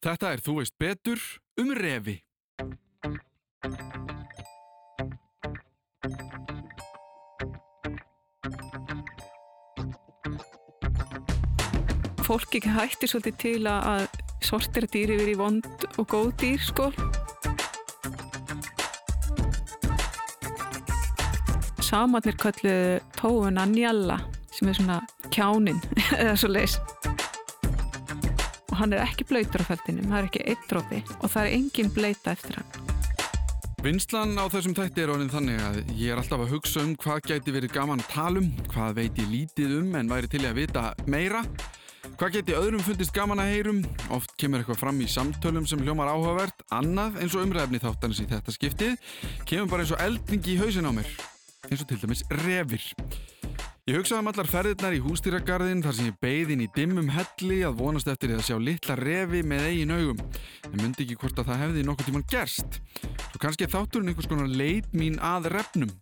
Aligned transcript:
Þetta 0.00 0.30
er 0.32 0.40
Þú 0.40 0.52
veist 0.56 0.76
betur 0.80 1.20
um 1.60 1.74
revi. 1.76 2.14
Fólk 12.24 12.56
ekki 12.56 12.72
hætti 12.72 13.10
svolítið 13.10 13.36
til 13.42 13.68
að 13.68 14.06
sortira 14.46 14.88
dýr 14.88 15.12
yfir 15.18 15.32
í 15.34 15.36
vond 15.36 15.68
og 15.90 16.08
góð 16.08 16.30
dýr 16.40 16.64
sko. 16.64 16.88
Samarnir 21.84 22.40
kölluðu 22.40 23.02
tófuna 23.18 23.68
Njalla 23.68 24.22
sem 24.54 24.72
er 24.72 24.80
svona 24.80 25.02
kjánin 25.28 25.82
eða 26.22 26.38
svo 26.40 26.54
leis. 26.54 26.78
Hann 28.80 28.94
er 28.96 29.02
ekki 29.04 29.26
blöytur 29.28 29.60
á 29.60 29.68
feldinum, 29.68 30.06
það 30.08 30.18
er 30.18 30.26
ekki 30.30 30.40
eitt 30.48 30.62
drópi 30.70 30.98
og 31.18 31.28
það 31.28 31.42
er 31.42 31.54
engin 31.58 31.90
bleita 31.92 32.32
eftir 32.32 32.56
hann. 32.56 33.00
Vinslan 33.84 34.32
á 34.40 34.44
þessum 34.52 34.72
þætti 34.76 35.02
er 35.02 35.10
orðin 35.12 35.32
þannig 35.32 35.60
að 35.64 35.76
ég 35.96 36.14
er 36.14 36.20
alltaf 36.20 36.40
að 36.44 36.54
hugsa 36.54 36.80
um 36.86 36.94
hvað 37.00 37.28
gæti 37.28 37.52
verið 37.52 37.74
gaman 37.74 38.00
að 38.00 38.08
tala 38.14 38.40
um, 38.40 38.48
hvað 38.72 38.96
veit 38.96 39.20
ég 39.20 39.28
lítið 39.28 39.74
um 39.82 39.94
en 40.00 40.08
væri 40.08 40.30
til 40.32 40.40
að 40.48 40.62
vita 40.62 40.82
meira. 41.12 41.42
Hvað 42.20 42.38
geti 42.38 42.56
öðrum 42.56 42.84
fundist 42.84 43.12
gaman 43.16 43.42
að 43.44 43.52
heyrum? 43.52 43.82
Oft 44.16 44.32
kemur 44.40 44.62
eitthvað 44.62 44.80
fram 44.80 45.00
í 45.04 45.08
samtölum 45.12 45.68
sem 45.68 45.84
hljómar 45.84 46.12
áhugavert, 46.14 46.64
annað 46.72 47.20
eins 47.20 47.36
og 47.36 47.44
umræfni 47.44 47.80
þáttanins 47.84 48.22
í 48.24 48.28
þetta 48.32 48.56
skiptið, 48.56 48.96
kemur 49.48 49.74
bara 49.74 49.84
eins 49.84 49.92
og 49.96 50.04
eldningi 50.06 50.56
í 50.56 50.60
hausin 50.60 50.88
á 50.88 50.92
mér, 50.96 51.12
eins 51.68 51.84
og 51.84 51.88
til 51.88 52.00
dæmis 52.00 52.24
revir. 52.46 52.88
Ég 53.88 53.96
hugsaði 53.96 54.20
um 54.20 54.28
allar 54.28 54.48
ferðirnar 54.50 54.92
í 54.92 54.98
hústýragarðin 55.00 55.80
þar 55.80 55.94
sem 55.96 56.08
ég 56.10 56.16
beigðin 56.20 56.62
í 56.66 56.66
dimmum 56.74 57.08
helli 57.14 57.62
að 57.64 57.78
vonast 57.78 58.10
eftir 58.12 58.34
að 58.34 58.42
sjá 58.44 58.58
litla 58.60 58.96
revi 59.00 59.40
með 59.40 59.64
eigin 59.70 59.94
augum. 59.94 60.20
Ég 60.66 60.76
myndi 60.82 61.06
ekki 61.06 61.16
hvort 61.22 61.40
að 61.40 61.48
það 61.48 61.62
hefði 61.64 61.84
nokkuð 61.88 62.10
tíman 62.10 62.26
gerst. 62.28 62.76
Svo 63.30 63.40
kannski 63.40 63.64
er 63.64 63.72
þátturinn 63.72 64.12
einhvers 64.12 64.28
konar 64.28 64.52
leit 64.52 64.92
mín 64.92 65.16
að 65.24 65.48
refnum. 65.56 65.94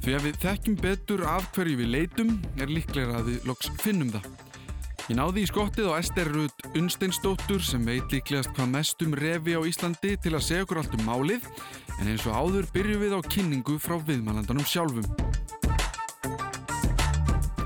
Því 0.00 0.16
að 0.16 0.26
við 0.30 0.40
þekkjum 0.46 0.80
betur 0.80 1.26
af 1.28 1.50
hverju 1.52 1.76
við 1.82 1.92
leitum 1.92 2.34
er 2.56 2.72
líklega 2.72 3.20
að 3.20 3.30
við 3.34 3.48
loks 3.52 3.68
finnum 3.84 4.14
það. 4.16 4.32
Ég 5.10 5.18
náði 5.20 5.44
í 5.44 5.52
skottið 5.52 5.92
á 5.92 6.00
Ester 6.00 6.32
Rudd 6.32 6.68
Unsteinsdóttur 6.78 7.60
sem 7.66 7.84
veit 7.84 8.14
líklegast 8.14 8.54
hvað 8.56 8.76
mest 8.78 9.04
um 9.04 9.16
revi 9.18 9.58
á 9.58 9.60
Íslandi 9.60 10.16
til 10.16 10.32
að 10.38 10.46
segja 10.48 10.64
okkur 10.64 10.80
allt 10.80 10.96
um 10.96 11.04
málið 11.04 11.48
en 12.00 12.14
eins 12.14 12.24
og 12.24 12.32
áður 12.32 12.70
byrjum 12.72 13.04
við 13.04 13.16
á 13.18 13.20
kynningu 13.28 13.76
frá 13.82 13.98
viðmælandanum 14.00 14.64
sjálfum. 14.64 15.59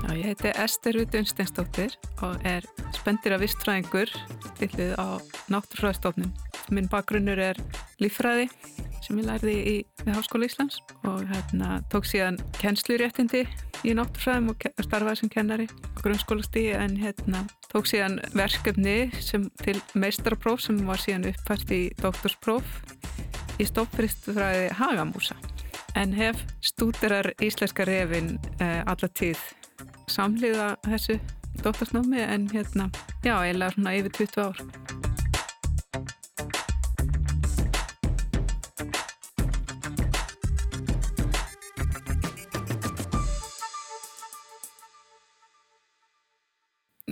Já, 0.05 0.13
ég 0.13 0.25
heiti 0.29 0.51
Ester 0.61 0.93
Rudd 0.93 1.15
Unsteinsdóttir 1.17 1.95
og 2.21 2.43
er 2.45 2.65
spendir 2.93 3.33
af 3.33 3.41
vistfræðingur 3.41 4.11
stillið 4.51 4.91
á 5.01 5.17
náttúrfræðstofnum. 5.49 6.29
Minn 6.69 6.89
bakgrunnur 6.91 7.41
er 7.41 7.57
líffræði 7.97 8.45
sem 9.01 9.17
ég 9.17 9.25
lærði 9.25 9.55
í 9.55 9.73
við 10.03 10.11
Háskóla 10.13 10.45
Íslands 10.45 10.77
og 11.09 11.25
hérna 11.31 11.79
tók 11.89 12.05
síðan 12.05 12.37
kennsluréttindi 12.59 13.47
í 13.81 13.97
náttúrfræðum 13.97 14.53
og 14.53 14.67
starfaði 14.85 15.21
sem 15.23 15.33
kennari 15.33 15.67
á 15.73 15.97
grunnskólastíði 16.03 16.77
en 16.83 17.01
hérna 17.01 17.41
tók 17.73 17.89
síðan 17.89 18.19
verkefni 18.37 19.09
sem 19.17 19.49
til 19.65 19.79
meistarpróf 19.97 20.61
sem 20.67 20.85
var 20.85 21.01
síðan 21.01 21.31
uppfært 21.33 21.73
í 21.73 21.83
doktorspróf 21.97 22.77
í 23.57 23.65
stoppfristfræði 23.73 24.69
Hagamúsa 24.77 25.41
en 25.97 26.13
hef 26.13 26.45
stúderar 26.61 27.33
íslenska 27.41 27.89
refin 27.89 28.35
eh, 28.59 28.83
alla 28.85 29.09
tíð 29.09 29.41
samliða 30.11 30.75
þessu 30.85 31.19
doktorsnámi 31.63 32.21
en 32.21 32.49
hérna, 32.51 32.89
já, 33.23 33.35
eiginlega 33.39 33.71
svona 33.75 33.95
yfir 33.97 34.11
20 34.19 34.41
ár. 34.43 34.61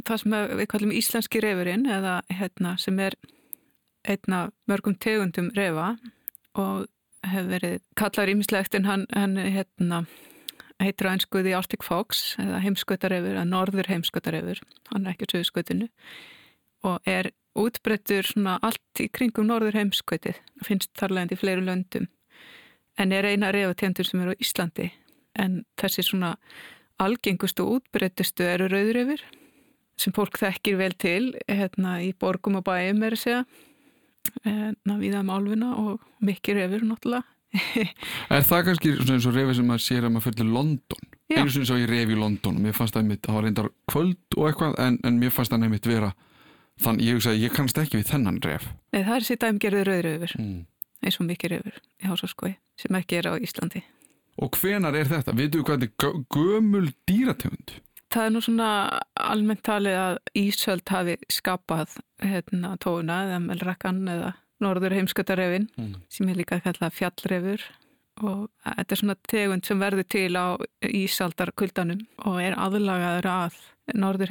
Það 0.03 0.19
sem 0.19 0.34
við 0.59 0.67
kallum 0.67 0.91
íslenski 0.91 1.40
refurinn 1.41 1.85
eða 1.88 2.17
hérna 2.28 2.75
sem 2.78 2.97
er 3.00 3.16
einna 4.03 4.50
mörgum 4.67 4.97
tegundum 5.00 5.47
refa 5.56 5.94
og 6.59 6.90
hefur 7.23 7.50
verið 7.53 7.79
kallar 7.96 8.31
ímislegt 8.34 8.75
en 8.75 8.85
hann, 8.85 9.06
hann 9.16 9.38
hérna 9.40 10.03
heitir 10.85 11.09
á 11.09 11.13
einskuði 11.13 11.55
Arctic 11.57 11.85
Fox 11.85 12.35
eða 12.41 12.61
heimskautarefur, 12.63 13.35
eða 13.35 13.47
norður 13.49 13.89
heimskautarefur 13.91 14.61
hann 14.91 15.05
er 15.05 15.13
ekki 15.13 15.29
á 15.29 15.33
sögurskautinu 15.33 15.89
og 16.83 17.09
er 17.09 17.31
útbrettur 17.59 18.27
svona 18.27 18.57
allt 18.66 19.01
í 19.01 19.09
kringum 19.13 19.47
norður 19.49 19.77
heimskautið 19.79 20.39
finnst 20.66 20.91
þarlegandi 20.99 21.38
í 21.38 21.41
fleiru 21.41 21.66
löndum 21.67 22.09
en 22.99 23.13
er 23.13 23.27
eina 23.29 23.51
refatendur 23.53 24.07
sem 24.07 24.22
er 24.23 24.33
á 24.33 24.41
Íslandi 24.41 24.89
en 25.39 25.61
þessi 25.79 26.05
svona 26.05 26.35
algengustu 27.01 27.66
og 27.66 27.79
útbrettustu 27.79 28.45
eru 28.45 28.69
rauðrefur 28.72 29.22
sem 29.99 30.13
fólk 30.16 30.39
þekkir 30.41 30.79
vel 30.79 30.95
til 30.97 31.33
hérna 31.47 31.99
í 32.05 32.11
borgum 32.17 32.59
og 32.59 32.66
bæum 32.67 33.05
er 33.05 33.17
að 33.17 33.23
segja 33.23 33.43
hérna 34.45 34.97
viða 35.01 35.22
um 35.23 35.31
álfuna 35.33 35.72
og 35.81 36.03
mikið 36.23 36.61
refur 36.61 36.85
náttúrulega 36.88 37.29
Er 38.34 38.46
það 38.47 38.68
kannski 38.69 38.94
eins 38.97 39.28
og 39.30 39.36
refi 39.38 39.58
sem 39.58 39.68
maður 39.69 39.86
sér 39.86 40.08
að 40.08 40.14
maður 40.16 40.28
fyrir 40.30 40.52
London? 40.53 41.09
Já. 41.30 41.40
Einu 41.40 41.53
svo 41.53 41.80
ég 41.80 41.90
refi 41.90 42.16
í 42.16 42.19
London 42.19 42.59
og 42.59 42.66
mér 42.66 42.75
fannst 42.78 42.97
það 42.97 43.06
einmitt, 43.06 43.24
það 43.25 43.38
var 43.38 43.47
reyndar 43.47 43.72
kvöld 43.90 44.38
og 44.38 44.50
eitthvað 44.50 44.78
en, 44.84 45.00
en 45.06 45.19
mér 45.22 45.34
fannst 45.34 45.53
það 45.53 45.68
einmitt 45.68 45.90
vera 45.90 46.12
þann, 46.81 47.02
ég 47.03 47.18
hugsaði, 47.18 47.44
ég 47.46 47.56
kannast 47.56 47.80
ekki 47.81 48.00
við 48.02 48.12
þennan 48.12 48.41
ref 48.44 48.68
Nei, 48.94 49.02
það 49.02 49.16
er 49.16 49.28
sér 49.28 49.41
dæmgerði 49.44 49.86
rauðrefur 49.90 50.36
mm. 50.40 50.59
eins 51.06 51.19
og 51.19 51.28
mikið 51.30 51.56
refur 51.56 51.81
í 51.81 52.09
hásaskói 52.09 52.53
sem 52.81 53.00
ekki 53.00 53.19
er 53.22 53.30
á 53.30 53.34
Íslandi 53.38 53.84
Og 54.41 54.58
hvenar 54.58 54.96
er 54.97 55.09
þetta? 55.09 55.35
Veitu 55.38 55.62
hvað 55.62 55.84
þetta 55.84 55.90
er 55.90 55.97
gö- 56.02 56.24
gömul 56.34 56.88
dýrategund? 57.06 57.75
Það 58.14 58.28
er 58.28 58.31
nú 58.34 58.41
svona 58.46 58.70
almennt 59.18 59.64
talið 59.66 59.97
að 59.97 60.18
Ísöld 60.38 60.90
hafi 60.90 61.18
skapað 61.34 61.97
hérna, 62.22 62.75
tóuna 62.81 63.24
eða 63.28 63.40
melrakkan 63.46 64.02
eða 64.09 64.34
norður 64.63 64.96
heimskatarefin 64.97 65.69
Mm. 65.78 65.96
sem 66.09 66.29
er 66.29 66.35
líka 66.40 66.62
kallað 66.63 66.96
fjallrefur. 67.00 67.62
Og 68.24 68.50
þetta 68.63 68.91
er 68.94 69.00
svona 69.00 69.16
tegund 69.28 69.66
sem 69.66 69.79
verður 69.81 70.06
til 70.07 70.35
á 70.38 70.53
Ísaldarkuldanum 70.85 72.01
og 72.29 72.40
er 72.41 72.53
aðlagaður 72.62 73.28
að 73.31 73.56
norður 74.00 74.29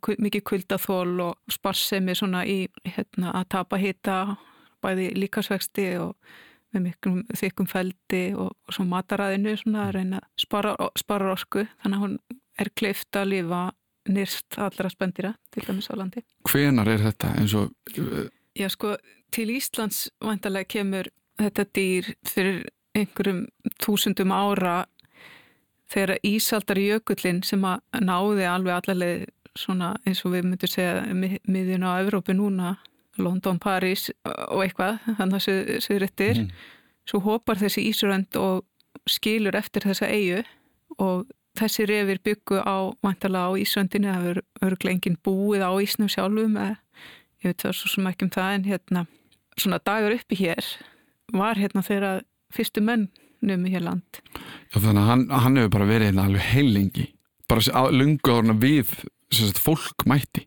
ku- 0.00 0.16
mikið 0.18 0.42
kuldaþól 0.50 1.20
og 1.20 1.52
sparsemi 1.52 2.14
svona 2.16 2.44
í 2.48 2.66
hérna, 2.86 3.32
að 3.34 3.48
tapa 3.54 3.76
hita 3.76 4.36
bæði 4.82 5.10
líkasvexti 5.20 5.86
og 6.00 6.16
með 6.74 6.82
miklum 6.88 7.20
þykkum 7.36 7.68
feldi 7.70 8.22
og, 8.36 8.52
og 8.68 8.74
svo 8.74 8.84
mataræðinu 8.88 9.56
svona 9.60 9.86
að 9.88 9.94
reyna 9.98 10.20
að 10.22 10.28
spara, 10.46 10.74
spara 10.98 11.32
orku. 11.32 11.66
Þannig 11.82 11.96
að 11.96 12.04
hún 12.06 12.18
er 12.58 12.70
kleift 12.76 13.16
að 13.20 13.28
lifa 13.34 13.60
nýrst 14.08 14.58
allra 14.62 14.90
spendira 14.92 15.34
til 15.54 15.66
dæmis 15.66 15.90
á 15.90 15.94
landi. 15.98 16.22
Hvenar 16.48 16.88
er 16.88 17.04
þetta 17.10 17.34
eins 17.40 17.54
og 17.54 17.72
Já 18.56 18.68
sko, 18.72 18.94
til 19.34 19.50
Íslands 19.52 20.06
vantarlega 20.24 20.64
kemur 20.64 21.10
þetta 21.36 21.64
dýr 21.76 22.12
fyrir 22.24 22.62
einhverjum 22.96 23.42
þúsundum 23.82 24.32
ára 24.32 24.86
þegar 25.92 26.16
Ísaldar 26.24 26.80
jökullin 26.80 27.42
sem 27.44 27.64
að 27.68 27.82
náði 28.00 28.46
alveg 28.48 28.78
allaveg 28.78 29.26
svona 29.56 29.94
eins 30.06 30.24
og 30.24 30.32
við 30.34 30.48
myndum 30.48 30.72
segja 30.72 31.04
mi- 31.14 31.40
miðjun 31.44 31.84
á 31.84 32.00
Evrópu 32.00 32.34
núna 32.36 32.76
London, 33.18 33.58
Paris 33.58 34.10
og 34.24 34.64
eitthvað 34.64 34.98
þannig 35.18 35.36
að 35.36 35.70
söðrættir 35.84 36.42
mm. 36.42 36.50
svo 37.08 37.20
hopar 37.24 37.60
þessi 37.60 37.86
Ísrönd 37.90 38.36
og 38.40 38.64
skilur 39.08 39.56
eftir 39.56 39.86
þessa 39.86 40.08
eigu 40.10 40.42
og 40.98 41.26
þessi 41.58 41.86
refir 41.88 42.20
byggu 42.24 42.60
á 42.62 42.76
á 42.96 43.46
Ísröndinu, 43.58 44.10
það 44.12 44.22
hefur 44.22 44.42
örglega 44.68 44.94
enginn 44.94 45.18
búið 45.24 45.64
á 45.66 45.72
Ísnum 45.82 46.10
sjálfum 46.12 46.56
eða 46.56 46.76
ég 47.42 47.52
veit 47.52 47.62
það 47.64 47.76
svo 47.78 47.92
sem 47.92 48.08
ekki 48.10 48.26
um 48.26 48.32
það 48.36 48.54
en 48.54 48.66
hérna 48.70 49.04
svona 49.56 49.80
dagur 49.84 50.16
uppi 50.16 50.38
hér 50.40 50.72
var 51.32 51.58
hérna 51.60 51.82
þegar 51.84 52.24
fyrstu 52.54 52.82
menn 52.84 53.08
numi 53.46 53.70
hér 53.74 53.84
land. 53.84 54.20
Já, 54.72 54.78
þannig 54.80 55.02
að 55.02 55.10
hann, 55.10 55.26
hann 55.30 55.60
hefur 55.60 55.74
bara 55.76 55.90
verið 55.90 56.10
hérna 56.10 56.26
alveg 56.30 56.50
heilengi 56.52 57.08
bara 57.46 57.62
árna 57.78 58.56
við 58.58 58.92
sagt, 59.30 59.60
fólk 59.62 60.06
mætti 60.08 60.46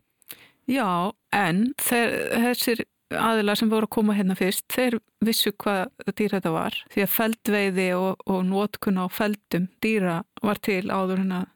Já, 0.70 1.10
en 1.34 1.72
þeir, 1.82 2.12
þessir 2.44 2.84
aðilar 3.10 3.58
sem 3.58 3.70
voru 3.70 3.88
að 3.88 3.94
koma 3.96 4.14
hérna 4.14 4.36
fyrst, 4.38 4.66
þeir 4.70 4.98
vissu 5.24 5.52
hvað 5.58 5.90
dýr 6.14 6.36
þetta 6.36 6.52
var. 6.54 6.76
Því 6.92 7.04
að 7.04 7.14
feldveiði 7.14 7.88
og, 7.98 8.20
og 8.30 8.44
nótkun 8.46 9.00
á 9.02 9.06
feldum 9.10 9.66
dýra 9.82 10.20
var 10.44 10.60
til 10.62 10.84
áður 10.90 11.24
en 11.24 11.34
að 11.40 11.48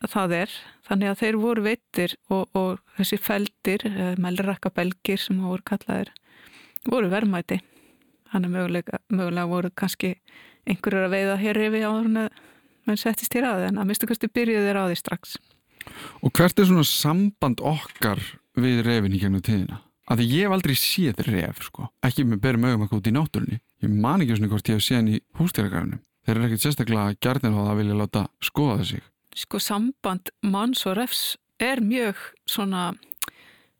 að 0.00 0.12
það 0.12 0.34
er. 0.38 0.54
Þannig 0.88 1.10
að 1.10 1.20
þeir 1.22 1.38
voru 1.42 1.64
veittir 1.66 2.14
og, 2.32 2.46
og 2.58 2.80
þessi 2.96 3.18
feldir, 3.22 3.84
melrakka 4.20 4.72
belgir 4.74 5.20
sem 5.20 5.40
voru 5.42 5.64
kallaðir, 5.68 6.12
voru 6.88 7.10
verðmæti. 7.12 7.60
Þannig 8.32 8.54
mögulega, 8.54 9.02
mögulega 9.12 9.50
voru 9.50 9.72
kannski 9.76 10.14
einhverjur 10.68 11.08
að 11.08 11.16
veiða 11.16 11.38
hér 11.42 11.62
yfir 11.66 11.86
áður 11.86 12.10
en 12.10 12.20
að 12.24 12.42
menn 12.88 12.98
settist 12.98 13.36
hér 13.36 13.48
að 13.50 13.68
en 13.68 13.80
að 13.82 13.90
mistu 13.90 14.08
kosti 14.10 14.30
byrjuðu 14.32 14.68
þeir 14.68 14.80
á 14.80 14.84
því 14.88 14.98
strax. 14.98 15.36
Og 16.22 16.32
hvert 16.34 16.58
er 16.58 16.68
svona 16.70 16.86
samband 16.88 17.62
okkar 17.66 18.22
við 18.58 18.84
refin 18.86 19.14
í 19.16 19.20
gegnum 19.22 19.44
tíðina 19.44 19.82
að 20.10 20.22
því 20.22 20.30
ég 20.32 20.46
hef 20.46 20.56
aldrei 20.56 20.74
séð 20.78 21.20
ref 21.28 21.66
sko. 21.68 21.90
ekki 22.02 22.24
með 22.26 22.40
berum 22.42 22.64
augum 22.64 22.86
eitthvað 22.86 23.02
út 23.02 23.10
í 23.10 23.16
náttúrunni. 23.16 23.60
Ég 23.82 23.92
man 23.92 24.22
ekki 24.22 24.38
svona 24.38 24.50
hvort 24.50 24.68
ég 24.68 24.78
hef 24.78 24.86
séð 24.86 24.98
hann 24.98 25.12
í 25.12 25.20
hústýragarunum 25.38 26.02
þeir 26.26 26.36
eru 26.36 26.48
ekkert 26.48 26.64
sérstaklega 26.64 27.16
gjarnir 27.22 27.54
á 27.54 27.58
það 27.58 27.70
að 27.72 27.80
vilja 27.80 27.98
láta 27.98 28.22
skoða 28.44 28.84
sig. 28.86 29.02
Sko 29.34 29.60
samband 29.62 30.30
manns 30.44 30.84
og 30.86 30.96
refs 30.98 31.22
er 31.62 31.82
mjög 31.82 32.20
svona 32.48 32.92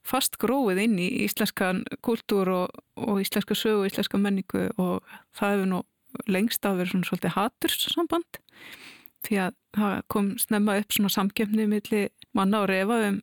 fast 0.06 0.38
gróið 0.42 0.82
inn 0.86 0.98
í 0.98 1.08
íslenskan 1.26 1.84
kultúr 2.02 2.50
og, 2.50 2.80
og 2.98 3.20
íslenska 3.22 3.54
sögu 3.58 3.84
og 3.84 3.90
íslenska 3.90 4.18
menningu 4.18 4.68
og 4.80 5.06
það 5.38 5.54
hefur 5.54 5.70
nú 5.70 5.82
lengst 6.28 6.66
af 6.66 6.80
verið 6.80 6.96
svona 6.96 7.08
svolítið 7.08 7.36
haturssamband. 7.36 8.40
Því 9.22 9.38
að 9.44 9.54
það 9.78 9.96
kom 10.10 10.32
snemma 10.42 10.78
upp 10.82 10.94
svona 10.96 11.12
samkjöfni 11.14 11.68
millir 11.70 12.08
manna 12.34 12.64
og 12.64 12.72
refa 12.72 12.98
um 13.12 13.20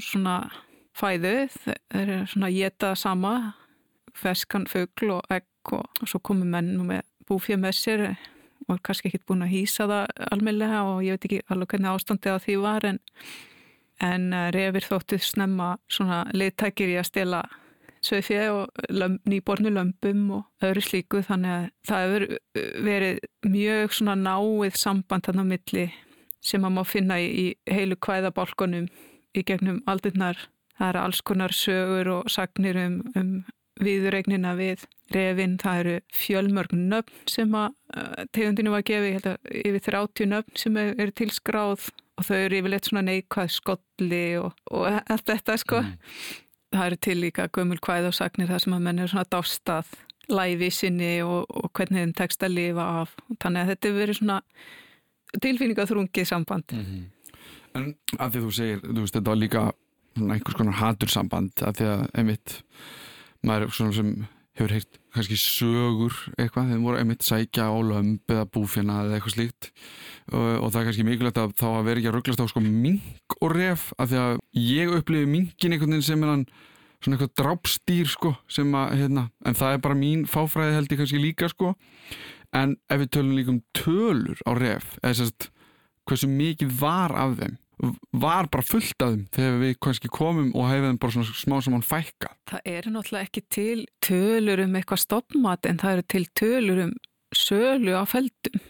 svona 0.00 0.36
fæðu 0.96 1.34
þeir 1.54 1.78
eru 2.02 2.18
svona 2.30 2.50
að 2.50 2.58
geta 2.58 2.92
sama 2.98 3.32
feskan, 4.16 4.66
fögl 4.68 5.16
og 5.16 5.32
egg 5.32 5.72
og, 5.72 5.86
og 6.02 6.10
svo 6.10 6.20
komu 6.20 6.44
menn 6.48 6.74
með 6.86 7.06
búfja 7.28 7.56
með 7.60 7.78
sér 7.78 8.04
og 8.68 8.82
kannski 8.84 9.10
ekki 9.10 9.22
búin 9.26 9.44
að 9.46 9.54
hýsa 9.54 9.86
það 9.90 10.12
almeinlega 10.34 10.82
og 10.90 11.00
ég 11.06 11.16
veit 11.16 11.26
ekki 11.28 11.40
alveg 11.48 11.72
hvernig 11.72 11.92
ástandið 11.92 12.36
á 12.36 12.44
því 12.44 12.58
var 12.62 12.86
en, 12.88 13.00
en 14.04 14.28
refir 14.54 14.86
þóttið 14.90 15.26
snemma 15.26 15.72
svona 15.90 16.22
leiðtækir 16.36 16.92
í 16.92 17.00
að 17.00 17.08
stela 17.08 17.42
sögfið 18.02 18.48
og 18.50 18.86
löm, 18.90 19.18
nýbornu 19.30 19.70
lömpum 19.70 20.22
og 20.38 20.66
öðru 20.66 20.82
slíku 20.82 21.22
þannig 21.26 21.52
að 21.54 21.66
það 21.88 22.06
hefur 22.06 22.24
verið 22.86 23.20
mjög 23.46 23.94
svona 23.98 24.16
náið 24.18 24.78
samband 24.80 25.28
þannig 25.28 25.46
á 25.46 25.52
milli 25.52 25.86
sem 26.42 26.66
að 26.66 26.74
má 26.74 26.82
finna 26.86 27.20
í, 27.22 27.28
í 27.30 27.46
heilu 27.70 27.98
kvæðabálkonum 28.02 28.88
í 29.32 29.44
gegnum 29.46 29.78
aldurnar. 29.86 30.38
Það 30.78 30.88
eru 30.88 31.02
alls 31.02 31.20
konar 31.20 31.54
sögur 31.56 32.12
og 32.16 32.30
sagnir 32.32 32.78
um, 32.80 33.00
um 33.16 33.32
viðregnina 33.82 34.54
við 34.58 34.84
refin. 35.12 35.58
Það 35.60 35.80
eru 35.82 35.96
fjölmörg 36.16 36.76
nöfn 36.76 37.26
sem 37.30 37.58
að 37.58 37.74
tegundinu 38.32 38.72
var 38.72 38.86
gefið, 38.86 39.08
ég 39.08 39.18
held 39.18 39.28
að 39.32 39.58
yfir 39.62 39.84
30 39.88 40.32
nöfn 40.32 40.62
sem 40.64 40.78
eru 40.80 40.96
er 41.02 41.12
tilskráð 41.18 41.90
og 42.20 42.26
þau 42.28 42.38
eru 42.38 42.60
yfirleitt 42.60 42.88
svona 42.88 43.04
neikvæð 43.08 43.52
skolli 43.52 44.24
og, 44.40 44.56
og 44.70 44.88
allt 45.00 45.28
þetta 45.28 45.58
sko. 45.60 45.82
Mm 45.82 46.40
það 46.72 46.86
eru 46.86 46.98
til 47.04 47.18
líka 47.20 47.48
gömul 47.52 47.80
kvæð 47.82 48.08
og 48.10 48.16
sagnir 48.16 48.50
þar 48.50 48.64
sem 48.64 48.76
að 48.76 48.84
menn 48.86 49.02
er 49.02 49.10
svona 49.10 49.28
dástað 49.28 49.90
læfi 50.32 50.70
sinni 50.72 51.12
og, 51.24 51.44
og 51.50 51.72
hvernig 51.76 52.04
þeim 52.04 52.14
tekst 52.16 52.44
að 52.46 52.56
lifa 52.56 52.86
af. 53.02 53.16
Þannig 53.42 53.62
að 53.62 53.72
þetta 53.72 53.88
er 53.88 53.98
verið 53.98 54.18
svona 54.20 54.38
tilfinningaþrungið 55.42 56.28
samband. 56.28 56.72
Mm 56.72 56.84
-hmm. 56.86 57.04
En 57.74 57.94
að 58.18 58.32
því 58.32 58.40
þú 58.44 58.50
segir, 58.52 58.80
þú 58.84 59.00
veist, 59.00 59.14
þetta 59.14 59.30
var 59.30 59.40
líka 59.40 59.62
einhvers 60.18 60.58
konar 60.58 60.78
hatursamband 60.80 61.64
að 61.64 61.80
því 61.80 61.90
að 61.92 62.06
einmitt 62.20 62.56
maður 63.42 63.66
er 63.66 63.76
svona 63.76 63.96
sem 63.96 64.14
hefur 64.58 64.74
heilt 64.76 64.98
kannski 65.12 65.36
sögur 65.40 66.16
eitthvað, 66.40 66.72
þeim 66.72 66.84
voru 66.84 66.98
einmitt 67.00 67.24
sækja 67.24 67.68
á 67.68 67.76
lömb 67.84 68.32
eða 68.32 68.48
búfina 68.52 68.98
eða 69.04 69.16
eitthvað 69.16 69.36
slíkt. 69.36 69.70
Og, 70.32 70.48
og 70.60 70.66
það 70.68 70.78
er 70.80 70.88
kannski 70.88 71.06
mikilvægt 71.08 71.40
að 71.40 71.54
þá 71.60 71.66
að 71.70 71.86
vera 71.88 72.00
ekki 72.00 72.10
að 72.10 72.16
rugglast 72.18 72.44
á 72.44 72.46
sko 72.52 72.62
mink 72.64 73.36
og 73.38 73.54
ref 73.56 73.86
af 73.96 74.12
því 74.12 74.20
að 74.22 74.34
ég 74.60 74.92
upplifi 74.98 75.30
minkin 75.30 75.76
einhvern 75.76 75.96
veginn 75.96 76.06
sem 76.08 76.24
er 76.24 76.32
hann 76.34 76.44
svona 77.02 77.18
eitthvað 77.18 77.34
drápstýr 77.40 78.12
sko 78.12 78.34
sem 78.52 78.76
að, 78.78 78.94
hérna, 79.00 79.26
en 79.44 79.58
það 79.58 79.76
er 79.76 79.82
bara 79.88 79.98
mín 79.98 80.26
fáfræði 80.30 80.76
held 80.76 80.92
ég 80.94 81.02
kannski 81.02 81.22
líka 81.22 81.50
sko. 81.52 81.72
En 82.52 82.76
ef 82.92 83.00
við 83.00 83.12
tölum 83.16 83.36
líka 83.38 83.54
um 83.54 83.62
tölur 83.76 84.44
á 84.44 84.52
ref 84.56 84.96
eða 85.00 85.16
sérst 85.22 85.48
hversu 86.08 86.28
mikið 86.28 86.76
var 86.80 87.14
af 87.16 87.38
þeim 87.40 87.56
var 88.12 88.48
bara 88.52 88.64
fullt 88.66 89.02
af 89.02 89.14
þeim 89.14 89.22
þegar 89.34 89.56
við 89.62 89.72
kannski 89.82 90.10
komum 90.12 90.50
og 90.54 90.68
hefðum 90.70 90.98
bara 91.02 91.14
svona 91.16 91.38
smá 91.38 91.56
sem 91.64 91.76
hann 91.76 91.86
fækka. 91.86 92.34
Það 92.50 92.68
eru 92.74 92.92
náttúrulega 92.94 93.28
ekki 93.28 93.42
til 93.50 93.78
tölur 94.04 94.62
um 94.66 94.76
eitthvað 94.78 95.02
stoppmat 95.02 95.70
en 95.70 95.80
það 95.82 95.96
eru 95.96 96.06
til 96.14 96.26
tölur 96.38 96.82
um 96.86 96.92
sölu 97.32 97.96
á 97.96 98.04
feldum 98.06 98.60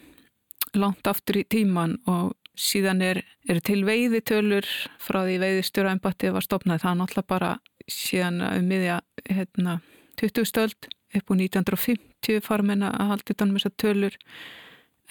langt 0.79 1.11
aftur 1.11 1.43
í 1.43 1.45
tíman 1.45 1.99
og 2.09 2.33
síðan 2.57 3.03
er, 3.05 3.23
er 3.49 3.61
til 3.65 3.83
veiði 3.85 4.23
tölur 4.29 4.67
frá 5.03 5.23
því 5.27 5.39
veiðistjóra 5.43 5.93
ennbættið 5.97 6.37
var 6.37 6.47
stopnað. 6.47 6.83
Það 6.85 6.93
er 6.93 6.99
náttúrulega 7.01 7.33
bara 7.33 7.53
síðan 7.91 8.43
um 8.47 8.69
miðja 8.69 8.99
hérna, 9.29 9.81
20 10.21 10.49
stöld 10.49 10.91
upp 11.13 11.33
á 11.33 11.35
1950 11.35 12.45
farmenna 12.45 12.93
að 12.97 13.13
halda 13.13 13.33
þetta 13.33 13.49
um 13.49 13.57
þessar 13.59 13.75
tölur 13.83 14.19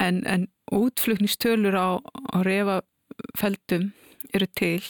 en, 0.02 0.22
en 0.26 0.48
útflutnistölur 0.72 1.76
á, 1.78 2.00
á 2.02 2.38
refa 2.46 2.82
feldum 3.40 3.92
eru 4.34 4.48
til 4.58 4.84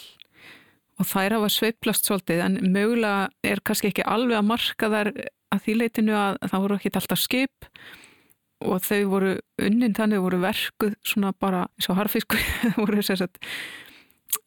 og 1.01 1.07
þær 1.09 1.37
hafa 1.37 1.49
sveiplast 1.51 2.07
svolítið 2.07 2.43
en 2.45 2.57
mögulega 2.73 3.29
er 3.47 3.61
kannski 3.65 3.91
ekki 3.91 4.05
alveg 4.05 4.37
að 4.37 4.49
marka 4.51 4.91
þær 4.91 5.11
að 5.51 5.65
því 5.65 5.77
leitinu 5.79 6.15
að 6.17 6.39
það 6.45 6.63
voru 6.65 6.77
ekki 6.77 6.93
alltaf 6.99 7.21
skip 7.21 7.69
og 8.61 8.83
þau 8.85 8.99
voru 9.09 9.35
unnin 9.61 9.95
þannig 9.97 10.21
voru 10.21 10.41
verkuð 10.43 10.97
svona 11.05 11.33
bara 11.33 11.65
eins 11.73 11.89
og 11.89 11.97
harfisku 11.97 12.39
voru 12.81 13.01
að 13.01 13.25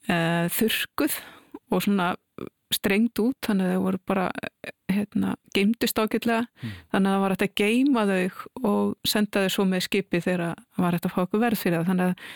uh, 0.08 0.46
þurkuð 0.54 1.18
og 1.72 1.82
svona 1.82 2.12
strengt 2.74 3.20
út 3.22 3.38
þannig 3.44 3.68
að 3.68 3.74
þau 3.74 3.84
voru 3.84 4.00
bara 4.08 4.24
hérna, 4.90 5.34
geimdust 5.54 5.98
ágætlega 5.98 6.44
mm. 6.44 6.74
þannig 6.92 7.10
að 7.10 7.14
það 7.14 7.22
var 7.24 7.34
hægt 7.34 7.46
að 7.46 7.54
geima 7.60 8.06
þau 8.08 8.70
og 8.70 9.08
senda 9.08 9.44
þau 9.44 9.54
svo 9.56 9.68
með 9.70 9.86
skipi 9.88 10.20
þegar 10.24 10.54
það 10.54 10.84
var 10.86 10.96
hægt 10.96 11.08
að 11.08 11.14
fá 11.14 11.22
okkur 11.24 11.44
verð 11.44 11.62
fyrir 11.62 11.80
það 11.80 11.90
þannig 11.90 12.12
að 12.12 12.28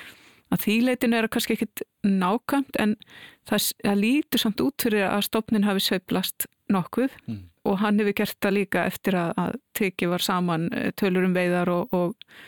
að 0.52 0.62
því 0.64 0.76
leitinu 0.86 1.18
er 1.18 1.28
kannski 1.32 1.56
ekkit 1.56 1.82
nákvæmt 2.06 2.78
en 2.80 2.94
það, 3.48 3.72
það 3.84 4.00
lítur 4.02 4.42
samt 4.42 4.62
út 4.64 4.86
fyrir 4.86 5.08
að 5.08 5.26
stopnin 5.28 5.66
hafi 5.68 5.84
sveiplast 5.84 6.48
nokkuð 6.72 7.16
mm. 7.26 7.40
og 7.68 7.80
hann 7.82 8.00
hefur 8.00 8.16
gert 8.22 8.38
það 8.44 8.56
líka 8.56 8.86
eftir 8.88 9.18
að, 9.18 9.32
að 9.40 9.58
tekið 9.78 10.12
var 10.14 10.24
saman 10.24 10.68
eh, 10.72 10.90
tölur 10.96 11.26
um 11.28 11.36
veiðar 11.36 11.72
og, 11.72 11.94
og, 11.96 12.38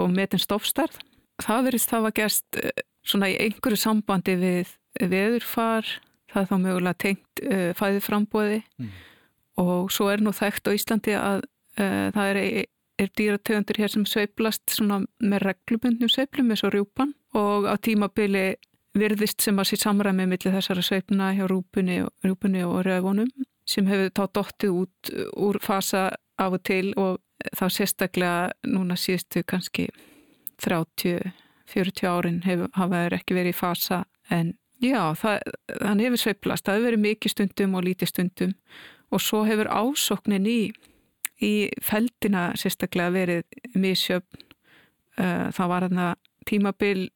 og 0.00 0.12
metin 0.14 0.42
stofstarð. 0.42 1.00
Það 1.40 1.66
verist 1.68 1.92
það 1.92 2.06
var 2.06 2.16
gerst 2.16 2.60
eh, 2.60 2.84
svona 3.06 3.30
í 3.32 3.38
einhverju 3.40 3.80
sambandi 3.80 4.36
við 4.40 4.74
veðurfar, 5.00 5.86
það 6.32 6.42
er 6.42 6.50
þá 6.50 6.56
mögulega 6.64 7.00
tengt 7.06 7.42
uh, 7.44 7.54
eh, 7.54 7.70
fæðið 7.78 8.04
frambóði 8.04 8.58
mm. 8.80 8.90
og 9.62 9.92
svo 9.94 10.08
er 10.10 10.22
nú 10.24 10.32
þekkt 10.34 10.70
á 10.70 10.76
Íslandi 10.76 11.16
að 11.18 11.44
uh, 11.80 12.08
það 12.14 12.32
er 12.32 12.40
er 13.00 13.12
dýrategundur 13.16 13.80
hér 13.80 13.92
sem 13.92 14.06
sveiplast 14.08 14.76
með 14.82 15.44
reglubundnum 15.46 16.10
sveiplum 16.12 16.52
eins 16.52 16.64
og 16.66 16.74
rjúpan 16.74 17.14
og 17.38 17.68
á 17.68 17.74
tímabili 17.80 18.54
virðist 18.98 19.44
sem 19.44 19.58
að 19.58 19.70
sér 19.70 19.84
samræmi 19.84 20.26
millir 20.26 20.54
þessara 20.56 20.82
sveipna 20.82 21.30
hjá 21.36 21.46
rjúpunni, 21.48 22.02
rjúpunni 22.24 22.64
og 22.66 22.82
röfunum 22.86 23.30
sem 23.68 23.86
hefur 23.86 24.10
þá 24.16 24.24
dottið 24.38 24.78
út 24.82 25.12
úr 25.38 25.60
fasa 25.62 26.08
af 26.40 26.56
og 26.56 26.62
til 26.66 26.92
og 26.98 27.20
þá 27.56 27.66
sérstaklega 27.72 28.50
núna 28.68 28.96
síðustu 28.98 29.44
kannski 29.46 29.88
30-40 30.60 32.08
árin 32.10 32.42
hef, 32.44 32.66
hafa 32.76 33.04
þeir 33.04 33.16
ekki 33.16 33.36
verið 33.36 33.54
í 33.54 33.56
fasa. 33.56 34.02
En 34.30 34.54
já, 34.82 35.14
það, 35.16 35.38
þann 35.80 36.02
hefur 36.04 36.22
sveiplast, 36.24 36.66
það 36.66 36.78
hefur 36.78 36.88
verið 36.90 37.04
mikið 37.06 37.34
stundum 37.34 37.76
og 37.78 37.86
lítið 37.86 38.12
stundum 38.12 38.54
og 39.10 39.22
svo 39.24 39.44
hefur 39.48 39.70
ásoknin 39.70 40.48
í 40.50 40.60
í 41.42 41.70
feldina 41.84 42.50
sérstaklega 42.58 43.14
verið 43.14 43.60
misjöfn. 43.74 44.46
Það 45.20 45.70
var 45.72 45.86
þarna 45.86 46.06
tímabil 46.48 47.08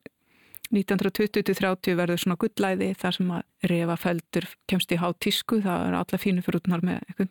1920-30 0.74 1.96
verður 1.98 2.20
svona 2.20 2.38
gullæði 2.40 2.90
þar 2.98 3.16
sem 3.18 3.30
að 3.36 3.70
refa 3.70 3.96
feldur 4.00 4.48
kemst 4.70 4.92
í 4.92 4.98
hátísku, 5.00 5.60
það 5.64 5.86
er 5.88 5.96
alla 6.00 6.20
fínu 6.20 6.44
fyrir 6.44 6.60
útnar 6.62 6.84
með 6.84 7.28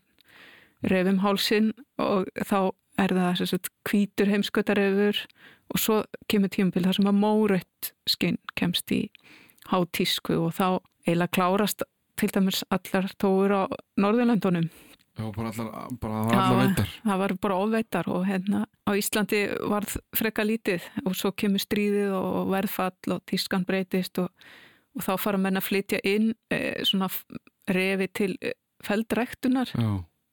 refum 0.91 1.19
hálsin 1.23 1.71
og 2.01 2.29
þá 2.45 2.71
er 3.01 3.15
það 3.17 3.43
sagt, 3.49 3.71
kvítur 3.87 4.29
heimskötarefur 4.29 5.23
og 5.73 5.81
svo 5.81 5.99
kemur 6.29 6.51
tímabil 6.53 6.85
þar 6.85 6.99
sem 6.99 7.09
að 7.09 7.19
mórött 7.23 7.91
skinn 8.09 8.39
kemst 8.59 8.91
í 8.93 9.01
hátísku 9.71 10.37
og 10.45 10.55
þá 10.59 10.67
eiginlega 11.07 11.33
klárast 11.35 11.83
til 12.19 12.29
dæmis 12.31 12.61
allar 12.73 13.09
tóur 13.19 13.55
á 13.55 13.61
Norðurlandunum 13.99 14.69
Já, 15.13 15.31
bara 15.35 15.49
allar, 15.49 15.89
bara, 16.01 16.19
allar 16.25 16.59
veitar. 16.67 16.93
Það 17.03 17.19
var 17.21 17.33
bara 17.45 17.57
ofveitar 17.61 18.07
og 18.09 18.23
hérna 18.25 18.63
á 18.65 18.91
Íslandi 18.97 19.41
var 19.69 19.85
freka 20.17 20.45
lítið 20.45 20.87
og 21.05 21.13
svo 21.17 21.31
kemur 21.37 21.61
stríðið 21.61 22.15
og 22.17 22.49
verðfall 22.49 23.13
og 23.13 23.21
tískan 23.29 23.65
breytist 23.67 24.17
og, 24.23 24.31
og 24.97 25.05
þá 25.05 25.11
fara 25.21 25.41
menn 25.41 25.61
að 25.61 25.67
flytja 25.67 26.01
inn 26.01 26.31
e, 26.49 26.81
svona 26.81 27.11
refi 27.69 28.09
til 28.09 28.31
e, 28.41 28.55
feldræktunar 28.83 29.69
Já. 29.77 29.91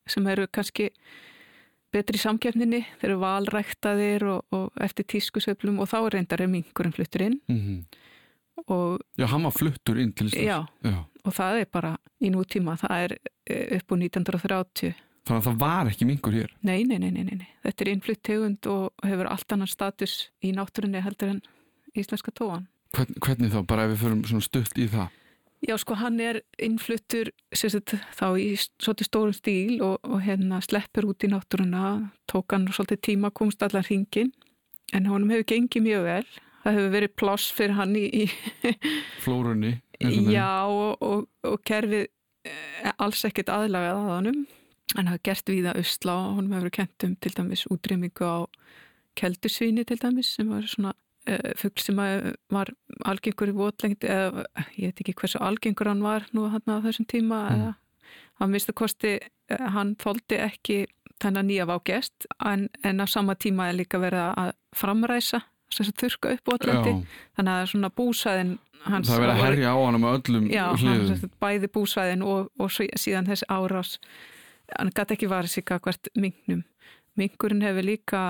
sem 0.09 0.33
eru 0.33 0.49
kannski 0.49 0.89
betri 1.93 2.21
samkjöfninni, 2.23 2.81
þeir 3.03 3.11
eru 3.11 3.21
valræktaðir 3.21 4.25
og, 4.33 4.55
og 4.55 4.81
eftir 4.81 5.09
tískusöflum 5.13 5.83
og 5.83 5.91
þá 5.91 5.99
reyndar 6.15 6.41
er 6.41 6.49
mingurinn 6.49 6.95
fluttur 6.97 7.27
inn. 7.27 7.41
Mm 7.51 7.61
-hmm. 7.61 8.01
Og, 8.67 9.01
Já, 9.19 9.27
hann 9.33 9.47
var 9.47 9.55
fluttur 9.57 10.01
inn 10.01 10.13
til 10.13 10.29
Íslands. 10.29 10.45
Já, 10.45 10.91
Já 10.91 10.99
og 11.25 11.37
það 11.37 11.61
er 11.63 11.71
bara 11.73 11.93
í 12.21 12.33
nútíma, 12.33 12.77
það 12.81 13.05
er 13.05 13.15
eh, 13.19 13.79
upp 13.79 13.93
á 13.93 13.95
1930. 13.99 14.99
Þannig 15.29 15.41
að 15.41 15.47
það 15.47 15.61
var 15.61 15.91
ekki 15.91 16.09
mingur 16.09 16.35
hér? 16.35 16.53
Nei, 16.65 16.81
nei, 16.89 16.99
nei, 17.03 17.11
nei, 17.13 17.25
nei. 17.29 17.49
þetta 17.67 17.85
er 17.85 17.93
innflytt 17.93 18.23
tegund 18.27 18.69
og 18.73 19.07
hefur 19.07 19.29
allt 19.31 19.55
annan 19.55 19.71
status 19.71 20.17
í 20.43 20.53
náttúrunni 20.57 21.03
heldur 21.05 21.35
en 21.37 21.41
íslenska 21.95 22.33
tóan. 22.35 22.69
Hvern, 22.97 23.19
hvernig 23.23 23.53
þá, 23.53 23.61
bara 23.69 23.87
ef 23.87 23.95
við 23.95 24.05
förum 24.05 24.23
svona 24.27 24.47
stutt 24.47 24.81
í 24.81 24.89
það? 24.91 25.17
Já, 25.61 25.75
sko, 25.77 25.95
hann 26.01 26.17
er 26.25 26.41
innfluttur 26.57 27.29
sérst, 27.53 27.93
þá 28.17 28.27
í 28.41 28.55
svolítið 28.57 29.11
stórum 29.11 29.37
stíl 29.37 29.83
og, 29.85 29.99
og 30.09 30.23
hérna 30.25 30.63
sleppur 30.65 31.11
út 31.11 31.27
í 31.27 31.29
náttúruna, 31.29 31.91
tók 32.33 32.57
hann 32.57 32.65
svolítið 32.73 33.03
tíma 33.11 33.31
komst 33.37 33.61
allar 33.63 33.85
hringin, 33.85 34.33
en 34.97 35.11
honum 35.11 35.35
hefur 35.35 35.51
gengið 35.53 35.85
mjög 35.85 36.07
vel. 36.09 36.25
Það 36.61 36.77
hefur 36.77 36.95
verið 36.95 37.13
pláss 37.17 37.51
fyrir 37.57 37.77
hann 37.79 37.97
í... 37.97 38.07
í 38.23 38.71
Flórunni. 39.25 39.75
Já, 40.01 40.65
og, 40.69 41.01
og, 41.05 41.27
og 41.45 41.61
kerfið 41.69 42.07
eh, 42.49 42.91
alls 43.01 43.25
ekkert 43.29 43.53
aðlagað 43.53 44.01
að 44.01 44.11
honum. 44.15 44.41
Hann 44.97 45.11
hafa 45.11 45.23
gert 45.31 45.53
viða 45.53 45.77
usla 45.81 46.17
og 46.19 46.41
honum 46.41 46.57
hefur 46.59 46.75
kent 46.81 47.07
um 47.07 47.15
til 47.21 47.33
dæmis 47.37 47.67
útrýmingu 47.71 48.27
á 48.27 48.39
keldusvíni 49.19 49.85
til 49.87 50.01
dæmis 50.01 50.35
sem 50.37 50.51
var 50.51 50.67
svona 50.69 50.95
uh, 51.29 51.53
fugl 51.59 51.83
sem 51.83 52.01
var 52.51 52.73
algengur 53.09 53.53
í 53.53 53.57
votlengt 53.57 54.07
eða 54.07 54.47
ég 54.77 54.91
veit 54.91 55.03
ekki 55.03 55.17
hversu 55.21 55.41
algengur 55.43 55.91
hann 55.91 56.03
var 56.05 56.27
nú 56.37 56.49
hann 56.53 56.65
á 56.71 56.83
þessum 56.85 57.09
tíma 57.11 57.41
mm. 57.43 57.55
eða 57.57 57.73
hann 58.41 58.55
mistu 58.55 58.73
kosti, 58.73 59.19
hann 59.51 59.95
þóldi 60.01 60.39
ekki 60.41 60.79
þennan 61.21 61.51
nýja 61.51 61.67
vágest 61.69 62.27
en, 62.47 62.69
en 62.83 63.05
á 63.05 63.07
sama 63.11 63.37
tíma 63.37 63.69
er 63.69 63.77
líka 63.83 64.01
verið 64.01 64.31
að 64.33 64.55
framræsa 64.77 65.43
þurka 65.75 66.35
upp 66.37 66.53
votlendi 66.53 66.97
þannig 67.39 67.53
að 67.55 67.71
svona 67.73 67.93
búsæðin 68.01 68.59
hans 68.87 69.11
það 69.11 69.23
verið 69.25 69.35
að 69.35 69.43
herja 69.45 69.73
á 69.73 69.79
hann 69.85 70.01
með 70.01 70.19
öllum 70.19 70.51
já, 70.51 70.65
hann, 70.81 71.31
bæði 71.43 71.71
búsæðin 71.75 72.27
og, 72.27 72.51
og 72.59 72.71
síðan 72.73 73.29
þessi 73.29 73.49
árás. 73.53 73.97
Hann 74.71 74.93
gæti 74.95 75.17
ekki 75.17 75.29
varðið 75.31 75.57
sig 75.57 75.73
að 75.75 75.83
hvert 75.87 76.11
mingnum 76.17 76.63
mingurinn 77.19 77.65
hefur 77.65 77.85
líka 77.85 78.21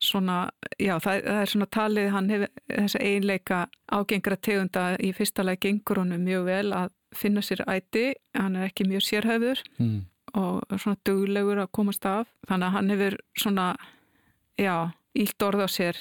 svona, 0.00 0.48
já 0.80 0.94
það, 1.02 1.24
það 1.26 1.40
er 1.40 1.50
svona 1.52 1.68
talið 1.76 2.12
hann 2.14 2.30
hefur 2.32 2.52
þessa 2.70 3.02
einleika 3.04 3.58
ágengra 3.92 4.38
tegunda 4.40 4.84
í 4.96 5.10
fyrsta 5.16 5.44
lagi 5.44 5.68
gengur 5.68 6.00
honum 6.02 6.24
mjög 6.24 6.46
vel 6.48 6.70
að 6.76 6.94
finna 7.16 7.42
sér 7.44 7.64
æti, 7.68 8.06
hann 8.38 8.56
er 8.56 8.70
ekki 8.70 8.86
mjög 8.88 9.04
sérhæfur 9.04 9.60
mm. 9.82 9.98
og 10.40 10.76
svona 10.76 10.96
duglegur 11.06 11.60
að 11.60 11.72
komast 11.76 12.06
af, 12.08 12.30
þannig 12.48 12.68
að 12.68 12.76
hann 12.78 12.94
hefur 12.94 13.18
svona, 13.44 13.66
já 14.60 14.74
ílt 15.18 15.42
orð 15.42 15.66
á 15.66 15.68
sér 15.68 16.00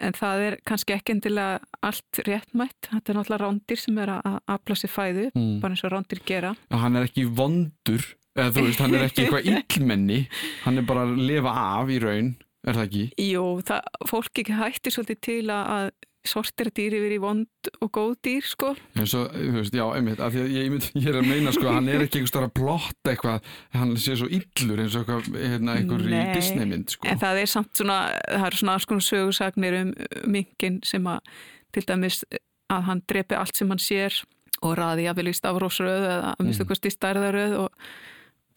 en 0.00 0.16
það 0.16 0.44
er 0.46 0.56
kannski 0.68 0.96
ekki 0.96 1.16
endilega 1.16 1.58
allt 1.88 2.22
réttmætt, 2.26 2.90
þetta 2.90 3.12
er 3.12 3.18
náttúrulega 3.18 3.42
rándir 3.44 3.80
sem 3.80 4.00
er 4.02 4.14
að 4.18 4.40
afla 4.56 4.78
sér 4.78 4.92
fæðu, 4.92 5.28
mm. 5.34 5.54
bara 5.62 5.76
eins 5.76 5.84
og 5.86 5.94
rándir 5.94 6.24
gera. 6.28 6.54
Hann 6.74 6.98
er 6.98 7.08
ekki 7.08 7.28
vondur 7.28 8.04
eða 8.38 8.52
þú 8.54 8.66
veist, 8.66 8.82
hann 8.82 8.98
er 8.98 9.06
ekki 9.08 9.24
eitthvað 9.24 9.48
illmenni 9.54 10.20
hann 10.64 10.78
er 10.80 10.86
bara 10.88 11.06
að 11.08 11.16
lifa 11.30 11.54
af 11.62 11.90
í 11.90 12.02
raun 12.02 12.36
Er 12.66 12.74
það 12.74 12.88
ekki? 12.88 13.02
Jú, 13.22 13.42
það, 13.64 13.84
fólk 14.10 14.40
ekki 14.42 14.56
hættir 14.58 14.92
svolítið 14.92 15.18
til 15.24 15.42
að 15.54 15.90
sortira 16.28 16.72
dýri 16.74 17.00
verið 17.02 17.18
í 17.18 17.22
vond 17.22 17.70
og 17.84 17.90
góð 17.94 18.14
dýr, 18.26 18.46
sko. 18.46 18.72
Svo, 19.02 19.24
veist, 19.56 19.76
já, 19.76 19.84
einmitt, 19.96 20.20
því 20.20 20.42
að 20.44 20.54
ég, 20.54 20.68
ég, 20.68 20.88
ég 20.98 21.10
er 21.12 21.20
að 21.20 21.28
meina, 21.28 21.52
sko, 21.56 21.68
hann 21.74 21.90
er 21.92 22.04
ekki 22.04 22.20
einhver 22.20 22.32
starf 22.32 22.50
að 22.50 22.56
plotta 22.60 23.12
eitthvað, 23.12 23.52
hann 23.76 23.94
sé 24.00 24.16
svo 24.20 24.30
illur 24.38 24.82
eins 24.84 24.98
og 25.00 25.12
hérna, 25.12 25.78
einhver 25.78 26.04
í 26.08 26.24
Disneymynd, 26.34 26.96
sko. 26.96 27.08
En 27.10 27.22
það 27.22 27.42
er 27.42 27.52
samt 27.54 27.72
svona, 27.80 28.00
það 28.26 28.48
er 28.50 28.58
svona 28.62 28.76
alls 28.78 28.88
konar 28.90 29.08
sögursagnir 29.08 29.78
um 29.82 29.94
mingin 30.36 30.82
sem 30.86 31.08
að, 31.10 31.32
til 31.76 31.86
dæmis, 31.88 32.22
að 32.68 32.90
hann 32.90 33.04
drepi 33.08 33.38
allt 33.38 33.56
sem 33.56 33.72
hann 33.72 33.82
sér 33.82 34.22
og 34.64 34.74
raði 34.78 35.06
að 35.08 35.20
vilja 35.20 35.36
í 35.36 35.38
stafrósröð 35.38 36.06
eða 36.12 36.32
að 36.32 36.44
minnstu 36.44 36.66
hvort 36.68 36.88
í 36.88 36.94
stærðaröð 36.94 37.58
og 37.62 37.90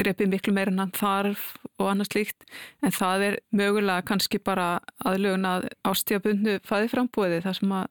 drepið 0.01 0.32
miklu 0.32 0.54
meira 0.56 0.74
en 0.74 0.82
hann 0.82 0.94
þarf 0.96 1.51
og 1.81 1.91
annars 1.91 2.13
líkt 2.15 2.45
en 2.85 2.93
það 2.95 3.25
er 3.27 3.38
mögulega 3.55 4.05
kannski 4.07 4.39
bara 4.43 4.79
aðlögun 5.05 5.47
að 5.50 5.67
ástíðabundnu 5.88 6.59
fæði 6.67 6.91
frambúiði 6.93 7.41
þar 7.45 7.57
sem 7.59 7.75
að 7.77 7.88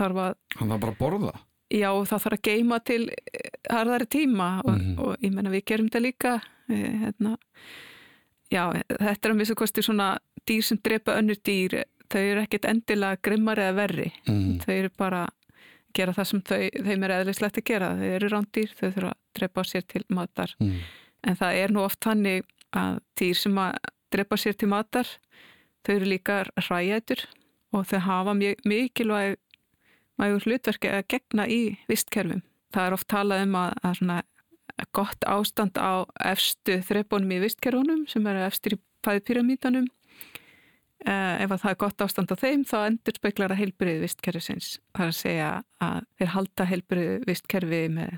þarf 0.00 0.22
að 0.24 0.36
hann 0.58 0.74
þarf 0.74 0.84
bara 0.84 0.94
að 0.94 1.00
borða? 1.00 1.34
Já 1.74 1.88
það 1.90 2.24
þarf 2.26 2.36
að 2.36 2.44
geima 2.48 2.80
til 2.84 3.00
harðari 3.70 4.10
tíma 4.10 4.48
og, 4.64 4.74
mm 4.74 4.84
-hmm. 4.84 4.98
og 5.04 5.16
ég 5.24 5.34
menna 5.34 5.54
við 5.54 5.64
gerum 5.70 5.88
þetta 5.88 6.04
líka 6.04 6.34
eh, 6.68 6.92
hérna. 7.04 7.36
já 8.50 8.64
þetta 8.88 9.28
er 9.28 9.32
að 9.32 9.40
misa 9.40 9.54
kosti 9.54 9.82
svona 9.82 10.18
dýr 10.46 10.62
sem 10.62 10.78
drepa 10.78 11.18
önnur 11.18 11.40
dýr 11.44 11.84
þau 12.10 12.20
eru 12.20 12.40
ekkit 12.40 12.64
endilega 12.64 13.16
grimmar 13.22 13.58
eða 13.58 13.74
verri. 13.74 14.12
Mm 14.28 14.60
þau 14.64 14.74
eru 14.74 14.90
bara 14.96 15.28
gera 15.94 16.12
það 16.12 16.24
sem 16.24 16.40
þau, 16.42 16.68
þeim 16.84 17.04
er 17.04 17.10
eðlislegt 17.10 17.58
að 17.58 17.64
gera. 17.64 17.88
Þau 17.96 18.10
eru 18.16 18.28
rándýr, 18.28 18.70
þau 18.74 18.90
þurfa 18.90 19.10
að 19.10 19.18
drepa 19.34 19.64
sér 19.64 19.82
til 19.82 20.04
matar. 20.08 20.54
Mm 20.60 20.80
en 21.24 21.38
það 21.38 21.60
er 21.62 21.74
nú 21.74 21.82
oft 21.84 22.04
hannig 22.08 22.44
að 22.74 23.00
týr 23.18 23.38
sem 23.38 23.58
að 23.60 23.78
drepa 24.14 24.38
sér 24.38 24.58
til 24.58 24.70
matar 24.70 25.08
þau 25.84 25.94
eru 25.96 26.10
líka 26.10 26.42
ræjætur 26.68 27.24
og 27.74 27.88
þau 27.90 28.00
hafa 28.06 28.34
mikilvæg 28.36 29.38
hlutverki 30.18 30.90
að 30.90 31.08
gegna 31.10 31.48
í 31.50 31.62
vistkerfum. 31.90 32.44
Það 32.74 32.86
er 32.86 32.96
oft 32.96 33.08
talað 33.10 33.44
um 33.46 33.58
að, 33.58 33.74
að 33.82 33.98
svona 33.98 34.20
gott 34.94 35.26
ástand 35.26 35.78
á 35.78 36.06
efstu 36.32 36.80
þreppónum 36.82 37.36
í 37.36 37.42
vistkerfunum 37.44 38.06
sem 38.10 38.26
eru 38.26 38.42
efstir 38.46 38.76
í 38.76 38.80
fæðpyramítanum 39.04 39.86
eh, 41.06 41.42
ef 41.44 41.54
það 41.54 41.70
er 41.70 41.80
gott 41.84 42.04
ástand 42.06 42.34
á 42.34 42.36
þeim 42.40 42.64
þá 42.66 42.76
endur 42.88 43.18
speiklar 43.18 43.54
að 43.54 43.62
heilbriði 43.62 44.04
vistkerfisins. 44.06 44.78
Það 44.94 45.04
er 45.04 45.12
að 45.12 45.20
segja 45.20 45.50
að 45.84 45.98
þeir 46.18 46.32
halda 46.34 46.68
heilbriði 46.70 47.18
vistkerfi 47.28 47.82
með 47.98 48.16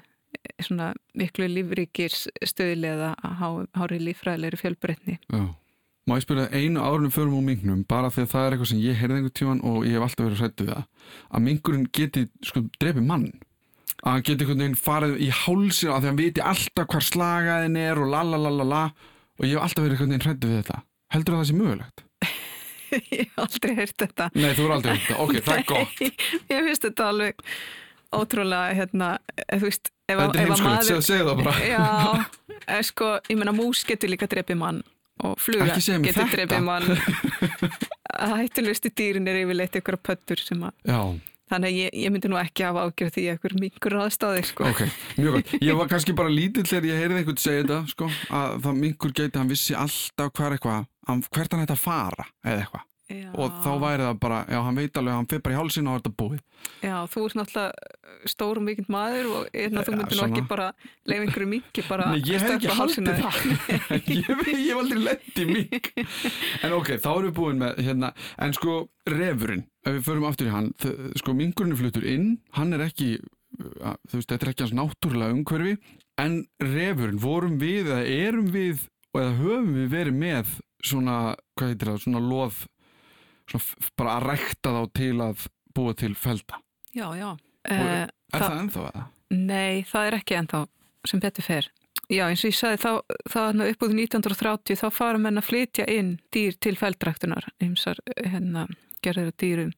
svona 0.62 0.93
miklu 1.19 1.49
lífríkir 1.50 2.14
stöðilega 2.47 3.14
að 3.25 3.66
hári 3.76 4.00
lífræðilegri 4.02 4.61
fjölbreytni. 4.61 5.19
Já. 5.33 5.45
Má 6.07 6.14
ég 6.14 6.23
spyrja 6.23 6.47
einu 6.55 6.83
árunum 6.87 7.11
förum 7.11 7.40
á 7.43 7.43
mingnum 7.43 7.81
bara 7.88 8.12
því 8.14 8.23
að 8.23 8.31
það 8.31 8.45
er 8.47 8.55
eitthvað 8.55 8.69
sem 8.71 8.83
ég 8.85 8.99
heyrði 9.00 9.16
einhvern 9.16 9.35
tíman 9.40 9.62
og 9.66 9.87
ég 9.88 9.97
hef 9.97 10.05
alltaf 10.07 10.26
verið 10.28 10.43
hrættuð 10.45 10.69
það 10.71 10.85
að 11.35 11.45
mingurinn 11.49 11.88
geti 11.99 12.23
sko 12.47 12.62
drefið 12.78 13.09
mann 13.09 13.25
að 14.05 14.12
hann 14.12 14.23
geti 14.28 14.45
einhvern 14.45 14.62
veginn 14.62 14.78
farið 14.78 15.16
í 15.19 15.31
hálsir 15.35 15.90
að 15.90 15.97
því 15.97 16.07
að 16.07 16.11
hann 16.12 16.21
viti 16.21 16.45
alltaf 16.52 16.87
hvar 16.93 17.07
slagaðin 17.09 17.78
er 17.83 17.99
og 17.99 18.12
lalalala 18.12 18.83
og 18.95 19.49
ég 19.49 19.57
hef 19.57 19.64
alltaf 19.66 19.83
verið 19.83 19.97
einhvern 19.97 20.14
veginn 20.14 20.26
hrættuð 20.28 20.52
við 20.52 20.61
þetta. 20.61 20.78
Heldur 21.16 21.35
það 21.35 21.40
að 21.40 21.43
það 21.43 21.50
sé 21.50 21.59
mögulegt? 21.59 22.05
ég 23.16 23.25
hef 23.25 23.43
aldrei 23.43 23.75
heyrt 23.81 23.99
þetta. 24.05 24.28
Nei, 24.37 24.49
þú 24.55 24.69
er 24.69 24.76
aldrei 24.76 24.95
heyrt 24.95 25.09
þetta. 25.11 25.19
Ok, 25.26 25.35
það 25.43 25.59
er 25.59 25.66
gott. 25.73 26.07
Ég 26.55 26.69
finnst 26.71 26.87
þetta 26.87 27.11
alveg 27.11 27.45
ótrúlega, 28.16 28.78
hérna, 28.78 29.11
þú 29.50 29.64
veist, 29.66 29.90
Þetta 30.07 30.27
er 30.27 30.45
heimskulegt, 30.45 31.07
segja 31.07 31.25
það 31.27 31.41
bara. 31.43 31.55
Já, 31.67 32.83
sko, 32.87 33.09
ég 33.27 33.39
menna, 33.41 33.55
mús 33.57 33.83
getur 33.87 34.13
líka 34.13 34.29
drefið 34.31 34.61
mann 34.61 34.83
og 35.25 35.39
fluga 35.41 35.77
getur 35.77 36.29
drefið 36.31 36.61
mann. 36.67 36.87
Það 38.17 38.37
hættilegusti 38.41 38.93
dýrin 38.97 39.27
er 39.29 39.41
yfirleitt 39.43 39.75
ykkur 39.81 39.99
pöttur 40.01 40.41
sem 40.41 40.63
að... 40.65 40.77
Já. 40.89 41.01
Þannig 41.51 41.69
að 41.69 41.77
ég, 41.79 41.91
ég 42.03 42.11
myndi 42.15 42.31
nú 42.31 42.39
ekki 42.41 42.65
hafa 42.67 42.87
ágjörð 42.87 43.13
því 43.15 43.25
að 43.27 43.37
ykkur 43.37 43.55
mingur 43.61 43.97
aðstáði, 44.03 44.41
sko. 44.49 44.71
Ok, 44.71 44.81
mjög 45.19 45.37
gott. 45.37 45.53
Ég 45.63 45.79
var 45.79 45.91
kannski 45.91 46.15
bara 46.19 46.33
lítill 46.33 46.65
þegar 46.67 46.89
ég 46.89 47.03
heyrði 47.03 47.21
einhvern 47.21 47.43
segja 47.43 47.63
þetta, 47.63 47.79
sko, 47.93 48.09
að 48.35 48.57
það 48.65 48.81
mingur 48.81 49.15
geti, 49.15 49.39
hann 49.39 49.53
vissi 49.53 49.77
alltaf 49.79 50.33
hver 50.39 50.57
eitthvað, 50.57 50.89
hvert 51.07 51.55
hann 51.55 51.63
hætti 51.63 51.77
að 51.77 51.83
fara 51.85 52.27
eða 52.43 52.65
eitthvað. 52.65 52.87
Já. 53.07 53.29
og 53.39 53.59
þá 53.63 53.71
væri 53.85 54.03
það 54.03 54.17
bara, 54.25 54.39
já 54.51 54.59
hann 54.67 54.79
veit 54.81 54.99
alveg 54.99 55.15
hann 55.15 55.29
fyrir 55.31 55.43
bara 55.47 55.55
í 55.55 55.59
hálsinu 55.61 55.93
og 55.93 56.01
þetta 56.01 56.13
búið. 56.19 56.41
Já, 56.83 56.97
þú 57.13 57.23
ert 57.29 57.37
náttúrulega 57.39 58.31
stór 58.33 58.59
og 58.59 58.65
mikill 58.67 58.89
maður 58.91 59.29
og 59.31 59.55
einna, 59.55 59.85
þú 59.87 59.95
myndir 60.01 60.19
nú 60.19 60.25
ekki 60.27 60.43
bara 60.51 60.67
leif 61.07 61.23
einhverju 61.23 61.51
mingi 61.53 61.85
bara 61.87 62.09
Nei, 62.11 62.19
ég 62.27 62.43
hef 62.43 62.57
ekki 62.57 62.75
haldið 62.75 63.21
það. 63.21 63.39
Ég, 64.11 64.27
ég 64.27 64.73
hef 64.73 64.81
aldrei 64.81 65.05
lettið 65.05 65.53
ming 65.53 65.91
en 66.67 66.77
ok, 66.81 66.93
þá 66.99 67.09
erum 67.13 67.29
við 67.29 67.37
búin 67.39 67.63
með 67.63 67.81
hérna, 67.87 68.13
en 68.43 68.57
sko, 68.57 68.77
refurinn 69.13 69.65
ef 69.87 69.99
við 70.01 70.05
förum 70.09 70.27
aftur 70.27 70.51
í 70.51 70.55
hann, 70.57 70.73
sko 71.21 71.35
mingurinn 71.39 71.77
er 71.77 71.81
fluttur 71.85 72.07
inn, 72.11 72.29
hann 72.59 72.75
er 72.75 72.87
ekki 72.89 73.13
þú 73.57 74.19
veist, 74.19 74.31
þetta 74.31 74.43
er 74.43 74.53
ekki 74.53 74.67
hans 74.67 74.77
náttúrulega 74.77 75.37
umhverfi 75.37 75.77
en 76.21 76.41
refurinn, 76.63 77.21
vorum 77.23 77.59
við 77.61 77.91
eða 77.93 78.03
erum 78.27 78.49
við, 78.55 78.87
eða 79.15 79.35
höfum 79.41 79.75
við 79.77 79.93
verið 79.93 80.19
með 80.25 80.57
svona, 80.85 81.19
hvað 81.57 81.73
heitir 81.73 81.93
það, 81.93 82.03
svona 82.05 82.23
loð 82.25 82.65
bara 83.97 84.17
að 84.19 84.29
rækta 84.31 84.73
þá 84.76 84.83
til 84.97 85.12
að 85.25 85.49
búa 85.76 85.95
til 85.97 86.15
felda 86.19 86.61
Já, 86.97 87.11
já. 87.12 87.37
Er 87.69 87.83
uh, 87.83 88.09
það, 88.33 88.59
ennþá 88.62 88.85
eða? 88.88 89.03
Nei, 89.37 89.85
það 89.85 90.07
er 90.09 90.17
ekki 90.21 90.37
ennþá 90.38 90.61
sem 91.07 91.21
betur 91.23 91.45
fer. 91.45 91.69
Já, 92.07 92.29
eins 92.29 92.45
og 92.47 92.53
ég 92.53 92.57
sagði 92.57 92.79
þá, 92.85 92.91
þá 93.33 93.41
upp 93.67 93.85
úr 93.85 93.95
1930 93.99 94.81
þá 94.81 94.87
fara 94.95 95.21
menn 95.21 95.41
að 95.41 95.49
flytja 95.49 95.87
inn 95.91 96.12
dýr 96.35 96.55
til 96.62 96.76
feldræktunar 96.79 97.49
einsar 97.62 97.99
hérna 98.15 98.69
gerður 99.05 99.33
að 99.33 99.38
dýrum. 99.43 99.73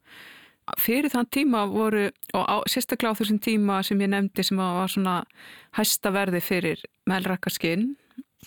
Fyrir 0.79 1.09
þann 1.11 1.31
tíma 1.33 1.65
voru 1.73 2.11
og 2.37 2.45
á, 2.45 2.57
sérstaklega 2.69 3.17
á 3.17 3.19
þessum 3.19 3.41
tíma 3.41 3.81
sem 3.87 4.05
ég 4.05 4.13
nefndi 4.13 4.45
sem 4.45 4.61
var 4.61 4.93
svona 4.93 5.23
hæsta 5.79 6.13
verði 6.13 6.43
fyrir 6.45 6.85
meðlrakkarskinn 7.09 7.95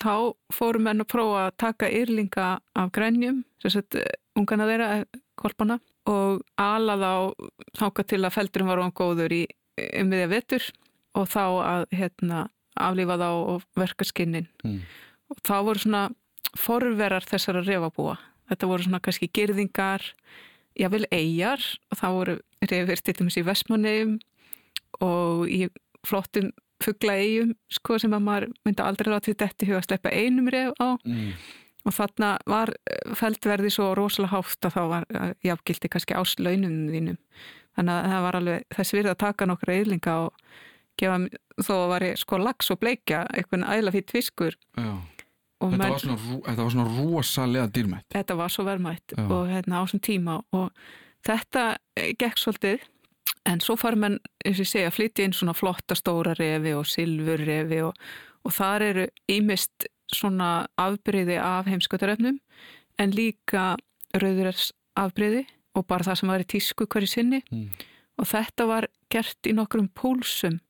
þá 0.00 0.32
fórum 0.54 0.86
menn 0.88 1.04
að 1.04 1.10
prófa 1.12 1.46
að 1.46 1.56
taka 1.60 1.90
yrlinga 1.92 2.48
af 2.78 2.92
grænjum 2.94 3.42
sérstaklega 3.62 4.18
ungana 4.38 4.68
þeirra, 4.68 4.88
kolpana 5.36 5.78
og 6.08 6.40
ala 6.60 6.96
þá 6.96 7.12
þáka 7.78 8.06
til 8.08 8.22
að 8.24 8.34
feldurum 8.36 8.70
var 8.72 8.82
góður 8.96 9.34
í 9.36 9.42
umviðja 10.00 10.30
vettur 10.30 10.68
og 11.18 11.28
þá 11.28 11.44
að 11.44 11.84
hérna, 11.92 12.46
aflífa 12.80 13.18
þá 13.20 13.28
og 13.28 13.66
verka 13.76 14.06
skinnin 14.08 14.48
mm. 14.64 14.80
og 15.32 15.42
þá 15.44 15.56
voru 15.68 15.82
svona 15.84 16.02
forverar 16.56 17.24
þessara 17.28 17.64
refabúa 17.66 18.16
þetta 18.50 18.68
voru 18.68 18.86
svona 18.86 19.00
kannski 19.04 19.28
girðingar 19.32 20.04
jável 20.78 21.04
eigjar 21.12 21.62
og 21.92 22.00
þá 22.00 22.06
voru 22.16 22.38
refir 22.64 23.04
til 23.04 23.16
dæmis 23.18 23.38
í 23.40 23.44
Vestmanneum 23.44 24.18
og 25.04 25.48
í 25.52 25.66
flottum 26.06 26.50
fuggla 26.86 27.16
eigum 27.20 27.54
sko 27.72 27.98
sem 28.02 28.14
að 28.16 28.24
maður 28.28 28.48
myndi 28.66 28.84
aldrei 28.84 29.12
láta 29.12 29.30
þetta 29.30 29.48
eftir 29.50 29.72
huga 29.72 29.82
að 29.82 29.88
sleppa 29.88 30.14
einum 30.14 30.48
ref 30.52 30.72
á. 30.80 30.88
Mm. 31.06 31.32
og 31.82 31.94
þarna 31.96 32.28
var 32.46 32.70
eh, 32.70 33.14
feldverði 33.18 33.70
svo 33.74 33.88
rosalega 33.98 34.36
hátt 34.36 34.68
að 34.68 34.76
þá 34.76 34.82
var 34.92 35.06
eh, 35.10 35.32
jáfngildi 35.48 35.88
kannski 35.90 36.14
áslaunum 36.14 36.76
þínum. 36.92 37.18
Þannig 37.76 37.94
að 37.96 38.12
það 38.12 38.22
var 38.26 38.38
alveg 38.38 38.66
þess 38.76 38.94
virði 38.94 39.10
að 39.14 39.22
taka 39.24 39.48
nokkra 39.48 39.78
yðlinga 39.80 40.18
og 40.26 40.52
gefa 41.00 41.18
þó 41.62 41.72
að 41.78 41.88
var 41.92 42.04
sko 42.20 42.38
lags 42.38 42.70
og 42.70 42.78
bleikja 42.82 43.24
einhvern 43.32 43.64
æðla 43.64 43.94
fyrir 43.94 44.08
tviskur 44.12 44.56
Þetta, 45.62 45.78
menn, 45.78 45.92
var 45.94 46.00
svona, 46.02 46.18
þetta 46.48 46.64
var 46.64 46.72
svona 46.74 46.86
rosalega 46.90 47.66
dýrmætt. 47.70 48.06
þetta 48.10 48.34
var 48.34 48.50
svo 48.50 48.64
verðmætt 48.66 49.14
og 49.22 49.44
hérna 49.46 49.78
á 49.78 49.82
þessum 49.84 50.02
tíma 50.02 50.38
og 50.58 50.72
þetta 51.26 51.66
eh, 51.96 52.12
gekk 52.18 52.40
svolítið 52.42 52.82
en 53.48 53.62
svo 53.62 53.76
far 53.80 53.96
menn, 53.98 54.18
eins 54.44 54.58
og 54.58 54.64
ég 54.64 54.70
segja, 54.70 54.92
flytja 54.94 55.26
inn 55.26 55.34
svona 55.36 55.54
flotta 55.56 55.96
stóra 55.98 56.34
refi 56.38 56.74
og 56.76 56.86
silfurrefi 56.88 57.80
og, 57.86 57.96
og 58.46 58.54
þar 58.54 58.86
eru 58.90 59.06
ímist 59.30 59.88
svona 60.12 60.66
afbyrði 60.80 61.38
af 61.40 61.70
heimskatarefnum 61.70 62.38
en 63.00 63.14
líka 63.16 63.72
rauðurers 64.14 64.70
afbyrði 64.98 65.46
og 65.78 65.86
bara 65.88 66.04
það 66.10 66.20
sem 66.20 66.32
var 66.32 66.44
í 66.44 66.50
tísku 66.52 66.86
hverju 66.86 67.08
sinni. 67.08 67.40
Mm. 67.50 67.70
og 68.20 68.28
þetta 68.28 68.66
var 68.68 68.86
gert 69.10 69.48
í 69.48 69.54
nokkrum 69.56 69.88
púlsum 69.88 70.60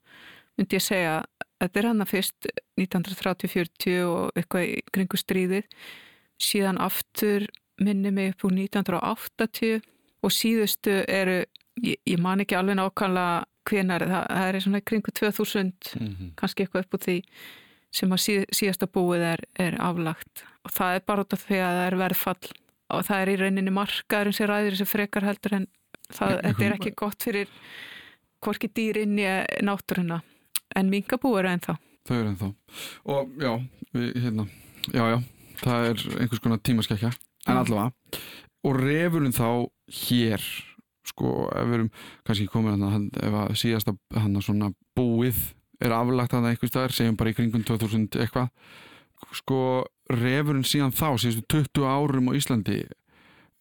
myndi 0.56 0.78
ég 0.78 0.84
segja. 0.84 1.16
Þetta 1.62 1.80
er 1.80 1.88
hann 1.90 2.02
að 2.02 2.10
fyrst 2.10 2.48
1930-40 2.80 3.98
og 4.08 4.38
eitthvað 4.38 4.66
í 4.66 4.78
kringu 4.94 5.18
stríðið. 5.20 5.66
Síðan 6.42 6.80
aftur 6.82 7.46
minni 7.82 8.10
mig 8.14 8.32
upp 8.32 8.48
úr 8.48 8.56
1980 8.56 9.82
og 10.22 10.34
síðustu 10.34 11.02
eru 11.06 11.42
ég, 11.80 11.98
ég 12.06 12.20
man 12.22 12.42
ekki 12.44 12.56
alveg 12.58 12.78
nákvæmlega 12.78 13.44
hvenar, 13.68 14.04
það, 14.10 14.24
það 14.30 14.48
er 14.48 14.64
svona 14.64 14.80
kringu 14.90 15.12
2000 15.14 15.92
Mm 15.98 16.32
kannski 16.36 16.64
eitthvað 16.64 16.86
upp 16.86 16.96
úr 16.96 17.04
því 17.04 17.18
sem 17.92 18.12
að 18.12 18.22
síð, 18.24 18.42
síðasta 18.56 18.88
búið 18.88 19.22
er, 19.28 19.44
er 19.60 19.76
aflagt 19.80 20.44
og 20.64 20.72
það 20.72 20.96
er 20.96 21.06
bara 21.06 21.24
út 21.26 21.36
af 21.36 21.44
því 21.46 21.60
að 21.60 21.76
það 21.78 21.86
er 21.86 21.96
verðfall 22.00 22.50
og 22.92 23.06
það 23.06 23.22
er 23.22 23.30
í 23.32 23.38
rauninni 23.40 23.74
markaðurinn 23.76 24.36
sem 24.36 24.50
ræðir 24.50 24.76
þessi 24.76 24.88
frekar 24.88 25.28
heldur 25.28 25.56
en 25.60 25.66
það, 26.08 26.34
þetta 26.48 26.66
er 26.66 26.76
ekki 26.76 26.94
gott 26.96 27.22
fyrir 27.22 27.54
hvorki 28.42 28.72
dýrin 28.72 29.18
í 29.20 29.28
náttúruna 29.62 30.22
en 30.76 30.90
minkabú 30.90 31.34
eru 31.38 31.52
ennþá 31.52 31.76
Þau 32.08 32.16
eru 32.16 32.30
ennþá. 32.32 32.48
Og 33.14 33.34
já, 33.38 33.52
við, 33.94 34.08
hérna, 34.24 34.46
já, 34.90 35.02
já, 35.12 35.18
það 35.60 35.88
er 35.90 36.04
einhvers 36.18 36.42
konar 36.42 36.62
tímaskekja, 36.66 37.12
en 37.46 37.54
Já. 37.54 37.60
allavega. 37.60 38.22
Og 38.66 38.78
refurinn 38.78 39.36
þá 39.36 39.46
hér, 40.00 40.46
sko, 41.06 41.48
ef 41.50 41.68
við 41.68 41.78
erum 41.78 41.90
kannski 42.26 42.48
komin 42.50 42.86
að 42.86 43.08
ef 43.22 43.36
að 43.42 43.54
síðasta 43.62 43.96
hann 44.16 44.38
svona 44.42 44.72
búið 44.96 45.40
er 45.82 45.94
aflagt 45.96 46.36
hann 46.36 46.46
einhvers 46.46 46.70
staðar, 46.70 46.94
segjum 46.94 47.18
bara 47.18 47.32
í 47.32 47.36
kringum 47.36 47.64
2000 47.66 48.20
eitthvað, 48.22 48.52
sko, 49.38 49.62
refurinn 50.12 50.66
síðan 50.66 50.94
þá, 50.94 51.08
síðustu 51.18 51.46
20 51.58 51.88
árum 51.88 52.30
á 52.30 52.32
Íslandi, 52.38 52.78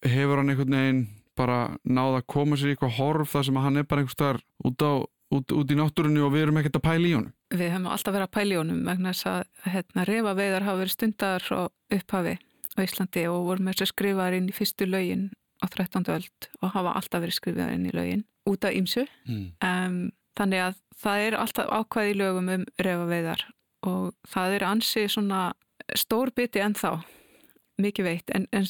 hefur 0.06 0.42
hann 0.42 0.54
einhvern 0.54 0.78
veginn 0.78 1.02
bara 1.40 1.72
náða 1.88 2.22
að 2.22 2.30
koma 2.30 2.60
sér 2.60 2.72
í 2.72 2.76
eitthvað 2.76 2.98
horf 3.00 3.34
þar 3.34 3.48
sem 3.48 3.58
að 3.58 3.66
hann 3.66 3.82
er 3.82 3.90
bara 3.90 4.04
einhvers 4.04 4.18
staðar 4.18 4.42
út 4.68 4.86
út, 5.32 5.54
út 5.56 5.72
í 5.72 5.78
náttúrunni 5.80 6.22
og 6.24 6.34
við 6.34 6.46
erum 6.46 6.62
ekkert 6.62 6.80
að 6.82 6.88
pæla 6.88 7.08
í 7.08 7.14
honum. 7.16 7.34
Við 7.52 7.68
hefum 7.72 7.90
alltaf 7.92 8.16
verið 8.16 8.28
að 8.28 8.34
pæla 8.36 8.54
í 8.54 8.58
honum 8.60 8.82
vegna 8.88 9.14
þess 9.14 9.30
að 9.32 9.72
hérna, 9.76 10.08
refa 10.10 10.34
veiðar 10.38 10.66
hafa 10.68 10.82
verið 10.82 10.96
stundar 10.96 11.46
frá 11.46 11.60
upphafi 11.98 12.34
á 12.76 12.80
Íslandi 12.84 13.24
og 13.32 13.46
voru 13.48 13.66
með 13.66 13.78
þess 13.78 13.86
að 13.88 13.92
skrifa 13.94 14.28
inn 14.36 14.50
í 14.52 14.56
fyrstu 14.56 14.88
lögin 14.88 15.30
á 15.62 15.66
13. 15.70 16.10
öld 16.10 16.50
og 16.62 16.74
hafa 16.76 16.96
alltaf 16.98 17.24
verið 17.24 17.38
skrifað 17.38 17.74
inn 17.76 17.88
í 17.90 17.94
lögin 17.96 18.26
út 18.50 18.66
af 18.66 18.76
ímsu. 18.76 19.06
Mm. 19.30 19.48
Um, 19.62 19.98
þannig 20.38 20.66
að 20.66 20.78
það 21.02 21.26
er 21.28 21.40
alltaf 21.40 21.72
ákvæði 21.72 22.14
í 22.14 22.20
lögum 22.20 22.52
um 22.56 22.68
refa 22.82 23.08
veiðar 23.10 23.48
og 23.88 24.12
það 24.30 24.58
er 24.58 24.68
ansi 24.68 25.08
svona 25.10 25.42
stór 25.98 26.32
biti 26.36 26.62
ennþá, 26.62 27.00
mikið 27.82 28.06
veitt, 28.06 28.32
en, 28.36 28.46
en 28.54 28.68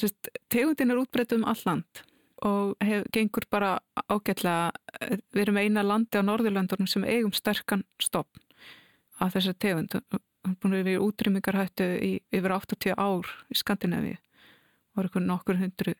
tegundin 0.52 0.94
er 0.94 1.02
útbreytt 1.02 1.34
um 1.36 1.44
all 1.44 1.60
land 1.66 2.02
og 2.42 2.74
hef, 2.82 3.04
gengur 3.14 3.44
bara 3.50 3.76
ágætlega, 4.10 4.72
eh, 5.00 5.18
við 5.30 5.44
erum 5.44 5.60
eina 5.60 5.84
landi 5.86 6.18
á 6.18 6.26
Norðurlöndunum 6.26 6.88
sem 6.90 7.04
eigum 7.04 7.34
sterkan 7.36 7.84
stopn 8.02 8.40
af 9.20 9.36
þessar 9.36 9.58
tegund 9.62 9.94
er 9.94 10.02
að 10.42 10.84
vera 10.88 11.04
útrýmingarhættu 11.04 11.86
í 12.02 12.12
yfir 12.34 12.56
80 12.56 12.96
ár 12.98 13.28
í 13.52 13.58
Skandinavíu 13.58 14.16
voru 14.96 15.08
eitthvað 15.08 15.28
nokkur 15.28 15.60
hundru 15.60 15.94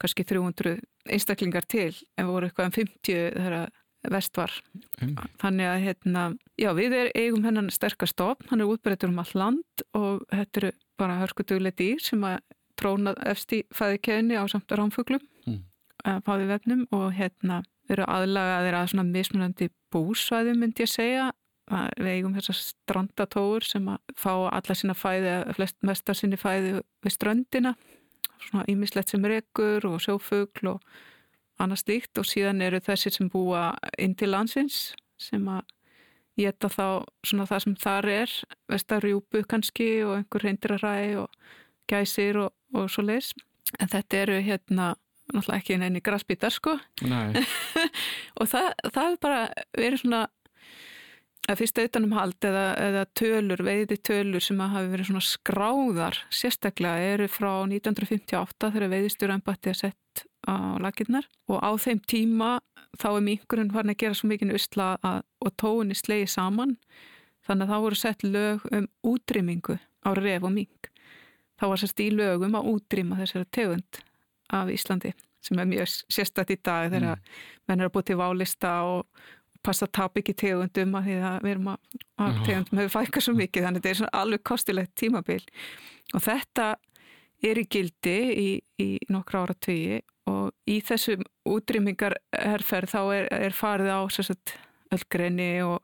kannski 0.00 0.24
300 0.26 0.78
einstaklingar 1.10 1.66
til 1.68 1.94
en 2.18 2.28
voru 2.30 2.48
eitthvað 2.48 2.70
um 2.70 2.76
50 2.78 3.34
þegar 3.36 3.70
vest 4.10 4.36
var 4.38 4.52
Einmitt. 5.00 5.32
þannig 5.42 5.68
að 5.68 5.82
hérna, 5.84 6.22
já 6.56 6.70
við 6.76 6.94
er, 6.96 7.10
eigum 7.14 7.44
hennan 7.44 7.68
sterkast 7.72 8.16
stofn, 8.16 8.46
hann 8.48 8.62
er 8.64 8.70
útbreytur 8.72 9.10
um 9.12 9.20
all 9.20 9.34
land 9.36 9.84
og 9.92 10.22
þetta 10.32 10.62
eru 10.62 10.70
bara 11.00 11.18
hörkuduglega 11.20 11.76
dýr 11.76 12.00
sem 12.04 12.24
að 12.24 12.38
tróna 12.80 13.12
efst 13.28 13.52
í 13.52 13.60
fæðikeðinni 13.76 14.40
á 14.40 14.44
samt 14.48 14.72
rámfuglum 14.72 15.20
Mm. 15.46 15.64
mm. 16.04 16.22
fáði 16.24 16.48
vefnum 16.48 16.86
og 16.96 17.12
hérna 17.16 17.62
eru 17.90 18.04
aðlagaðir 18.08 18.76
að 18.78 18.90
svona 18.92 19.04
mismunandi 19.08 19.70
búsvæðum 19.92 20.60
myndi 20.62 20.84
ég 20.84 20.90
segja 20.92 21.30
að 21.70 21.88
við 22.00 22.12
eigum 22.16 22.34
þessar 22.34 22.58
strandatóur 22.60 23.66
sem 23.66 23.86
að 23.88 23.98
fá 24.18 24.32
alla 24.50 24.74
sína 24.76 24.94
fæði, 24.94 25.34
flest 25.54 25.76
mestar 25.86 26.18
sinni 26.18 26.38
fæði 26.40 26.80
við 27.04 27.14
ströndina 27.14 27.74
svona 28.48 28.66
ímislegt 28.70 29.12
sem 29.12 29.24
rekur 29.24 29.86
og 29.88 30.00
sjófugl 30.04 30.74
og 30.74 30.80
annað 31.60 31.84
slíkt. 31.84 32.14
Og 32.20 32.28
síðan 32.28 32.62
eru 32.64 32.80
þessir 32.84 33.16
sem 33.16 33.28
búa 33.32 33.70
inn 33.98 34.16
til 34.18 34.32
landsins 34.32 34.94
sem 35.20 35.44
að 35.52 35.68
geta 36.40 36.70
þá 36.72 36.86
svona 37.26 37.46
það 37.50 37.62
sem 37.66 37.76
þar 37.82 38.08
er 38.14 38.34
vestarjúpu 38.72 39.44
kannski 39.48 39.90
og 40.06 40.16
einhver 40.16 40.46
reyndiræ 40.46 40.96
og 41.20 41.28
gæsir 41.90 42.38
og, 42.46 42.54
og 42.72 42.88
svo 42.88 43.04
leis 43.04 43.34
en 43.78 43.90
þetta 43.90 44.22
eru 44.24 44.38
hérna 44.42 44.94
náttúrulega 45.30 45.60
ekki 45.60 45.78
neini 45.78 46.02
grassbítar 46.02 46.50
sko. 46.54 46.76
Nei, 47.06 47.38
og 48.40 48.48
það, 48.50 48.70
það 48.90 49.04
er 49.04 49.18
bara 49.22 49.40
verið 49.76 50.02
svona 50.02 50.22
að 51.50 51.60
fyrst 51.60 51.78
auðanumhald 51.82 52.46
eða, 52.46 52.64
eða 52.78 53.04
tölur, 53.18 53.62
veiði 53.66 53.96
tölur 54.06 54.44
sem 54.44 54.60
að 54.62 54.74
hafi 54.76 54.90
verið 54.92 55.08
svona 55.10 55.26
skráðar 55.26 56.18
sérstaklega 56.30 57.14
eru 57.14 57.28
frá 57.30 57.50
1958 57.66 58.70
þegar 58.74 58.92
veiðistjóraembatti 58.94 59.72
að 59.72 59.80
sett 59.80 60.24
á 60.48 60.78
laginnar 60.80 61.26
og 61.50 61.58
á 61.60 61.70
þeim 61.80 62.00
tíma 62.08 62.50
þá 63.00 63.08
er 63.12 63.24
minkurinn 63.26 63.72
farin 63.74 63.92
að 63.92 64.00
gera 64.02 64.18
svo 64.18 64.30
mikið 64.30 64.54
usla 64.56 64.92
að, 65.06 65.24
og 65.44 65.56
tóinni 65.60 65.96
slegi 65.98 66.28
saman. 66.30 66.76
Þannig 67.46 67.66
að 67.66 67.72
þá 67.72 67.84
voru 67.86 67.98
sett 67.98 68.22
lög 68.26 68.66
um 68.76 68.86
útrýmingu 69.10 69.78
á 70.06 70.08
ref 70.16 70.46
og 70.46 70.54
mink. 70.54 70.90
Þá 71.60 71.64
var 71.72 71.82
sérst 71.82 72.00
í 72.00 72.08
lögum 72.14 72.56
að 72.56 72.70
útrýma 72.74 73.18
þessari 73.20 73.48
tegund 73.52 74.00
af 74.54 74.70
Íslandi 74.72 75.12
sem 75.40 75.58
er 75.60 75.68
mjög 75.68 75.88
sérstætt 76.12 76.52
í 76.52 76.58
dag 76.60 76.90
þegar 76.92 77.16
Mm. 77.16 77.22
menn 77.68 77.80
er 77.80 77.88
að 77.88 77.94
búið 77.94 78.06
til 78.10 78.16
válista 78.20 78.72
og 78.84 79.06
passa 79.66 79.86
að 79.86 79.94
tapa 79.98 80.20
ekki 80.20 80.36
tegundum 80.40 80.94
að 80.98 81.08
því 81.08 81.16
að 81.30 81.40
við 81.44 81.54
erum 81.54 81.72
að, 81.72 81.98
að 82.24 82.38
tegundum 82.46 82.80
hefur 82.80 82.94
fækkað 82.94 83.26
svo 83.26 83.34
mikið 83.38 83.66
þannig 83.66 83.80
að 83.80 83.82
þetta 83.82 83.92
er 83.92 84.00
svona 84.00 84.22
alveg 84.22 84.44
kostilegt 84.50 84.94
tímabil. 85.00 85.42
Og 86.14 86.24
þetta 86.24 86.68
er 87.50 87.60
í 87.60 87.66
gildi 87.72 88.16
í, 88.30 88.48
í 88.80 88.88
nokkra 89.12 89.44
ára 89.44 89.56
tugi 89.56 90.00
og 90.30 90.50
í 90.70 90.80
þessum 90.84 91.22
útrýmingar 91.48 92.16
herrferð 92.36 92.94
þá 92.94 93.00
er, 93.16 93.28
er 93.48 93.56
farið 93.56 93.92
á 93.96 94.00
öllgreinni 94.90 95.52
og 95.62 95.80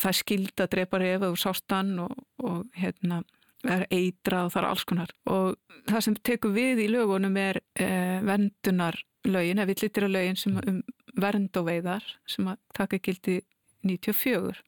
það 0.00 0.08
er 0.08 0.18
skild 0.18 0.62
að 0.62 0.72
drepa 0.72 1.00
reyfa 1.02 1.30
úr 1.32 1.40
sástan 1.40 1.94
og, 2.00 2.12
og 2.42 2.64
hérna 2.78 3.20
er 3.62 3.84
eitrað 3.92 4.48
og 4.48 4.54
það 4.54 4.62
er 4.62 4.68
alls 4.70 4.84
konar. 4.88 5.12
Og 5.30 5.82
það 5.90 6.04
sem 6.06 6.18
tekur 6.26 6.54
við 6.56 6.84
í 6.86 6.88
lögunum 6.90 7.36
er 7.38 7.60
eh, 7.78 8.18
vendunar 8.26 8.98
lögin, 9.28 9.60
eða 9.60 9.70
villitira 9.70 10.10
lögin 10.10 10.38
sem 10.38 10.56
um 10.58 10.80
vernd 11.20 11.56
og 11.60 11.66
veiðar 11.68 12.04
sem 12.26 12.46
að 12.48 12.60
taka 12.76 12.98
gildi 13.02 13.40
94 13.84 14.62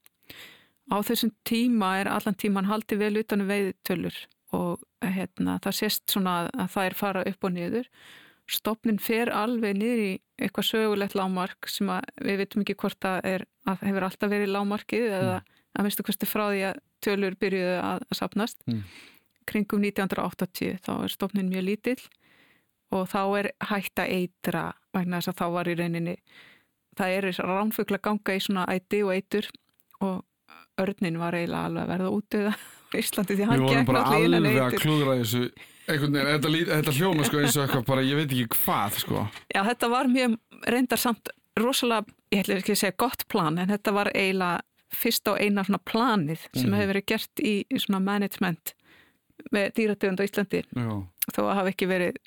á 0.92 0.96
þessum 1.07 1.30
tíma 1.48 1.94
er 2.02 2.11
allan 2.12 2.37
tíman 2.37 2.68
haldið 2.68 3.00
vel 3.00 3.14
utanum 3.22 3.48
veiðtölur 3.48 4.16
og 4.54 4.83
hérna, 5.02 5.57
það 5.64 5.78
sést 5.80 6.04
svona 6.12 6.35
að, 6.44 6.50
að 6.62 6.68
það 6.74 6.87
er 6.88 6.94
fara 6.98 7.22
upp 7.26 7.44
og 7.48 7.52
niður. 7.54 7.88
Stopnin 8.46 9.00
fer 9.02 9.30
alveg 9.33 9.74
niður 9.78 10.02
í 10.04 10.11
eitthvað 10.38 10.68
sögulegt 10.68 11.16
lámark 11.16 11.66
sem 11.72 11.88
að 11.90 12.04
við 12.22 12.38
veitum 12.42 12.62
ekki 12.62 12.76
hvort 12.83 13.00
það 13.02 13.18
er 13.33 13.44
að 13.66 13.83
hefur 13.88 14.07
alltaf 14.07 14.30
verið 14.30 14.52
lámarkið 14.52 15.07
eða 15.09 15.40
að 15.74 15.87
minnstu 15.88 16.04
hverstu 16.07 16.28
frá 16.28 16.44
því 16.52 16.62
að 16.68 16.78
tölur 17.04 17.37
byrjuðu 17.40 17.74
að, 17.80 18.04
að 18.11 18.18
sapnast 18.20 18.61
Mm. 18.68 18.85
kringum 19.48 19.83
1980 19.85 20.78
þá 20.85 20.92
er 21.04 21.12
stopnin 21.12 21.50
mjög 21.50 21.64
lítill 21.66 22.02
og 22.94 23.09
þá 23.11 23.20
er 23.40 23.50
hægt 23.72 23.98
að 24.00 24.12
eitra 24.14 24.64
vegna 24.94 25.20
þess 25.20 25.33
að 25.33 25.38
þá 25.40 25.46
var 25.57 25.68
í 25.68 25.74
rauninni 25.80 26.16
það 26.98 27.14
er 27.18 27.28
þess 27.30 27.42
að 27.44 27.50
ránfugla 27.52 27.98
ganga 28.09 28.35
í 28.38 28.40
svona 28.44 28.64
æti 28.70 29.02
og 29.04 29.12
eitur 29.16 29.48
og 30.00 30.24
örnin 30.78 31.18
var 31.20 31.35
eiginlega 31.38 31.68
alveg 31.68 31.85
að 31.85 31.92
verða 31.94 32.11
útöða 32.18 32.54
á 32.90 32.94
Íslandi 32.98 33.35
því 33.35 33.38
við 33.40 33.48
hann 33.50 33.62
vorum 33.64 33.74
gekk 33.78 33.87
bara 33.90 34.02
náttúrulega 34.04 34.26
innan 34.26 34.44
alveg 34.44 34.61
að 34.62 34.66
eitur 34.74 34.85
klúðra 34.85 35.16
þessu 35.20 35.44
einhvern 35.85 36.14
veginn, 36.16 36.28
þetta, 36.33 36.74
þetta 36.74 36.92
hljóma 36.98 37.24
sko 37.28 37.40
eins 37.42 37.57
og 37.59 37.64
eitthvað 37.66 37.87
bara, 37.90 38.04
ég 38.09 38.16
veit 38.20 38.30
ekki 38.33 38.61
hvað 38.64 38.94
sko 39.02 39.24
Já, 39.54 39.61
þetta 39.68 39.90
var 39.92 40.09
mjög 40.09 40.37
reyndar 40.72 41.02
samt 41.02 41.28
rosalega, 41.61 42.14
ég 42.35 42.40
ætla 42.44 42.57
ekki 42.62 42.72
að 42.74 42.80
segja 42.80 42.96
gott 43.04 43.26
plan 43.30 43.59
en 43.62 43.68
þetta 43.74 43.92
var 43.94 44.09
eiginlega 44.14 44.62
fyrst 44.94 45.26
á 45.28 45.33
eina 45.42 45.64
svona 45.66 45.83
planið 45.90 46.40
sem 46.54 46.70
Mhm. 46.70 46.74
hefur 46.78 46.90
verið 46.94 47.07
gert 47.11 47.42
í 47.42 47.52
í 47.68 47.78
svona 47.83 48.00
management 48.02 48.74
með 49.52 49.72
dýrategund 49.76 50.22
á 50.22 50.26
Íslandi 50.26 50.62
Já. 50.64 50.94
þó 51.35 51.40
að 51.44 51.54
hafa 51.59 51.72
ekki 51.74 51.88
verið 51.90 52.18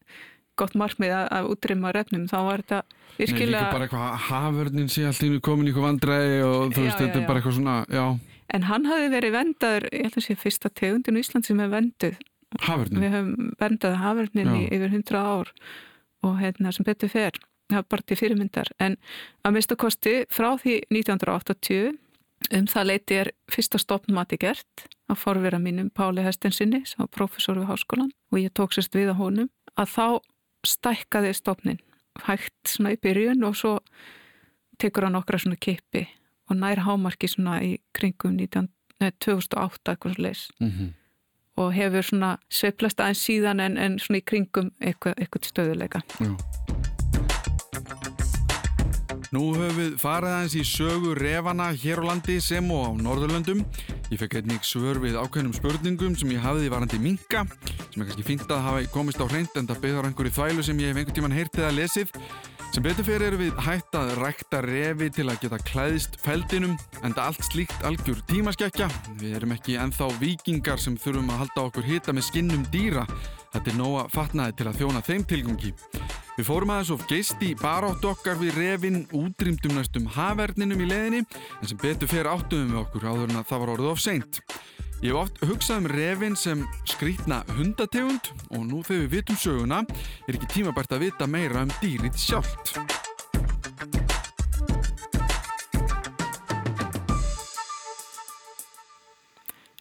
gott 0.59 0.77
markmið 0.79 1.15
að, 1.17 1.27
að 1.37 1.49
útrýma 1.53 1.93
refnum 1.95 2.29
þá 2.29 2.37
var 2.47 2.63
þetta 2.63 2.79
Nei, 2.87 2.95
líka 3.17 3.33
virkilega 3.33 3.73
bara 3.73 3.87
eitthvað 3.87 4.15
haförnin 4.27 4.89
sé 4.93 5.05
allt 5.09 5.23
í 5.25 5.31
einu 5.31 5.43
komin 5.43 5.67
í 5.67 5.71
eitthvað 5.71 5.87
vandræði 5.89 6.39
og 6.47 6.73
þú 6.75 6.85
veist, 6.85 6.95
já, 6.97 7.03
þetta 7.03 7.21
er 7.21 7.27
bara 7.27 7.41
eitthvað 7.41 7.57
svona, 7.59 7.77
já, 7.89 8.05
en 8.57 8.69
hann 8.69 8.87
hafi 8.91 9.11
verið 9.13 9.37
vendaður, 9.37 9.89
ég 9.91 10.07
held 10.07 10.21
að 10.21 10.27
sé 10.27 10.39
fyrsta 10.39 10.73
tegundin 10.73 11.19
í 11.19 11.25
Ísland 11.25 11.49
sem 11.49 11.61
er 11.63 11.73
venduð 11.73 12.17
haförnin. 12.63 13.03
við 13.03 13.13
höfum 13.17 13.51
vendað 13.59 14.01
hafurnin 14.03 14.55
í 14.55 14.63
yfir 14.69 14.89
100 14.93 15.21
ár 15.21 15.53
og 16.25 16.41
hérna 16.41 16.73
sem 16.73 16.87
betur 16.87 17.11
fer 17.11 17.37
það 17.67 17.81
var 17.81 17.87
bara 17.91 18.05
til 18.07 18.17
fyrirmyndar. 18.19 18.69
En 18.79 18.97
að 19.45 19.57
mista 19.57 19.77
kosti 19.79 20.21
frá 20.31 20.53
því 20.61 20.79
1980 20.93 21.97
um 22.53 22.67
það 22.69 22.87
leiti 22.91 23.17
er 23.17 23.31
fyrsta 23.51 23.79
stoppmati 23.81 24.37
gert 24.39 24.87
að 25.09 25.19
forvera 25.19 25.59
mínum 25.59 25.89
Páli 25.89 26.23
Hestensinni 26.25 26.83
sem 26.85 27.01
var 27.01 27.11
professor 27.11 27.57
við 27.57 27.69
háskólan 27.71 28.11
og 28.31 28.39
ég 28.39 28.53
tók 28.55 28.75
sérst 28.75 28.95
við 28.95 29.11
á 29.11 29.15
honum 29.17 29.49
að 29.75 29.93
þá 29.95 30.07
stækkaði 30.65 31.33
stopnin 31.37 31.81
hægt 32.25 32.71
svona 32.71 32.95
í 32.95 33.01
byrjun 33.01 33.43
og 33.45 33.57
svo 33.57 33.73
tekur 34.81 35.07
hann 35.07 35.19
okkra 35.19 35.39
svona 35.41 35.59
kippi 35.59 36.07
og 36.49 36.57
nær 36.57 36.81
hámarki 36.85 37.29
svona 37.29 37.59
í 37.61 37.75
kringum 37.93 38.37
19, 38.39 38.69
nei, 39.01 39.11
2008 39.21 39.93
eitthvað 39.93 40.15
svo 40.15 40.23
leis 40.29 40.47
Mm 40.59 40.95
og 41.57 41.73
hefur 41.73 42.05
svona 42.05 42.35
sveiflast 42.53 43.01
aðeins 43.01 43.25
síðan 43.25 43.63
en, 43.63 43.77
en 43.81 43.99
svona 44.01 44.21
í 44.21 44.25
kringum 44.29 44.71
eitthvað, 44.77 45.17
eitthvað 45.17 45.51
stöðuleika. 45.51 46.05
Já. 46.21 46.76
Nú 49.35 49.41
höfum 49.51 49.75
við 49.75 49.95
farið 49.99 50.31
aðeins 50.31 50.53
í 50.55 50.61
sögu 50.63 51.09
refana 51.17 51.65
hér 51.75 51.99
á 51.99 52.07
landi 52.07 52.37
sem 52.39 52.63
og 52.71 52.85
á 52.87 52.91
Norðurlöndum. 52.95 53.63
Ég 54.07 54.21
fekk 54.21 54.37
einnig 54.39 54.63
svör 54.63 55.01
við 55.03 55.17
ákveðnum 55.19 55.55
spurningum 55.57 56.13
sem 56.15 56.31
ég 56.31 56.45
hafði 56.45 56.69
varandi 56.71 56.99
minka, 57.03 57.41
sem 57.91 58.05
er 58.05 58.07
kannski 58.07 58.23
fínt 58.23 58.47
að 58.47 58.63
hafa 58.63 58.85
komist 58.93 59.19
á 59.19 59.27
hreint 59.27 59.59
en 59.59 59.67
það 59.67 59.81
byggðar 59.83 60.07
einhverju 60.07 60.35
þvælu 60.37 60.63
sem 60.63 60.79
ég 60.79 60.93
hef 60.93 61.01
einhvern 61.01 61.17
tíman 61.17 61.35
heyrtið 61.35 61.67
að 61.67 61.75
lesið. 61.81 62.15
Sem 62.71 62.85
betur 62.85 63.07
fyrir 63.07 63.25
erum 63.27 63.41
við 63.41 63.59
hægt 63.63 63.95
að 63.99 64.13
rækta 64.21 64.61
refi 64.63 65.07
til 65.15 65.27
að 65.27 65.41
geta 65.43 65.59
klæðist 65.65 66.17
feldinum, 66.23 66.77
en 67.01 67.15
það 67.15 67.23
allt 67.25 67.47
slíkt 67.47 67.85
algjör 67.87 68.23
tímaskekkja. 68.31 68.87
Við 69.19 69.35
erum 69.39 69.55
ekki 69.55 69.75
ennþá 69.81 70.07
vikingar 70.21 70.79
sem 70.79 70.95
þurfum 70.99 71.31
að 71.33 71.43
halda 71.43 71.67
okkur 71.67 71.87
hita 71.87 72.15
með 72.15 72.27
skinnum 72.29 72.63
dýra. 72.71 73.03
Þetta 73.57 73.71
er 73.71 73.77
nóga 73.79 74.01
fatnaði 74.13 74.53
til 74.53 74.65
að 74.69 74.75
þjóna 74.77 74.99
þeim 75.01 75.23
tilgangi. 75.25 75.69
Við 76.37 76.45
fórum 76.45 76.69
aðeins 76.75 76.91
of 76.93 77.05
geist 77.09 77.39
í 77.41 77.55
baráttu 77.57 78.11
okkar 78.11 78.35
við 78.37 78.53
refin, 78.53 78.99
útrýmdum 79.17 79.73
næstum 79.73 80.05
haverninum 80.13 80.83
í 80.85 80.89
leðinni, 80.91 81.23
en 81.57 81.71
sem 81.71 81.79
betur 81.81 82.11
fyrir 82.11 82.29
áttuðum 82.29 82.75
við 82.75 82.81
okkur 82.83 83.07
áður 83.09 83.31
en 83.33 83.39
að 83.39 83.47
það 83.49 83.63
var 83.63 83.71
orðið 83.73 83.89
of 83.89 84.03
seint. 84.03 84.37
Ég 85.01 85.09
hef 85.09 85.23
oft 85.23 85.41
hugsað 85.41 85.81
um 85.81 85.89
refin 85.89 86.37
sem 86.37 86.61
skrítna 86.85 87.39
hundategund 87.57 88.29
og 88.51 88.61
nú 88.69 88.83
þegar 88.85 89.01
við 89.07 89.15
vitum 89.15 89.41
söguna 89.41 89.81
er 90.27 90.37
ekki 90.37 90.51
tímabært 90.53 90.93
að 90.93 91.07
vita 91.07 91.25
meira 91.25 91.65
um 91.65 91.73
dýrið 91.81 92.21
sjálft. 92.27 92.77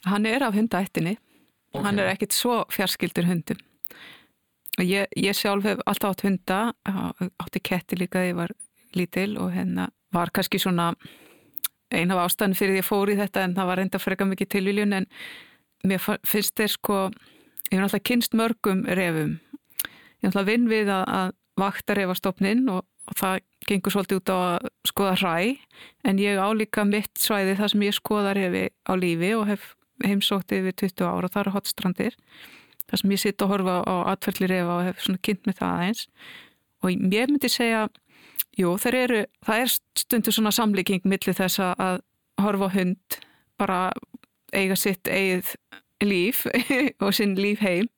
Hann 0.09 0.25
er 0.25 0.49
af 0.49 0.57
hundaættinni, 0.57 1.19
Ok. 1.77 1.85
hann 1.85 1.99
er 2.01 2.11
ekkit 2.11 2.33
svo 2.33 2.65
fjarskildur 2.73 3.29
hundum. 3.29 3.59
Ég, 4.81 5.07
ég 5.17 5.37
sjálf 5.37 5.65
hef 5.65 5.81
alltaf 5.89 6.17
átt 6.17 6.25
hunda, 6.27 6.59
átti 6.85 7.63
ketti 7.65 7.97
líka 7.97 8.21
þegar 8.21 8.29
ég 8.29 8.41
var 8.41 8.53
lítil 8.97 9.37
og 9.41 9.55
hérna 9.55 9.89
var 10.13 10.33
kannski 10.33 10.61
svona 10.61 10.91
ein 11.95 12.11
af 12.11 12.27
ástæðan 12.27 12.57
fyrir 12.57 12.77
því 12.77 12.83
ég 12.83 12.89
fór 12.89 13.13
í 13.13 13.17
þetta 13.17 13.45
en 13.47 13.55
það 13.57 13.71
var 13.71 13.81
reynda 13.81 14.01
freka 14.03 14.27
mikið 14.29 14.51
tilviljun 14.53 14.97
en 14.99 15.07
mér 15.87 16.03
finnst 16.27 16.57
þeir 16.59 16.73
sko, 16.75 16.99
ég 17.71 17.77
hef 17.77 17.83
náttúrulega 17.85 18.09
kynst 18.11 18.37
mörgum 18.37 18.85
refum. 18.99 19.39
Ég 19.39 20.27
hef 20.27 20.35
náttúrulega 20.35 20.51
vinn 20.51 20.69
við 20.71 20.93
að, 20.93 21.05
að 21.21 21.33
vakta 21.57 21.97
refastofnin 21.97 22.67
og, 22.73 22.85
og 23.07 23.21
það 23.21 23.41
gengur 23.67 23.95
svolítið 23.95 24.21
út 24.21 24.33
á 24.35 24.37
að 24.37 24.69
skoða 24.91 25.17
hræ 25.23 25.37
en 26.05 26.21
ég 26.21 26.41
á 26.43 26.49
líka 26.53 26.85
mitt 26.85 27.15
svæði 27.21 27.57
þar 27.59 27.73
sem 27.73 27.87
ég 27.87 27.97
skoða 27.97 28.37
refi 28.37 28.69
á 28.85 28.93
lífi 28.99 29.33
og 29.39 29.49
hef 29.55 29.73
heimsótt 30.05 30.53
yfir 30.53 30.75
20 30.77 31.07
ára 31.07 31.25
og 31.29 31.33
það 31.35 31.41
eru 31.47 31.55
hotstrandir 31.57 32.17
þar 32.87 33.01
sem 33.03 33.11
ég 33.15 33.23
sitt 33.23 33.43
og 33.43 33.49
horfa 33.55 33.77
á 33.87 33.95
atferðli 34.13 34.49
refa 34.53 34.75
og 34.79 34.85
hef 34.91 35.01
svona 35.07 35.23
kynnt 35.27 35.47
með 35.49 35.59
það 35.61 35.73
aðeins 35.77 36.03
og 36.83 36.91
ég 36.93 37.31
myndi 37.33 37.49
segja 37.51 37.87
jú, 38.57 38.75
eru, 38.93 39.25
það 39.45 39.63
er 39.65 39.73
stundu 40.03 40.33
svona 40.33 40.53
samlíking 40.55 41.05
millir 41.05 41.35
þess 41.37 41.59
að- 41.61 41.81
að 41.81 42.01
horfa 42.45 42.69
hund 42.77 43.19
bara 43.59 43.81
eiga 44.53 44.77
sitt 44.77 45.09
eigið 45.09 45.55
líf 46.05 46.45
og 47.03 47.15
sinn 47.17 47.35
líf 47.37 47.61
heim 47.65 47.89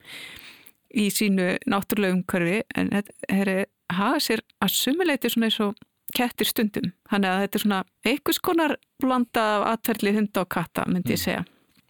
í 0.95 1.09
sínu 1.13 1.59
náttúrulega 1.69 2.15
umhverfi 2.17 2.63
en 2.79 2.89
þetta 2.95 3.67
hafa 3.93 4.21
sér 4.23 4.41
að 4.65 4.73
sumuleiti 4.73 5.29
svona 5.31 5.49
eins 5.51 5.61
og 5.61 5.75
kettir 6.17 6.49
stundum. 6.49 6.93
Þannig 7.11 7.29
að 7.29 7.41
þetta 7.43 7.59
er 7.59 7.63
svona 7.63 7.79
einhvers 8.09 8.39
konar 8.41 8.77
blanda 9.03 9.43
af 9.59 9.67
atferðli 9.75 10.15
hunda 10.17 10.41
og 10.41 10.49
katta, 10.49 10.87
myndi 10.89 11.13
ég 11.13 11.21
segja. 11.21 11.43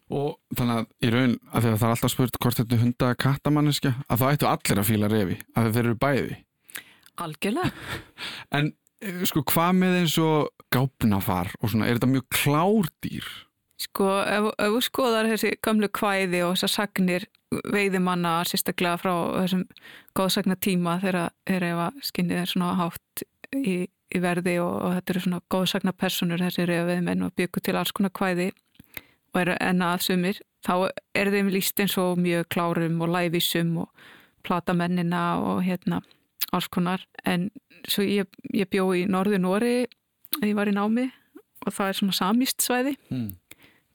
Og 0.09 0.39
þannig 0.57 0.79
að 0.79 1.05
í 1.05 1.09
raun, 1.13 1.35
að 1.53 1.67
það 1.67 1.83
er 1.85 1.91
alltaf 1.93 2.13
spurt 2.13 2.37
hvort 2.41 2.57
þetta 2.57 2.75
er 2.75 2.83
hunda 2.83 3.09
kattamanniska, 3.23 3.91
að 4.09 4.23
það 4.23 4.35
ættu 4.35 4.47
allir 4.49 4.81
að 4.81 4.87
fíla 4.89 5.09
refi, 5.11 5.35
að 5.53 5.69
þeir 5.75 5.83
eru 5.83 5.99
bæði. 6.05 6.39
Algjörlega. 7.25 7.73
En 8.57 8.71
eh, 9.05 9.21
sko, 9.29 9.43
hvað 9.51 9.75
með 9.77 9.99
eins 9.99 10.17
og 10.23 10.49
gápnafar 10.73 11.53
og 11.59 11.71
svona, 11.71 11.87
er 11.87 11.99
þetta 11.99 12.09
mjög 12.15 12.25
klárdýr? 12.33 13.29
Sko, 13.79 14.07
ef, 14.25 14.49
ef 14.59 14.73
þú 14.73 14.81
skoðar 14.83 15.29
þessi 15.29 15.53
gamlu 15.63 15.87
kvæði 15.95 16.41
og 16.43 16.57
þessar 16.57 16.73
sagnir 16.73 17.29
veiðimanna 17.49 18.39
sérstaklega 18.47 18.99
frá 19.01 19.13
þessum 19.39 19.63
góðsagna 20.17 20.57
tíma 20.61 20.97
þegar 21.01 21.31
ef 21.69 21.83
að 21.85 22.01
skinnið 22.09 22.41
er 22.41 22.51
svona 22.51 22.73
hátt 22.77 23.23
í, 23.55 23.77
í 23.87 24.21
verði 24.21 24.57
og, 24.61 24.73
og 24.83 24.97
þetta 24.97 25.13
eru 25.13 25.23
svona 25.25 25.41
góðsagna 25.53 25.93
personur 25.95 26.43
þessi 26.43 26.67
reyðveiðmenn 26.69 27.25
og 27.25 27.33
byggu 27.39 27.63
til 27.65 27.77
alls 27.79 27.93
konar 27.95 28.13
kvæði 28.13 28.51
og 29.33 29.41
eru 29.41 29.57
enna 29.59 29.93
aðsumir 29.95 30.39
þá 30.65 30.89
er 31.15 31.31
þeim 31.33 31.51
líst 31.53 31.79
eins 31.79 31.97
og 32.01 32.19
mjög 32.19 32.49
klárum 32.53 32.99
og 33.03 33.13
lævísum 33.13 33.75
og 33.83 33.89
plata 34.43 34.73
mennina 34.73 35.39
og 35.39 35.63
hérna 35.63 36.01
alls 36.51 36.67
konar. 36.71 37.03
En 37.25 37.49
svo 37.87 38.03
ég, 38.03 38.27
ég 38.55 38.69
bjó 38.71 38.89
í 38.97 39.05
norðu 39.09 39.39
Nóri 39.41 39.75
ég 40.41 40.55
var 40.57 40.69
í 40.69 40.75
námi 40.75 41.09
og 41.65 41.73
það 41.75 41.91
er 41.91 41.99
svona 41.99 42.17
samíst 42.17 42.65
svæði 42.65 42.95
Mm. 43.09 43.35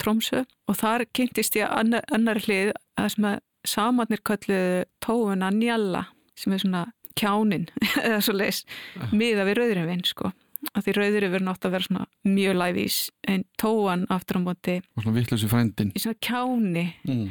Trómsö 0.03 0.45
og 0.69 0.77
þar 0.77 1.05
kynntist 1.15 1.55
ég 1.57 1.71
annar, 1.71 2.03
annar 2.13 2.41
hlið 2.43 2.73
að 2.99 3.13
sem 3.15 3.27
að 3.29 3.39
samarnir 3.65 4.21
kölluðu 4.27 4.85
tóuna 5.01 5.51
njalla 5.55 6.07
sem 6.37 6.53
er 6.53 6.59
svona 6.59 6.83
kjánin 7.15 7.69
eða 8.07 8.21
svo 8.21 8.35
leis 8.35 8.65
miða 9.13 9.47
við 9.47 9.61
rauðurinn 9.61 10.05
sko 10.05 10.33
að 10.75 10.87
því 10.87 10.93
rauðurinn 10.99 11.33
verður 11.35 11.47
nátt 11.49 11.67
að 11.69 11.75
vera 11.77 11.87
svona 11.89 12.07
mjög 12.25 12.55
læfís 12.61 12.99
en 13.29 13.45
tóan 13.61 14.07
aftur 14.15 14.39
á 14.39 14.47
móti 14.47 14.77
Og 14.97 15.03
svona 15.05 15.17
vittlösi 15.19 15.49
frændin. 15.51 15.93
í 15.95 16.01
svona 16.03 16.21
kjáni 16.25 16.87
Mm. 17.09 17.31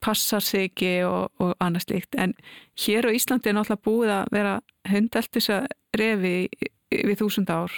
passar 0.00 0.40
sig 0.40 0.70
ekki 0.70 0.92
og, 1.08 1.30
og 1.42 1.54
annað 1.60 1.86
slíkt 1.88 2.14
en 2.18 2.34
hér 2.78 3.08
á 3.08 3.10
Íslandi 3.10 3.50
er 3.50 3.56
náttúrulega 3.58 3.82
búið 3.82 4.12
að 4.14 4.28
vera 4.30 4.60
hundaltis 4.88 5.48
að 5.50 5.66
refi 5.98 6.48
við 6.90 7.16
þúsund 7.18 7.50
ár 7.50 7.72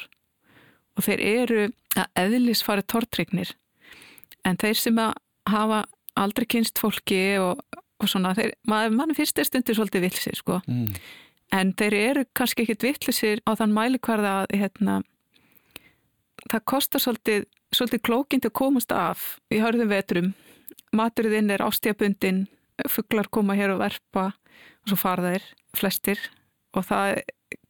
og 0.96 1.04
þeir 1.06 1.20
eru 1.24 1.62
að 1.96 2.06
eðlis 2.16 2.62
fara 2.62 2.82
tortrygnir 2.82 3.54
en 4.44 4.56
þeir 4.60 4.76
sem 4.76 4.98
að 5.00 5.14
hafa 5.48 5.84
aldrei 6.20 6.44
kynst 6.46 6.78
fólki 6.78 7.38
og, 7.40 7.62
og 8.00 8.08
svona, 8.08 8.34
þeir, 8.36 8.52
maður, 8.68 9.14
fyrst 9.16 9.38
er 9.40 9.44
stundir 9.48 9.74
svolítið 9.78 10.04
vilsir 10.08 10.36
sko 10.36 10.60
Mm. 10.68 10.92
En 11.54 11.72
þeir 11.78 11.96
eru 11.98 12.24
kannski 12.36 12.64
ekkit 12.64 12.86
vittlisir 12.86 13.42
á 13.46 13.54
þann 13.58 13.74
mælikvarða 13.74 14.34
að 14.42 14.54
hérna, 14.60 15.00
það 16.50 16.66
kostar 16.72 17.02
svolítið, 17.02 17.46
svolítið 17.74 18.04
klókind 18.06 18.46
að 18.46 18.56
komast 18.60 18.94
af 18.94 19.26
í 19.52 19.60
hörðum 19.62 19.90
vetrum. 19.90 20.32
Maturinn 20.96 21.50
er 21.50 21.62
ástíðabundin 21.62 22.46
fugglar 22.90 23.28
koma 23.30 23.56
hér 23.58 23.74
og 23.74 23.82
verpa 23.82 24.30
og 24.30 24.92
svo 24.92 24.98
fara 24.98 25.34
þeir, 25.34 25.50
flestir. 25.76 26.22
Og 26.74 26.86
það 26.86 27.20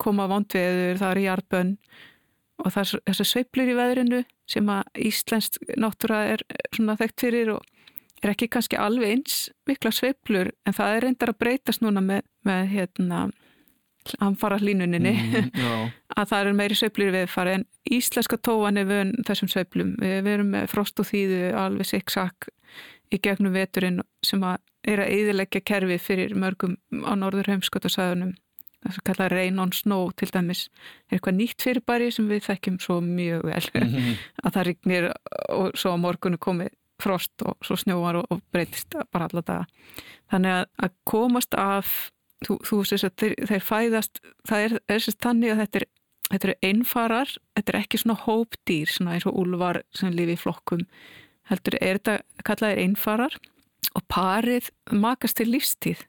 koma 0.00 0.28
vondveður 0.28 1.00
það 1.00 1.14
er 1.14 1.22
jarðbönn 1.24 1.74
og 2.60 2.72
það 2.74 2.80
er 2.82 3.02
þessar 3.08 3.28
sveiflur 3.30 3.72
í 3.72 3.76
veðrinu 3.78 4.22
sem 4.50 4.72
að 4.72 5.04
Íslensk 5.08 5.60
náttúra 5.80 6.24
er 6.34 6.44
svona 6.74 6.98
þekkt 7.00 7.24
fyrir 7.24 7.52
og 7.54 7.64
er 8.20 8.34
ekki 8.34 8.50
kannski 8.52 8.76
alveg 8.76 9.14
eins 9.14 9.36
mikla 9.68 9.92
sveiflur. 9.94 10.52
En 10.68 10.76
það 10.76 10.96
er 10.96 11.06
reyndar 11.06 11.32
að 11.32 11.40
breytast 11.40 11.84
núna 11.84 12.02
með, 12.04 12.26
með 12.44 12.66
hérna 12.74 13.22
anfara 14.22 14.58
hlínuninni 14.60 15.12
Mm, 15.20 15.90
að 16.18 16.30
það 16.30 16.40
eru 16.40 16.54
meiri 16.56 16.76
sveiflur 16.78 17.12
við 17.14 17.26
fari 17.30 17.56
en 17.58 17.64
íslenska 17.90 18.38
tóan 18.40 18.80
er 18.80 18.88
vön 18.88 19.12
þessum 19.26 19.50
sveiflum. 19.52 19.94
Við, 20.00 20.28
erum 20.34 20.52
með 20.54 20.68
frost 20.72 21.00
og 21.00 21.08
þýðu 21.10 21.40
alveg 21.58 21.88
siksak 21.90 22.50
í 23.10 23.18
gegnum 23.22 23.54
veturinn 23.54 24.02
sem 24.24 24.42
að 24.46 24.60
er 24.88 25.02
að 25.04 25.12
eðilegja 25.16 25.60
kerfi 25.66 25.98
fyrir 26.00 26.36
mörgum 26.38 26.78
á 27.04 27.12
norður 27.18 27.50
heimskotasæðunum 27.52 28.34
það 28.80 28.94
sem 28.96 29.04
kalla 29.04 29.28
rain 29.28 29.60
on 29.60 29.72
snow 29.76 30.10
til 30.16 30.30
dæmis 30.32 30.66
er 31.10 31.18
eitthvað 31.18 31.36
nýtt 31.36 31.64
fyrirbæri 31.64 32.10
sem 32.14 32.28
við 32.30 32.46
þekkjum 32.46 32.78
svo 32.80 33.00
mjög 33.04 33.48
vel. 33.50 33.64
Mhm. 33.82 34.14
að 34.44 34.54
það 34.56 34.68
rignir 34.70 35.10
og 35.56 35.74
svo 35.76 35.96
á 35.96 35.98
morgunu 36.00 36.40
komi 36.40 36.70
frost 37.00 37.44
og 37.48 37.56
svo 37.64 37.76
snjóar 37.80 38.20
og, 38.20 38.26
og 38.30 38.40
breytist 38.52 38.96
bara 39.12 39.28
alla 39.28 39.44
daga. 39.44 39.66
Þannig 40.32 40.56
að, 40.56 40.64
að 40.84 40.96
komast 41.08 41.56
af 41.58 41.94
þú, 42.46 42.58
þú 42.66 42.82
sést 42.88 43.08
að 43.08 43.16
þeir, 43.22 43.34
þeir 43.50 43.64
fæðast 43.64 44.20
það 44.48 44.66
er, 44.66 44.76
er 44.88 45.02
sérst 45.04 45.24
þannig 45.24 45.54
að 45.54 45.64
þetta 45.64 45.82
er 45.82 45.88
þetta 46.30 46.46
eru 46.46 46.56
einfarar, 46.62 47.32
þetta 47.58 47.72
er 47.72 47.80
ekki 47.80 47.98
svona 48.00 48.20
hópdýr, 48.22 48.90
svona 48.90 49.16
eins 49.16 49.26
og 49.26 49.38
úlvar 49.40 49.80
sem 49.96 50.12
lifi 50.14 50.36
í 50.36 50.40
flokkum, 50.40 50.84
heldur 51.50 51.76
er 51.80 51.98
þetta 51.98 52.44
kallaðir 52.46 52.82
einfarar 52.84 53.34
og 53.98 54.04
parið 54.12 54.70
makast 54.94 55.40
til 55.40 55.50
lífstíð 55.50 56.04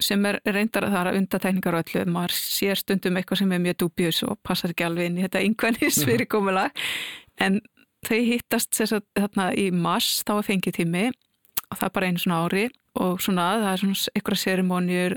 sem 0.00 0.24
er 0.28 0.38
reyndar 0.44 0.86
að 0.86 0.94
það 0.94 1.08
er 1.08 1.18
undatækningar 1.18 1.76
og 1.76 1.82
öllu, 1.84 2.04
maður 2.12 2.34
sér 2.36 2.78
stundum 2.78 3.16
eitthvað 3.18 3.42
sem 3.42 3.52
er 3.54 3.62
mjög 3.64 3.78
dúbjus 3.82 4.22
og 4.28 4.38
passar 4.46 4.72
ekki 4.72 4.86
alveg 4.86 5.10
inn 5.10 5.18
í 5.18 5.24
þetta 5.24 5.42
yngvennis 5.46 6.00
fyrirkomulag 6.06 6.84
en 7.40 7.58
þau 8.06 8.20
hittast 8.28 8.76
sagt, 8.76 9.08
þarna 9.18 9.50
í 9.58 9.70
mars, 9.72 10.20
þá 10.26 10.36
er 10.38 10.46
fengið 10.46 10.78
tími 10.80 11.06
og 11.10 11.80
það 11.80 11.86
er 11.88 11.94
bara 11.96 12.10
einu 12.10 12.22
svona 12.22 12.42
ári 12.44 12.66
og 12.94 13.20
svona 13.22 13.52
það 13.60 13.72
er 13.72 13.82
svona 13.84 14.14
einhverja 14.14 14.44
serimóniur 14.44 15.12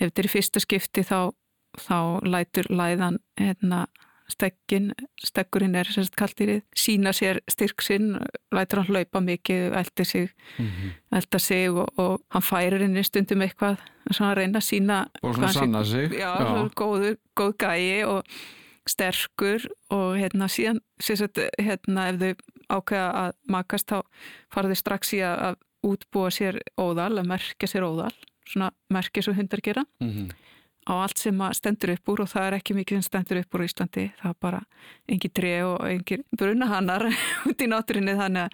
ef 0.00 0.06
þetta 0.10 0.22
er 0.22 0.28
í 0.28 0.34
fyrsta 0.34 0.60
skipti 0.62 1.02
þá, 1.02 1.30
þá 1.78 1.96
lætur 2.24 2.68
læðan 2.70 3.18
hérna, 3.40 3.86
stekkin, 4.30 4.92
stekkurinn 5.18 5.74
er 5.74 5.88
sem 5.90 6.04
sagt 6.06 6.14
kaltýrið, 6.16 6.60
sína 6.78 7.10
sér 7.12 7.40
styrk 7.50 7.82
sinn, 7.82 8.12
lætur 8.54 8.78
hann 8.84 8.86
hlaupa 8.94 9.18
mikið 9.20 9.74
eldir 9.80 10.06
sig, 10.06 10.28
Mhm. 10.58 10.92
elda 11.12 11.38
sig 11.38 11.68
og, 11.70 11.88
og 11.98 12.20
hann 12.30 12.42
færir 12.42 12.78
henni 12.80 13.02
stundum 13.02 13.42
eitthvað 13.42 13.78
svona 14.12 14.32
að 14.32 14.36
reyna 14.38 14.58
að 14.58 14.68
sína 14.70 15.00
Og 15.22 15.34
svona 15.34 15.52
sanna 15.52 15.84
sig. 15.84 16.10
já, 16.12 16.30
já. 16.38 16.68
Góður, 16.76 17.16
góð 17.36 17.56
gæi 17.58 18.06
og 18.06 18.24
sterkur 18.88 19.66
og 19.90 20.16
hérna 20.18 20.46
síðan 20.50 20.78
sagt, 21.00 21.38
hérna, 21.58 22.08
ef 22.10 22.20
þau 22.20 22.34
ákveða 22.70 23.10
að 23.24 23.32
makast 23.48 23.86
þá 23.90 24.02
þau 24.54 24.74
strax 24.78 25.12
í 25.14 25.20
að 25.26 25.56
útbúa 25.86 26.30
sér 26.34 26.58
óðal, 26.78 27.18
að 27.20 27.26
merkja 27.30 27.68
sér 27.70 27.86
óðal 27.88 28.12
svona 28.50 28.70
merkja 28.90 29.22
svo 29.22 29.34
hundar 29.36 29.60
gera 29.62 29.84
Mhm. 30.00 30.30
á 30.88 30.92
allt 31.04 31.18
sem 31.18 31.38
stendur 31.54 31.92
upp 31.94 32.08
úr 32.08 32.20
og 32.24 32.28
það 32.32 32.46
er 32.48 32.56
ekki 32.58 32.74
mikið 32.74 32.96
sem 32.98 33.02
stendur 33.08 33.38
upp 33.42 33.54
úr 33.54 33.62
í 33.64 33.68
Íslandi 33.68 34.04
það 34.20 34.30
er 34.30 34.38
bara 34.40 34.60
engin 35.08 35.30
tre 35.34 35.52
og 35.64 35.78
engin 35.86 36.24
brunahannar 36.36 37.04
út 37.48 37.60
í 37.62 37.68
náttúrinni 37.70 38.16
þannig 38.16 38.48
að 38.48 38.50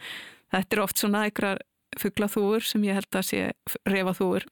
þetta 0.52 0.76
er 0.76 0.82
oft 0.82 0.98
svona 0.98 1.22
einhverjar 1.24 1.58
fugglaþúur 1.98 2.62
sem 2.66 2.82
ég 2.84 2.94
held 2.98 3.10
að 3.16 3.24
sé 3.30 3.52
refaþúur 3.86 4.44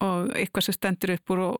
og 0.00 0.30
eitthvað 0.36 0.64
sem 0.68 0.74
stendur 0.74 1.14
upp 1.16 1.30
úr 1.30 1.38
og, 1.38 1.56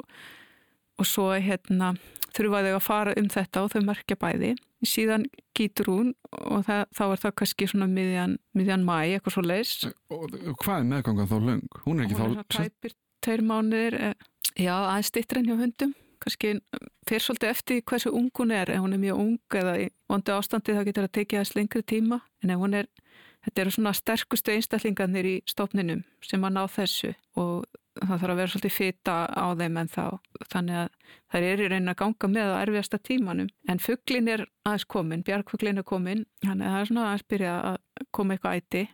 og 1.01 1.07
svo 1.07 1.31
hérna 1.41 1.95
þurfa 2.37 2.63
þau 2.67 2.73
að 2.73 2.85
fara 2.87 3.15
um 3.21 3.29
þetta 3.33 3.63
og 3.65 3.73
þau 3.75 3.81
merkja 3.87 4.19
bæði. 4.21 4.55
Síðan 4.87 5.27
gítur 5.57 5.91
hún 5.93 6.13
og 6.31 6.65
það, 6.69 6.83
þá 6.97 7.05
er 7.07 7.23
það 7.25 7.35
kannski 7.43 7.69
svona 7.69 7.89
miðjan, 7.91 8.37
miðjan 8.57 8.87
mæ, 8.87 8.97
eitthvað 9.11 9.35
svo 9.35 9.43
leis 9.45 9.73
Og 10.09 10.31
hvað 10.63 10.77
er 10.79 10.87
meðgangan 10.89 11.29
þá 11.29 11.37
löng? 11.51 11.67
Hún 11.85 12.01
er 12.01 12.07
ekki 12.07 12.17
hún 12.17 12.39
er 12.39 12.47
þá... 12.47 12.55
tæpir 12.57 12.95
tveir 13.21 13.43
mánuðir 13.45 13.97
eh, 13.99 14.15
já, 14.57 14.73
aðeins 14.77 15.11
stittra 15.13 15.43
en 15.43 15.51
hjá 15.51 15.59
hundum. 15.59 15.93
Kannski 16.21 16.55
fyrir 17.09 17.25
svolítið 17.25 17.51
eftir 17.55 17.83
hversu 17.89 18.13
ung 18.13 18.29
hún 18.37 18.53
er. 18.53 18.73
Ef 18.73 18.83
hún 18.85 18.97
er 18.97 19.01
mjög 19.01 19.23
ung 19.23 19.57
eða 19.61 19.77
í 19.81 19.87
vondu 20.11 20.35
ástandi 20.37 20.77
þá 20.77 20.83
getur 20.89 21.07
það 21.07 21.15
tekið 21.17 21.41
aðeins 21.41 21.55
lengri 21.57 21.85
tíma. 21.93 22.21
En 22.45 22.53
ef 22.53 22.61
hún 22.61 22.77
er, 22.81 22.91
þetta 23.45 23.63
eru 23.63 23.75
svona 23.75 23.93
sterkustu 23.97 24.55
einstaklingarnir 24.55 25.29
í 25.29 25.37
stofninum 25.49 26.03
sem 26.25 26.45
að 26.45 26.57
ná 26.57 26.63
þessu 26.71 27.15
og 27.41 27.67
það 28.01 28.15
þarf 28.15 28.33
að 28.33 28.41
vera 28.41 28.53
svolítið 28.53 28.75
fita 28.77 29.17
á 29.27 29.47
þeim 29.59 29.81
en 29.81 29.91
þá 29.91 30.05
þannig 30.53 30.79
að 30.83 30.89
þær 31.33 31.49
eru 31.49 31.65
í 31.65 31.71
raunin 31.73 31.93
að 31.93 31.99
ganga 32.03 32.31
með 32.37 32.55
á 32.55 32.63
erfiðasta 32.63 33.01
tímanum 33.09 33.51
en 33.69 33.83
fugglin 33.83 34.31
er 34.31 34.47
aðeins 34.65 34.87
komin, 34.95 35.27
bjargfugglin 35.27 35.83
er 35.83 35.87
komin 35.89 36.25
þannig 36.45 36.67
að 36.67 36.75
það 36.75 36.81
er 36.81 36.91
svona 36.91 37.07
aðeins 37.09 37.29
byrja 37.35 37.55
að 37.73 38.09
koma 38.17 38.37
eitthvað 38.37 38.61
æti 38.61 38.87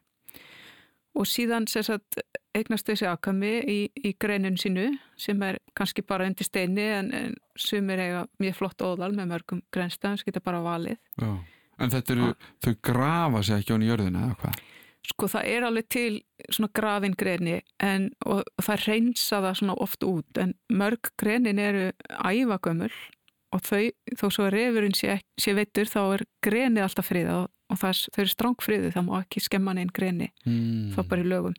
og 1.17 1.29
síðan 1.29 1.67
sem 1.71 1.85
sagt 1.87 2.21
eignast 2.57 2.89
þessi 2.89 3.07
akami 3.09 3.53
í, 3.69 3.79
í 4.05 4.13
greinun 4.21 4.57
sínu 4.61 4.89
sem 5.21 5.43
er 5.45 5.59
kannski 5.77 6.05
bara 6.07 6.27
undir 6.29 6.49
steini 6.49 6.87
en, 6.99 7.13
en 7.15 7.37
sumir 7.59 8.01
eiga 8.01 8.25
mjög 8.43 8.59
flott 8.61 8.85
óðal 8.85 9.13
með 9.17 9.31
mörgum 9.33 9.63
greinstæðum 9.75 10.21
sem 10.21 10.29
geta 10.31 10.45
bara 10.45 10.63
valið. 10.65 10.99
Já. 11.21 11.31
En 11.79 11.91
þetta 11.93 12.15
eru, 12.15 12.31
þau 12.65 12.75
grafa 12.89 13.43
sér 13.45 13.61
ekki 13.61 13.75
án 13.77 13.83
í 13.85 13.91
jörðina 13.91 14.23
eða 14.27 14.37
hvað? 14.41 14.63
Sko 15.07 15.29
það 15.31 15.49
er 15.55 15.65
alveg 15.69 15.89
til 15.93 16.13
svona 16.51 16.71
grafin 16.75 17.13
greini 17.15 17.61
en, 17.85 18.09
það 18.59 18.87
reynsa 18.89 19.39
það 19.45 19.59
svona 19.61 19.77
oft 19.85 20.03
út 20.03 20.41
en 20.43 20.55
mörg 20.73 21.13
greinin 21.21 21.61
eru 21.63 21.85
ævagömmul 22.27 22.91
og 23.55 23.63
þau, 23.63 23.85
þó 24.19 24.25
svo 24.35 24.49
að 24.49 24.57
refurinn 24.57 24.97
sé, 24.99 25.21
sé 25.39 25.55
veitur 25.55 25.87
þá 25.87 26.01
er 26.17 26.25
greinið 26.43 26.83
alltaf 26.89 27.07
friða 27.13 27.37
og, 27.45 27.53
og 27.71 27.79
það, 27.85 28.01
þau 28.17 28.21
eru 28.25 28.33
strángfriðu 28.35 28.91
það 28.97 29.07
má 29.07 29.15
ekki 29.21 29.45
skemma 29.47 29.77
neinn 29.79 29.93
greini 29.95 30.33
Mm. 30.47 30.91
þá 30.97 31.01
bara 31.09 31.23
í 31.23 31.29
lögum. 31.31 31.55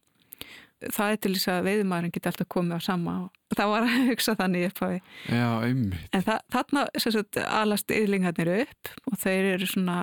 Það 0.93 1.11
er 1.11 1.19
til 1.23 1.33
þess 1.33 1.49
að 1.49 1.67
veiðumæðurinn 1.67 2.13
geti 2.13 2.29
alltaf 2.29 2.49
komið 2.53 2.77
á 2.77 2.81
sama 2.85 3.13
og 3.25 3.55
það 3.57 3.71
var 3.73 3.85
að 3.87 4.03
hugsa 4.11 4.35
þannig 4.37 4.67
upp 4.69 4.81
á 4.83 4.87
því. 4.87 4.97
Já, 5.33 5.47
einmitt. 5.67 6.09
En 6.13 6.25
það, 6.27 6.43
þarna 6.53 6.83
sagt, 7.01 7.39
alast 7.47 7.95
yðlingarnir 7.97 8.51
upp 8.59 8.91
og 9.09 9.17
þeir 9.23 9.49
eru 9.55 9.69
svona 9.71 9.97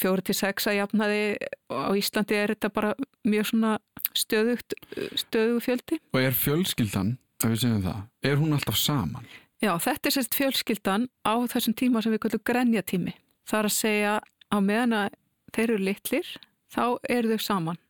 fjóri 0.00 0.24
til 0.26 0.36
sex 0.36 0.68
að 0.68 0.78
jafnaði 0.80 1.22
og 1.72 1.80
á 1.88 1.90
Íslandi 2.00 2.36
er 2.38 2.54
þetta 2.54 2.72
bara 2.72 2.92
mjög 3.28 3.48
svona 3.52 3.72
stöðugt, 4.16 4.76
stöðugu 5.20 5.62
fjöldi. 5.64 5.98
Og 6.12 6.20
er 6.20 6.36
fjölskyldan, 6.36 7.14
ef 7.42 7.52
við 7.52 7.62
segjum 7.64 7.84
það, 7.86 8.02
er 8.28 8.38
hún 8.40 8.56
alltaf 8.56 8.78
saman? 8.80 9.28
Já, 9.62 9.72
þetta 9.78 10.08
er 10.08 10.16
sérst 10.16 10.36
fjölskyldan 10.36 11.06
á 11.22 11.34
þessum 11.52 11.76
tíma 11.78 12.02
sem 12.02 12.12
við 12.14 12.24
kallum 12.24 12.44
grenja 12.48 12.82
tími. 12.82 13.14
Það 13.46 13.60
er 13.60 13.68
að 13.68 13.76
segja 13.76 14.14
á 14.22 14.56
meðan 14.60 14.96
að 15.04 15.16
þeir 15.54 15.68
eru 15.68 15.84
litlir, 15.86 16.32
þá 16.72 16.84
eru 17.12 17.36
þau 17.36 17.44
saman. 17.46 17.80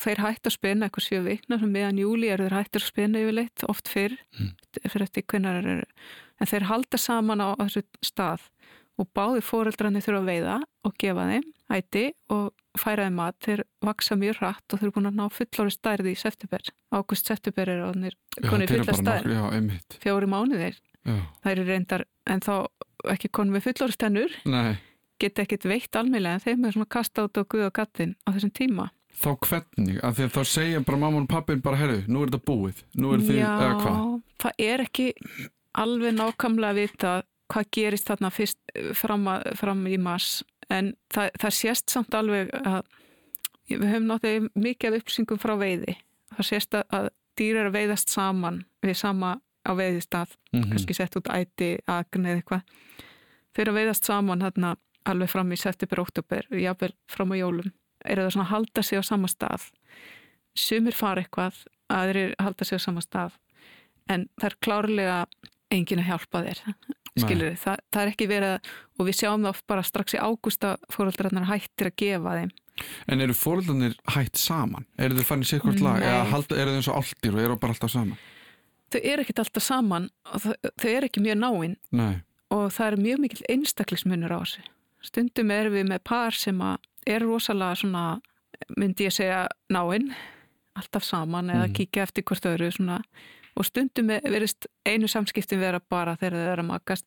Þeir 0.00 0.18
hættu 0.24 0.50
að 0.50 0.56
spina 0.56 0.86
eitthvað 0.88 1.04
sjö 1.06 1.20
vikna, 1.22 1.58
meðan 1.62 2.00
júli 2.02 2.30
eru 2.34 2.48
þeir 2.48 2.56
hættu 2.58 2.80
að 2.80 2.86
spina 2.88 3.20
yfirleitt, 3.22 3.64
oft 3.70 3.88
fyrr, 3.88 4.16
Mm. 4.40 4.50
fyrir 4.90 5.02
eftir 5.06 5.22
þeir 5.22 5.66
eru. 5.74 5.84
En 6.40 6.46
þeir 6.50 6.66
halda 6.66 6.98
saman 6.98 7.40
á 7.40 7.54
þessu 7.62 7.82
stað 8.02 8.40
og 8.98 9.08
báði 9.14 9.40
fóreldrarnir 9.42 10.02
þurfa 10.02 10.20
að 10.22 10.28
veiða 10.30 10.56
og 10.84 10.94
gefa 10.98 11.24
þeim 11.30 11.46
æti 11.70 12.04
og 12.30 12.52
færa 12.78 13.06
þeim 13.06 13.14
mat. 13.18 13.36
Þeir 13.40 13.62
vaksa 13.82 14.14
mjög 14.18 14.36
hratt 14.38 14.64
og 14.72 14.78
þeir 14.78 14.88
eru 14.88 14.94
búin 14.98 15.10
að 15.10 15.18
ná 15.18 15.28
fullóri 15.30 15.70
stærði 15.74 16.10
í 16.14 16.18
september. 16.18 16.60
Águst 16.94 17.26
september 17.26 17.68
er 17.70 17.84
ánir 17.90 18.14
Já, 18.42 18.50
konið 18.50 18.68
fulla 18.74 18.94
stærð, 18.98 19.78
fjóri 20.02 20.26
mánuðir 20.30 20.76
það 21.04 21.50
eru 21.52 21.64
reyndar 21.68 22.04
en 22.26 22.40
þá 22.40 22.66
ekki 23.12 23.28
konum 23.30 23.52
með 23.58 23.66
fullorstennur 23.68 24.32
Nei, 24.48 24.76
geta 25.20 25.42
ekkit 25.44 25.66
veitt 25.68 25.96
almeinlega 26.00 26.38
en 26.38 26.40
þeim 26.40 26.64
er 26.64 26.72
svona 26.72 26.88
kasta 26.88 27.26
út 27.26 27.36
á 27.36 27.42
guð 27.44 27.66
og 27.66 27.74
gattin 27.76 28.14
á 28.24 28.32
þessum 28.32 28.52
tíma 28.56 28.86
þá 29.20 29.30
hvernig? 29.48 29.98
Af 30.04 30.16
því 30.18 30.24
að 30.26 30.32
þá 30.34 30.42
segja 30.50 30.80
bara 30.84 30.98
mamma 30.98 31.20
og 31.22 31.28
pappin 31.30 31.60
bara, 31.64 31.76
herru, 31.80 32.00
nú 32.08 32.22
er 32.24 32.32
þetta 32.32 32.44
búið. 32.50 32.82
Nú 32.98 33.12
er 33.14 33.22
Já, 33.24 33.50
eða 33.60 33.76
hvað? 33.82 34.00
það 34.44 34.52
er 34.58 34.84
ekki 34.84 35.06
alveg 35.74 36.14
nákvæmlega 36.18 36.70
að 36.74 36.80
vita 36.82 37.12
hvað 37.52 37.70
gerist 37.76 38.08
þarna 38.08 38.30
fyrst 38.32 38.58
fram, 38.96 39.26
að, 39.28 39.48
fram 39.60 39.86
í 39.86 39.96
mars 40.00 40.42
en 40.72 40.94
það, 41.12 41.30
það 41.40 41.52
sést 41.58 41.90
samt 41.92 42.14
alveg 42.16 42.50
að 42.64 42.82
við 43.68 43.84
höfum 43.88 44.06
náttúrulega 44.08 44.48
mikið 44.64 44.88
af 44.90 44.98
upplýsingum 45.02 45.40
frá 45.42 45.54
veiði 45.60 45.94
það 46.36 46.48
sést 46.48 46.74
að, 46.78 46.84
að 46.98 47.08
dýr 47.38 47.58
er 47.60 47.68
að 47.70 47.76
veiðast 47.78 48.12
saman 48.14 48.62
við 48.84 48.96
sama 49.00 49.34
á 49.64 49.70
veiðistað 49.76 50.34
Mhm. 50.54 50.70
kannski 50.70 50.94
sett 50.94 51.16
út 51.18 51.26
æti, 51.34 51.78
agn 51.90 52.26
eða 52.30 52.38
eitthvað 52.40 52.62
þeir 53.54 53.62
eru 53.64 53.72
að 53.72 53.78
veiðast 53.80 54.04
saman 54.06 54.44
þarna 54.44 54.74
alveg 55.10 55.28
fram 55.32 55.50
í 55.52 55.56
september, 55.58 56.00
oktober 56.00 56.46
jáfnvel 56.52 56.92
fram 57.10 57.32
á 57.32 57.36
jólum 57.40 57.72
eru 58.04 58.26
það 58.26 58.34
svona 58.34 58.46
að 58.46 58.52
halda 58.54 58.84
sig 58.86 59.00
á 59.00 59.02
sama 59.06 59.30
stað 59.30 59.68
sumir 60.54 60.96
fara 60.96 61.24
eitthvað 61.24 61.62
aðrir 61.92 62.34
halda 62.40 62.66
sig 62.66 62.78
á 62.78 62.86
sama 62.86 63.04
stað 63.04 63.38
en 64.10 64.28
það 64.40 64.50
er 64.50 64.58
klárlega 64.66 65.18
engin 65.74 66.02
að 66.02 66.10
hjálpa 66.12 66.44
þér 66.44 66.60
skilur 67.24 67.56
það, 67.58 67.80
það 67.94 68.02
er 68.02 68.12
ekki 68.12 68.28
verið 68.30 68.52
að, 68.56 68.68
og 68.98 69.08
við 69.08 69.18
sjáum 69.20 69.46
það 69.46 69.64
bara 69.70 69.86
strax 69.86 70.16
í 70.16 70.20
ágústa 70.22 70.74
fóröldrarnar 70.92 71.48
hættir 71.50 71.90
að 71.90 71.98
gefa 72.04 72.36
þeim 72.40 72.54
En 73.06 73.20
eru 73.22 73.34
fóröldarnir 73.38 73.92
hætt 74.10 74.34
saman? 74.34 74.82
Eru 74.98 75.14
þau 75.20 75.28
fann 75.28 75.44
í 75.44 75.46
sér 75.46 75.60
hvort 75.62 75.78
lag? 75.78 76.02
Eða 76.02 76.24
halda, 76.32 76.56
eru 76.58 76.72
þau 76.72 76.78
eins 76.80 76.88
og 76.90 76.96
áldir 76.98 77.36
og 77.36 77.42
eru 77.44 77.56
bara 77.62 77.70
alltaf 77.70 77.92
saman? 77.92 78.18
þau 78.94 79.00
eru 79.02 79.24
ekkit 79.24 79.42
alltaf 79.42 79.64
saman 79.64 80.08
og 80.30 80.44
þau, 80.44 80.54
þau 80.80 80.88
eru 80.90 81.08
ekki 81.08 81.22
mjög 81.24 81.40
náinn 81.40 81.76
Nei. 81.94 82.14
og 82.54 82.66
það 82.74 82.86
er 82.86 83.02
mjög 83.06 83.22
mikill 83.24 83.44
einstaklismunur 83.50 84.34
á 84.34 84.38
þessu. 84.42 84.64
Stundum 85.04 85.52
erum 85.52 85.76
við 85.76 85.88
með 85.90 86.04
par 86.08 86.36
sem 86.38 86.60
að 86.64 86.78
er 87.06 87.20
rosalega 87.22 87.74
svona, 87.80 88.20
myndi 88.78 89.06
ég 89.08 89.12
segja, 89.12 89.46
náinn, 89.72 90.12
alltaf 90.76 91.04
saman 91.04 91.50
eða 91.50 91.68
Mhm. 91.68 91.74
kíkja 91.74 92.02
eftir 92.02 92.24
hvort 92.24 92.44
öðru 92.50 92.70
svona. 92.72 93.02
Og 93.56 93.64
stundum 93.64 94.10
er- 94.10 94.20
verðist 94.22 94.66
einu 94.86 95.06
samskiptin 95.06 95.60
vera 95.60 95.80
bara 95.80 96.16
þegar 96.16 96.32
þau 96.32 96.52
eru 96.52 96.62
að 96.62 96.66
makast. 96.72 97.06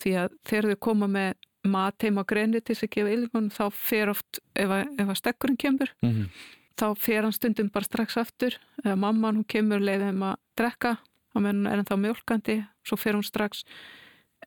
Því 0.00 0.10
að 0.20 0.28
þegar 0.44 0.64
þau 0.70 0.80
koma 0.80 1.06
með 1.06 1.34
mat 1.64 2.02
heim 2.02 2.18
á 2.18 2.24
greinni 2.24 2.60
til 2.60 2.74
þess 2.74 2.82
að 2.84 2.90
gefa 2.90 3.14
ylgunum 3.16 3.50
þá 3.50 3.72
fer 3.72 4.08
oft, 4.10 4.38
ef 4.54 4.68
að, 4.68 4.96
að 4.98 5.16
stekkurinn 5.16 5.56
kemur 5.58 5.88
Mm 6.02 6.28
þá 6.76 6.96
fer 6.98 7.22
hann 7.22 7.30
stundum 7.32 7.68
bara 7.70 7.84
strax 7.84 8.16
aftur. 8.16 8.56
Eða 8.84 8.98
mamman 8.98 9.36
hún 9.36 9.46
kemur 9.46 9.78
leiðið 9.78 10.08
um 10.10 10.22
að 10.22 10.36
drekka. 10.58 10.98
Hún 11.32 11.46
er 11.46 11.76
ennþá 11.78 11.96
mjölkandi 11.96 12.66
svo 12.84 12.96
fer 12.98 13.12
hún 13.14 13.22
strax 13.22 13.62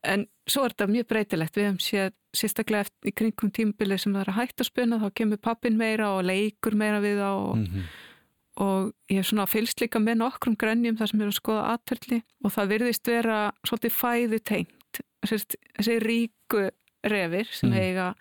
en 0.07 0.25
svo 0.47 0.63
er 0.65 0.73
þetta 0.73 0.87
mjög 0.93 1.07
breytilegt 1.11 1.57
við 1.59 1.65
hefum 1.67 1.79
séð 1.83 2.13
sérstaklega 2.37 2.85
eftir, 2.87 3.09
í 3.09 3.13
kringum 3.17 3.51
tímabilið 3.51 3.99
sem 4.03 4.13
það 4.13 4.21
er 4.25 4.31
að 4.31 4.37
hætta 4.41 4.63
að 4.63 4.69
spuna 4.71 4.99
þá 5.01 5.07
kemur 5.19 5.37
pappin 5.41 5.77
meira 5.79 6.09
og 6.15 6.23
leikur 6.27 6.75
meira 6.77 6.99
við 7.03 7.17
þá 7.21 7.29
og, 7.31 7.57
Mhm. 7.57 7.83
og 8.57 8.93
ég 9.09 9.17
hef 9.21 9.27
svona 9.31 9.45
fylgst 9.49 9.81
líka 9.81 9.99
með 10.01 10.17
nokkrum 10.23 10.55
grænjum 10.57 10.97
þar 10.97 11.07
sem 11.11 11.21
eru 11.21 11.29
að 11.31 11.39
skoða 11.41 11.65
atverðli 11.77 12.21
og 12.45 12.51
það 12.51 12.69
virðist 12.73 13.05
vera 13.07 13.51
svolítið 13.67 13.93
fæðu 14.01 14.39
tengt 14.43 15.01
þessi 15.27 15.99
ríku 16.01 16.69
refir 17.03 17.45
sem 17.51 17.69
Mm. 17.71 17.77
eiga 17.79 18.15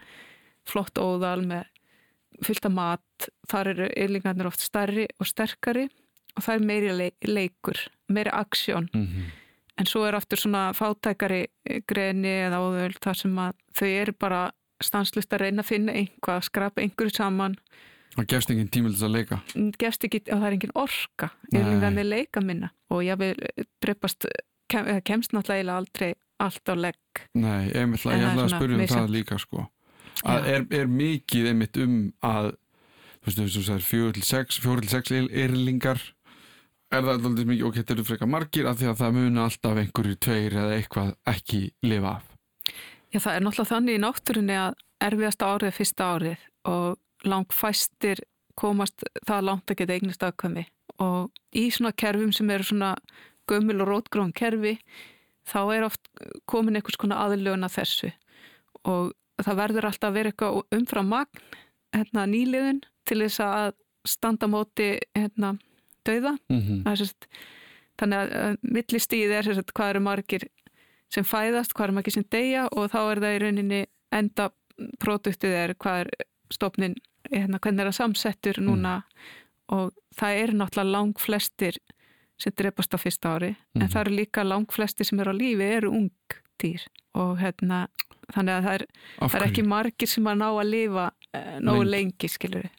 flott 0.66 0.94
óðal 0.98 1.44
með 1.46 1.64
fylgta 2.42 2.68
mat 2.72 3.28
þar 3.48 3.68
eru 3.72 3.88
yflingarnir 3.96 4.46
oft 4.46 4.60
stærri 4.60 5.06
og 5.20 5.26
sterkari 5.26 5.88
og 6.36 6.42
það 6.42 6.54
er 6.54 6.66
meiri 6.66 6.90
leik, 6.96 7.14
leikur 7.24 7.78
meiri 8.10 8.30
aksjón 8.30 8.88
Mhm. 8.92 9.30
En 9.76 9.88
svo 9.88 10.04
er 10.08 10.16
aftur 10.18 10.40
svona 10.40 10.68
fátækari 10.76 11.46
greni 11.88 12.32
eða 12.46 12.62
óðöld 12.64 13.00
þar 13.04 13.20
sem 13.20 13.42
að 13.42 13.58
þau 13.76 13.88
eru 13.90 14.14
bara 14.16 14.40
stanslust 14.82 15.32
að 15.32 15.46
reyna 15.46 15.64
að 15.64 15.70
finna 15.70 15.94
einhvað, 15.96 16.42
skrapa 16.48 16.82
einhverju 16.84 17.16
saman. 17.16 17.56
Það 18.16 18.28
gefst 18.32 18.52
enginn 18.52 18.68
tími 18.72 18.90
til 18.90 18.96
þess 18.96 19.06
að 19.06 19.14
leika? 19.14 19.38
Gefst 19.80 20.04
ekki, 20.08 20.22
og 20.30 20.40
það 20.40 20.48
er 20.48 20.56
engin 20.56 20.76
orka. 20.82 21.30
Nei. 21.46 21.60
yfirlingarnir 21.60 22.08
leika 22.08 22.42
minna. 22.44 22.70
Og 22.92 23.02
ég 23.04 23.18
vil 23.20 23.34
dreipast 23.84 24.28
kem, 24.72 24.86
eða 24.86 25.02
kemst 25.04 25.34
náttúrulega 25.36 25.80
aldrei 25.80 26.12
allt 26.42 26.72
á 26.72 26.74
legg. 26.76 27.24
Nei, 27.36 27.72
einmitt, 27.72 28.04
ég 28.04 28.12
það 28.12 28.20
er 28.20 28.28
ætla 28.30 28.46
að 28.46 28.54
spyrja 28.54 28.78
um 28.78 28.92
það 28.92 29.12
líka 29.12 29.40
sko. 29.40 29.66
Að 30.26 30.48
er, 30.52 30.66
er 30.80 30.88
mikið 30.88 31.50
einmitt 31.50 31.80
um 31.80 31.96
að 32.24 32.54
þú 33.20 33.28
veist, 33.28 33.38
þú 33.38 33.44
veist, 33.60 34.28
sex 34.28 34.60
fjóri 34.60 34.86
til 34.86 34.92
sex 34.94 35.12
yrlingar 35.12 36.00
er 36.96 37.06
það 37.06 37.12
alltaf 37.16 37.48
mikið, 37.50 37.66
ok, 37.68 37.76
þetta 37.80 37.94
eru 37.94 38.06
frekar 38.06 38.30
margir 38.30 38.68
af 38.70 38.78
því 38.80 38.88
að 38.90 39.00
það 39.00 39.16
muna 39.16 39.44
alltaf 39.46 39.80
einhverju 39.82 40.18
tveir 40.26 40.56
eða 40.62 40.76
eitthvað 40.76 41.12
ekki 41.32 41.60
lifa 41.86 42.14
af. 42.16 42.30
Já, 43.12 43.18
það 43.22 43.32
er 43.32 43.44
náttúrulega 43.46 43.72
þannig 43.72 43.98
í 43.98 44.02
náttúrunni 44.02 44.56
að 44.60 44.78
erfiðasta 45.06 45.50
árið 45.52 45.76
fyrsta 45.76 46.08
árið 46.14 46.46
og 46.66 47.28
langt 47.28 47.54
fæstir 47.56 48.22
komast 48.56 49.04
það 49.26 49.46
langt 49.50 49.70
að 49.70 49.80
geta 49.80 49.96
eignist 49.96 50.24
afkvæmi. 50.26 50.64
Og 51.04 51.30
í 51.56 51.68
svona 51.74 51.92
kerfum 51.92 52.32
sem 52.34 52.50
eru 52.50 52.66
svona 52.66 52.94
gömul 53.50 53.82
og 53.84 53.90
rótgróðum 53.90 54.34
kerfi 54.36 54.76
þá 55.46 55.60
er 55.76 55.86
oft 55.86 56.08
komin 56.50 56.78
einhvers 56.78 56.98
konar 56.98 57.26
aðlögun 57.26 57.66
að 57.66 57.76
þessu. 57.78 58.12
Og 58.88 59.12
það 59.42 59.60
verður 59.60 59.88
alltaf 59.90 60.10
að 60.10 60.18
vera 60.18 60.32
eitthvað 60.32 60.78
umfram 60.78 61.10
magn 61.12 61.44
hérna, 61.94 62.26
nýliðun 62.28 62.82
til 63.06 63.20
þess 63.22 63.42
að 63.44 63.76
standa 64.06 64.48
móti 64.50 64.96
hérna, 65.16 65.56
dauða 66.06 66.34
mm 66.48 66.60
-hmm. 66.60 66.82
Er 66.90 66.96
sérst, 66.96 67.26
þannig 67.98 68.32
að 68.32 68.56
millistíð 68.62 69.30
er 69.38 69.44
sérst, 69.48 69.72
hvað 69.74 69.90
eru 69.94 70.00
margir 70.00 70.46
sem 71.10 71.24
fæðast, 71.24 71.72
hvað 71.74 71.84
eru 71.88 71.92
margir 71.98 72.12
sem 72.12 72.24
deyja 72.30 72.68
og 72.72 72.90
þá 72.90 72.98
er 73.12 73.20
það 73.20 73.36
í 73.36 73.42
rauninni 73.42 73.82
enda 74.12 74.50
produktið 74.98 75.52
er 75.64 75.74
hvað 75.74 76.00
er 76.00 76.10
stofnin, 76.52 76.94
hérna, 77.32 77.58
hvernig 77.58 77.80
er 77.80 77.86
það 77.90 77.96
samsettur 78.00 78.58
núna 78.62 79.02
og 79.68 79.92
það 80.14 80.36
eru 80.42 80.52
náttúrulega 80.52 80.92
lang 80.92 81.14
flestir 81.18 81.74
sem 82.38 82.52
drepast 82.56 82.94
á 82.94 82.98
fyrsta 82.98 83.34
ári 83.36 83.56
en 83.74 83.82
Mhm. 83.82 83.88
það 83.88 84.00
eru 84.06 84.16
líka 84.16 84.44
lang 84.44 84.66
flestir 84.72 85.04
sem 85.06 85.20
eru 85.20 85.32
á 85.32 85.36
lífi 85.40 85.62
eru 85.76 85.90
ung 85.90 86.10
dýr 86.62 86.82
og 87.14 87.38
hérna 87.38 87.88
þannig 88.34 88.52
að 88.58 88.64
það 88.64 88.74
er, 88.74 88.86
það 89.20 89.34
er 89.40 89.46
ekki 89.46 89.62
margir 89.66 90.08
sem 90.08 90.24
að 90.26 90.36
ná 90.38 90.48
að 90.50 90.70
lifa 90.70 91.06
uh, 91.34 91.58
nógu 91.60 91.84
Lengi. 91.84 91.90
lengi 91.90 92.28
skilur 92.28 92.62
við 92.62 92.70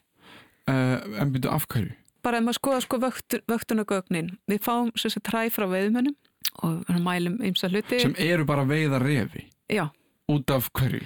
Uh, 0.68 1.20
en 1.22 1.32
byrju 1.32 1.48
af 1.50 1.64
hverju? 1.66 1.92
Bara 2.28 2.40
ef 2.42 2.46
maður 2.46 2.60
skoða 2.60 2.80
sko 2.84 3.00
vöktun, 3.02 3.44
vöktunagögnin 3.50 4.32
við 4.50 4.60
fáum 4.68 4.92
sem 5.00 5.22
træ 5.24 5.46
frá 5.54 5.66
veiðmönnum 5.72 6.16
og 6.64 6.88
mælum 7.04 7.38
ymsa 7.44 7.68
hluti. 7.72 8.00
Sem 8.02 8.14
eru 8.18 8.44
bara 8.48 8.64
að 8.66 8.72
veiða 8.76 9.00
refi 9.02 9.46
já, 9.72 9.86
út 10.32 10.50
af 10.54 10.70
hverju? 10.76 11.02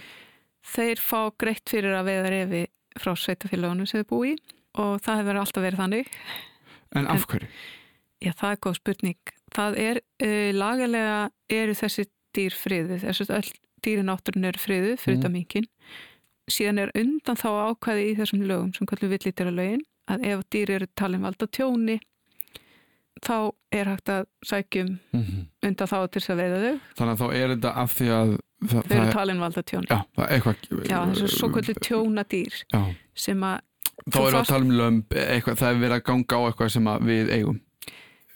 þeir 0.72 1.00
fá 1.02 1.20
greitt 1.42 1.68
fyrir 1.72 1.94
að 1.98 2.06
veiða 2.10 2.30
refi 2.32 2.62
frá 3.02 3.14
sveitafélagunum 3.18 3.88
sem 3.90 4.02
þau 4.04 4.10
búi 4.12 4.34
og 4.78 5.00
það 5.04 5.18
hefur 5.22 5.40
alltaf 5.42 5.64
verið 5.64 5.80
þannig. 5.82 6.10
En 6.96 7.08
af 7.10 7.26
hverju? 7.28 7.48
já, 8.22 8.32
það 8.38 8.50
er 8.54 8.60
góð 8.66 8.76
spurning. 8.78 9.32
Það 9.52 9.78
er, 9.82 10.00
uh, 10.22 10.50
lagalega 10.56 11.16
eru 11.50 11.74
þessi 11.76 12.06
dýr 12.36 12.54
friðu 12.56 13.00
þessi 13.02 13.26
öll 13.34 13.50
dýrin 13.84 14.12
átturinn 14.12 14.46
eru 14.48 14.60
friðu 14.62 14.92
fyrir 14.96 15.18
Mm. 15.18 15.22
þetta 15.22 15.32
minkin 15.34 15.66
síðan 16.52 16.78
er 16.84 16.92
undan 16.96 17.36
þá 17.36 17.48
ákvæði 17.72 18.04
í 18.08 18.14
þessum 18.20 18.44
lögum 18.48 18.70
sem 18.76 18.86
kallum 18.88 19.10
villítira 19.12 19.50
lögin 19.52 19.82
að 20.10 20.24
ef 20.32 20.40
dýr 20.50 20.70
eru 20.78 20.86
talin 20.98 21.22
valda 21.22 21.46
tjóni 21.46 21.98
þá 23.22 23.34
er 23.72 23.90
hægt 23.92 24.08
að 24.10 24.24
sækjum 24.48 24.94
Mm 25.14 25.48
undan 25.62 25.86
þá 25.86 25.98
til 26.10 26.18
þess 26.20 26.30
að 26.32 26.40
veiða 26.42 26.56
þau 26.62 26.78
Þannig 26.98 27.12
að 27.12 27.20
þá 27.20 27.26
er 27.38 27.50
þetta 27.52 27.70
af 27.82 27.92
því 27.94 28.06
að 28.10 28.30
það, 28.66 28.86
þau 28.88 28.96
eru 28.96 29.12
talin 29.14 29.42
valda 29.44 29.62
tjóni 29.70 29.86
já, 29.86 29.98
það 30.16 31.20
er 31.22 31.30
svo 31.36 31.50
kvöldu 31.54 31.74
tjónadýr 31.86 32.56
Já, 32.72 32.80
sem 33.14 33.44
að 33.46 33.60
þá 34.02 34.16
Þú 34.16 34.24
er 34.26 34.38
að 34.40 34.48
tala 34.50 34.66
um 34.66 34.72
lömb 34.80 35.14
eitthvað, 35.22 35.60
það 35.60 35.68
er 35.76 35.78
verið 35.84 35.94
að 36.00 36.04
ganga 36.10 36.34
á 36.34 36.40
eitthvað 36.48 36.72
sem 36.74 36.90
við 37.06 37.30
eigum 37.36 37.60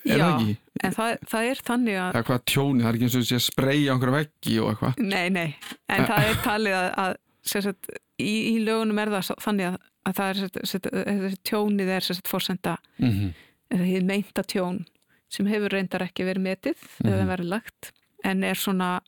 Er 0.07 0.21
Já. 0.21 0.23
það 0.23 0.37
ekki? 0.37 0.57
en 0.87 0.95
það, 0.95 1.13
það 1.33 1.49
er 1.51 1.61
þannig 1.67 1.97
að 1.99 2.11
Það 2.15 2.21
er 2.23 2.27
hvað 2.31 2.43
tjóni, 2.53 2.83
það 2.85 2.89
er 2.93 2.97
ekki 3.01 3.07
eins 3.09 3.17
og 3.19 3.25
þessi 3.27 3.39
að 3.41 3.45
spreyja 3.49 3.95
einhverja 3.97 4.17
veggi 4.21 4.57
og 4.63 4.69
eitthvað 4.71 5.01
nei, 5.03 5.27
nei, 5.35 5.49
en 5.91 6.01
Eh. 6.05 6.07
það 6.13 6.29
er 6.31 6.39
talið 6.47 6.77
að, 6.79 6.89
að 7.03 7.17
sagt, 7.51 7.91
í, 8.19 8.57
í 8.57 8.65
lögunum 8.65 8.99
er 8.99 9.09
það 9.15 9.35
þannig 9.45 9.67
að, 9.73 9.77
að 10.07 10.15
það 10.17 10.29
er 10.29 10.35
sagt, 10.43 10.59
þessi 10.63 11.41
tjónið 11.51 11.89
er 11.97 12.01
sagt 12.01 12.29
fórsenda 12.29 12.77
mm 12.99 13.11
-hmm. 13.11 13.33
eða 13.71 13.85
því 13.85 14.05
meinta 14.07 14.43
tjón 14.43 14.85
sem 15.29 15.47
hefur 15.47 15.69
reyndar 15.75 16.03
ekki 16.07 16.25
verið 16.25 16.43
metið 16.43 16.77
Mhm. 17.05 17.13
eða 17.13 17.27
verið 17.33 17.49
lagt 17.49 17.93
en 18.25 18.45
er 18.45 18.55
svona, 18.55 19.01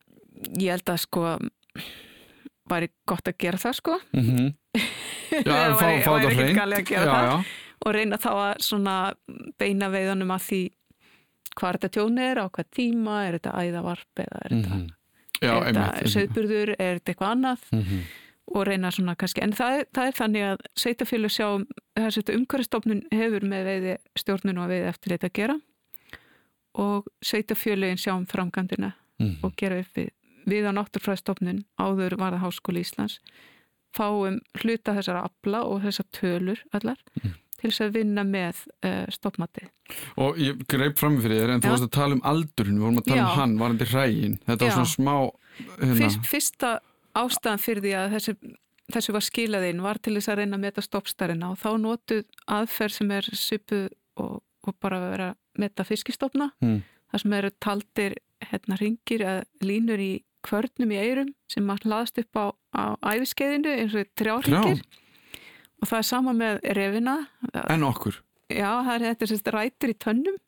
ég 0.58 0.70
held 0.70 0.84
að 0.90 0.98
sko 0.98 1.38
væri 2.68 2.88
gott 3.08 3.28
að 3.30 3.38
gera 3.38 3.56
það 3.58 3.74
sko 3.78 3.98
Já, 5.28 5.40
Eða 5.44 5.76
fá, 5.76 5.84
væri- 5.84 6.02
fá 6.04 6.10
þetta 6.12 6.28
ekkert 6.28 6.38
hreint 6.38 6.58
galið 6.58 6.78
að 6.78 6.84
gera 6.88 7.04
já, 7.04 7.12
það. 7.12 7.28
já. 7.28 7.44
og 7.86 7.94
reyna 7.94 8.16
þá 8.16 8.30
að 8.32 8.62
svona 8.64 8.94
beina 9.58 9.88
veiðanum 9.92 10.30
að 10.34 10.42
því 10.48 10.60
hvað 11.58 11.72
þetta 11.78 11.90
tjóni 11.96 12.22
er, 12.30 12.38
á 12.38 12.44
hvað 12.48 12.68
tíma 12.76 13.16
er 13.26 13.32
þetta 13.38 13.52
æðavarp 13.62 14.22
eða 14.24 14.40
er 14.44 14.50
þetta, 14.56 14.74
Mhm. 14.78 14.88
Já, 15.38 15.52
þetta 15.64 16.08
söðburður 16.10 16.74
er 16.78 16.98
þetta 16.98 17.12
eitthvað 17.12 17.32
annað 17.34 17.60
Mhm. 17.72 18.00
Og 18.54 18.66
reyna 18.66 18.90
svona 18.94 19.14
kannski, 19.18 19.42
en 19.44 19.52
það, 19.52 19.84
það 19.94 20.06
er 20.10 20.16
þannig 20.18 20.44
að 20.48 20.62
sveitafélag 20.82 21.30
sjá, 21.34 21.48
þessi 21.98 22.22
umhverfstofnun 22.36 23.02
hefur 23.12 23.44
með 23.48 23.64
veiði 23.68 23.96
stjórnun 24.18 24.58
og 24.62 24.68
veiði 24.72 24.88
eftir 24.88 25.14
þetta 25.16 25.28
að 25.30 25.36
gera 25.40 25.58
og 26.78 27.08
sveitafélagin 27.24 27.98
sjá 28.00 28.14
um 28.16 28.26
framkvæmdina 28.26 28.92
Mhm. 29.18 29.36
og 29.42 29.56
gera 29.56 29.80
upp 29.80 29.94
við, 29.98 30.10
við 30.46 30.68
á 30.70 30.72
náttúrfræðstofnun 30.72 31.64
áður 31.78 32.16
var 32.18 32.32
það 32.36 32.44
Háskóli 32.44 32.80
Íslands 32.84 33.18
fáum 33.96 34.38
hluta 34.62 34.94
þessara 34.94 35.24
afla 35.26 35.64
og 35.66 35.82
þessar 35.82 36.06
tölur 36.12 36.58
allar 36.72 36.96
Mhm. 37.22 37.32
til 37.58 37.70
þess 37.70 37.80
að 37.80 37.92
vinna 37.96 38.22
með 38.22 38.54
uh, 38.86 39.06
stopmati. 39.10 39.66
Og 40.16 40.36
ég 40.38 40.60
greip 40.68 40.96
fram 40.98 41.16
fyrir 41.20 41.40
þér 41.42 41.54
en 41.54 41.60
þú 41.60 41.70
varst 41.72 41.82
að 41.88 41.90
tala 41.90 42.14
um 42.14 42.20
aldurinn, 42.22 42.78
við 42.78 42.84
vorum 42.86 42.98
að 42.98 43.04
tala 43.08 43.16
Já. 43.16 43.32
um 43.32 43.38
hann, 43.40 43.58
varandi 43.58 43.84
hrægin 43.90 44.38
Þetta 44.46 44.60
var 44.60 44.70
Já. 44.70 44.74
svona 44.76 44.94
smá 44.94 45.16
hérna, 45.80 45.96
Fyrst, 45.98 46.20
fyrsta 46.30 46.78
ástæðan 47.16 47.62
fyrir 47.62 47.82
því 47.84 47.92
að 47.98 48.12
þessi, 48.16 48.34
þessu 48.92 49.12
var 49.16 49.24
skilað 49.26 49.66
inn 49.70 49.82
var 49.82 49.98
til 50.02 50.14
þess 50.18 50.28
að 50.32 50.38
reyna 50.42 50.56
að 50.58 50.64
meta 50.66 50.84
stoppstærina 50.84 51.50
og 51.52 51.58
þá 51.62 51.68
notuð 51.82 52.24
aðferð 52.46 52.92
sem 52.98 53.10
er 53.16 53.28
svipuð 53.32 53.88
og, 54.18 54.38
og 54.66 54.76
bara 54.82 54.98
að 55.00 55.10
vera 55.12 55.28
að 55.32 55.36
meta 55.64 55.84
fiskistofna 55.84 56.50
Mm. 56.62 56.82
þar 57.10 57.20
sem 57.24 57.32
eru 57.32 57.50
taldir 57.60 58.14
hérna 58.52 58.76
ringir 58.78 59.20
eða 59.24 59.44
línur 59.64 59.98
í 59.98 60.12
kvörnum 60.46 60.92
í 60.94 60.98
eirum 61.02 61.32
sem 61.50 61.64
maður 61.66 61.88
hlaðast 61.88 62.18
upp 62.22 62.36
á, 62.38 62.46
á 62.76 62.84
æfiskeiðinu 63.14 63.72
eins 63.74 63.94
og 63.98 64.06
trjárringir 64.16 64.82
og 65.82 65.88
það 65.88 65.98
er 65.98 66.06
sama 66.06 66.32
með 66.34 66.60
refina. 66.78 67.16
En 67.68 67.82
okkur? 67.86 68.20
Já, 68.50 68.70
það 68.86 68.92
er 68.94 69.04
þetta 69.08 69.26
sérst 69.30 69.50
rætur 69.54 69.90
í 69.92 69.96
tönnum. 69.98 70.38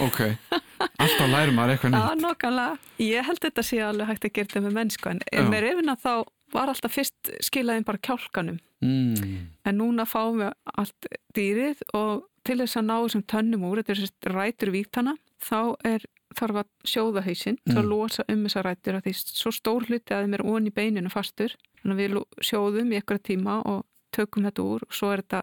Ok, 0.00 0.20
alltaf 1.04 1.30
lærum 1.32 1.56
maður 1.58 1.72
eitthvað 1.74 1.94
Já, 1.96 2.02
nýtt 2.10 2.24
nokkanlega. 2.24 2.78
Ég 3.04 3.26
held 3.30 3.40
þetta 3.46 3.62
sé 3.66 3.80
alveg 3.84 4.10
hægt 4.10 4.24
að 4.28 4.32
gera 4.38 4.48
þetta 4.52 4.62
með 4.66 4.76
mennsku 4.78 5.10
en 5.12 5.20
Já. 5.32 5.42
með 5.48 5.64
refina 5.66 5.96
þá 6.00 6.12
var 6.52 6.72
alltaf 6.72 6.92
fyrst 6.96 7.30
skilaðin 7.46 7.84
bara 7.86 7.98
kjálkanum 8.02 8.58
mm. 8.82 9.34
en 9.64 9.78
núna 9.78 10.06
fáum 10.08 10.40
við 10.42 10.52
allt 10.74 11.10
dýrið 11.36 11.82
og 11.94 12.24
til 12.44 12.56
þess 12.62 12.76
að 12.80 12.86
ná 12.88 12.96
þessum 13.04 13.22
tönnum 13.30 13.66
úr, 13.68 13.82
þetta 13.82 13.92
er 13.94 14.00
sérst 14.00 14.30
rætur 14.34 14.72
víktana 14.74 15.14
þá 15.44 15.60
er 15.86 16.06
þarf 16.34 16.60
að 16.62 16.68
sjóða 16.86 17.22
hausinn 17.26 17.58
til 17.66 17.76
að 17.76 17.84
Mm. 17.84 17.90
losa 17.90 18.24
um 18.28 18.42
þessar 18.46 18.64
rætur 18.68 18.96
af 18.98 19.02
því 19.04 19.12
svo 19.18 19.50
stór 19.54 19.86
hluti 19.88 20.14
að 20.14 20.24
þeim 20.26 20.34
er 20.38 20.44
onni 20.46 20.70
í 20.70 20.74
beininu 20.74 21.10
fastur 21.10 21.54
þannig 21.82 21.94
að 21.96 22.02
við 22.02 22.44
sjóðum 22.50 22.92
í 22.92 22.98
eitthvað 23.00 23.22
tíma 23.30 23.56
og 23.66 23.84
tökum 24.14 24.44
þetta 24.46 24.62
úr 24.62 24.82
og 24.86 24.94
svo 24.94 25.10
er 25.14 25.22
þetta 25.22 25.42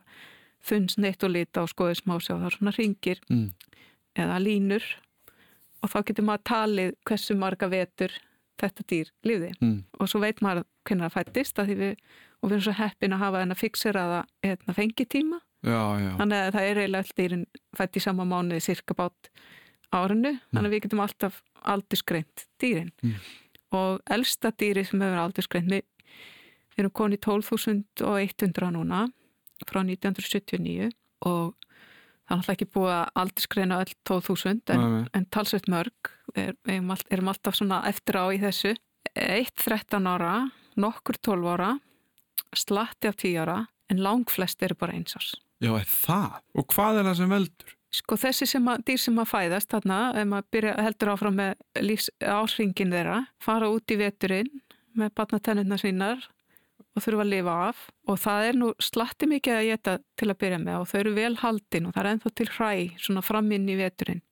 þunns 0.67 0.97
neitt 0.97 1.23
og 1.23 1.31
lita 1.35 1.63
og 1.63 1.69
skoðið 1.71 1.99
smá 2.01 2.15
sjá 2.19 2.33
það 2.35 2.45
er 2.51 2.55
svona 2.57 2.75
ringir 2.77 3.19
Mm. 3.29 3.49
eða 4.17 4.39
línur 4.43 4.83
og 5.87 5.93
þá 5.93 5.99
getur 6.11 6.27
maður 6.27 6.43
talið 6.51 6.93
hversu 7.07 7.37
marga 7.39 7.69
vetur 7.71 8.11
þetta 8.59 8.83
dýr 8.91 9.11
lífði 9.23 9.51
Mm. 9.61 9.83
og 9.99 10.09
svo 10.11 10.19
veit 10.21 10.41
maður 10.43 10.65
hvernig 10.85 11.07
það 11.07 11.15
fættist 11.17 11.59
og 11.63 11.67
við 11.71 11.95
erum 12.43 12.61
svo 12.67 12.73
heppin 12.77 13.13
að 13.15 13.21
hafa 13.23 13.41
þennan 13.43 13.59
fixeraða 13.63 14.19
hérna, 14.43 14.73
fengitíma 14.77 15.39
Já, 15.65 15.81
já. 15.99 16.11
þannig 16.19 16.37
að 16.37 16.51
það 16.53 16.67
er 16.69 16.77
eiginlega 16.81 17.03
allt 17.03 17.15
dýrin 17.17 17.45
fætt 17.77 17.97
í 17.97 18.01
sama 18.03 18.25
mánuði 18.29 18.61
cirka 18.67 18.93
bát 18.97 19.29
árinu 19.93 20.33
þannig 20.53 20.67
að 20.67 20.73
við 20.75 20.83
getum 20.85 20.99
alltaf 21.05 21.41
aldursgreint 21.63 22.45
dýrin 22.61 22.91
Mm. 23.03 23.15
og 23.71 24.01
elsta 24.09 24.51
dýri 24.51 24.83
sem 24.85 25.01
hefur 25.01 25.21
aldursgreint 25.23 25.69
við 25.71 25.83
við 26.75 26.83
erum 26.83 26.91
konið 26.93 27.19
12.100 27.25 28.71
núna 28.75 29.07
frá 29.67 29.81
1979 29.83 30.91
og 31.25 31.55
það 32.27 32.33
er 32.33 32.37
alltaf 32.37 32.53
ekki 32.57 32.67
búið 32.75 32.93
að 32.93 33.09
aldursgreina 33.23 33.79
öll 33.83 33.93
12.000 34.09 34.73
en, 34.75 34.83
en 35.15 35.25
talsveit 35.31 35.67
mörg 35.71 36.11
við 36.35 36.51
erum, 36.67 36.91
all- 36.91 37.07
erum 37.15 37.31
alltaf 37.31 37.55
svona 37.57 37.81
eftir 37.89 38.19
á 38.19 38.25
í 38.35 38.39
þessu 38.43 38.73
eitt 39.15 39.55
13 39.63 40.07
ára 40.11 40.33
nokkur 40.77 41.17
12 41.23 41.47
ára 41.55 41.71
slatti 42.55 43.07
af 43.09 43.15
10 43.17 43.37
ára 43.43 43.57
en 43.89 44.01
langflest 44.03 44.61
eru 44.63 44.75
bara 44.79 44.93
eins 44.97 45.15
árs 45.17 45.33
Já, 45.63 45.71
er 45.73 45.87
það? 45.89 46.35
Og 46.53 46.67
hvað 46.69 46.99
er 46.99 47.07
það 47.07 47.15
sem 47.17 47.31
veldur? 47.33 47.71
Sko 47.97 48.17
þessi 48.21 48.45
sem 48.45 48.67
að, 48.69 48.81
dýr 48.85 48.99
sem 49.01 49.15
að 49.17 49.29
fæðast 49.31 49.71
þarna, 49.71 49.95
ef 50.19 50.27
maður 50.29 50.49
byrja, 50.53 50.73
heldur 50.85 51.09
áfram 51.15 51.37
með 51.39 51.53
lífs, 51.81 52.09
ásringin 52.21 52.91
þeirra, 52.93 53.15
fara 53.41 53.69
út 53.73 53.89
í 53.89 53.97
veturinn 53.97 54.51
með 54.99 55.13
batnatennina 55.17 55.79
sínar 55.81 56.27
og 56.97 57.05
þurfa 57.05 57.23
að 57.23 57.31
lifa 57.35 57.55
af. 57.67 57.85
Og 58.09 58.19
það 58.23 58.49
er 58.49 58.59
nú 58.59 58.71
slatti 58.81 59.29
mikið 59.29 59.57
að 59.59 59.69
geta 59.69 59.95
til 60.17 60.29
að 60.31 60.39
byrja 60.43 60.59
með 60.63 60.81
og 60.81 60.89
þau 60.89 60.99
eru 60.99 61.15
vel 61.17 61.33
haldin 61.43 61.87
og 61.87 61.95
það 61.95 62.03
er 62.03 62.11
ennþá 62.11 62.33
til 62.33 62.49
hræ 62.55 62.71
svona 63.05 63.23
fram 63.25 63.51
inn 63.55 63.69
í 63.69 63.77
veturinn. 63.79 64.23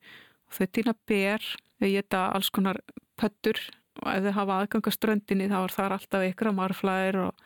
Og 0.50 0.58
þau 0.58 0.68
týna 0.78 0.96
ber, 1.10 1.48
þau 1.80 1.90
geta 1.94 2.26
alls 2.34 2.52
konar 2.56 2.82
pöttur 3.20 3.62
og 4.02 4.10
ef 4.12 4.26
þau 4.26 4.36
hafa 4.40 4.60
aðgangaströndinni 4.64 5.50
þá 5.52 5.58
er 5.62 5.76
það 5.78 5.98
alltaf 5.98 6.28
ykkur 6.32 6.52
að 6.52 6.58
marflæðir 6.60 7.22
og 7.26 7.46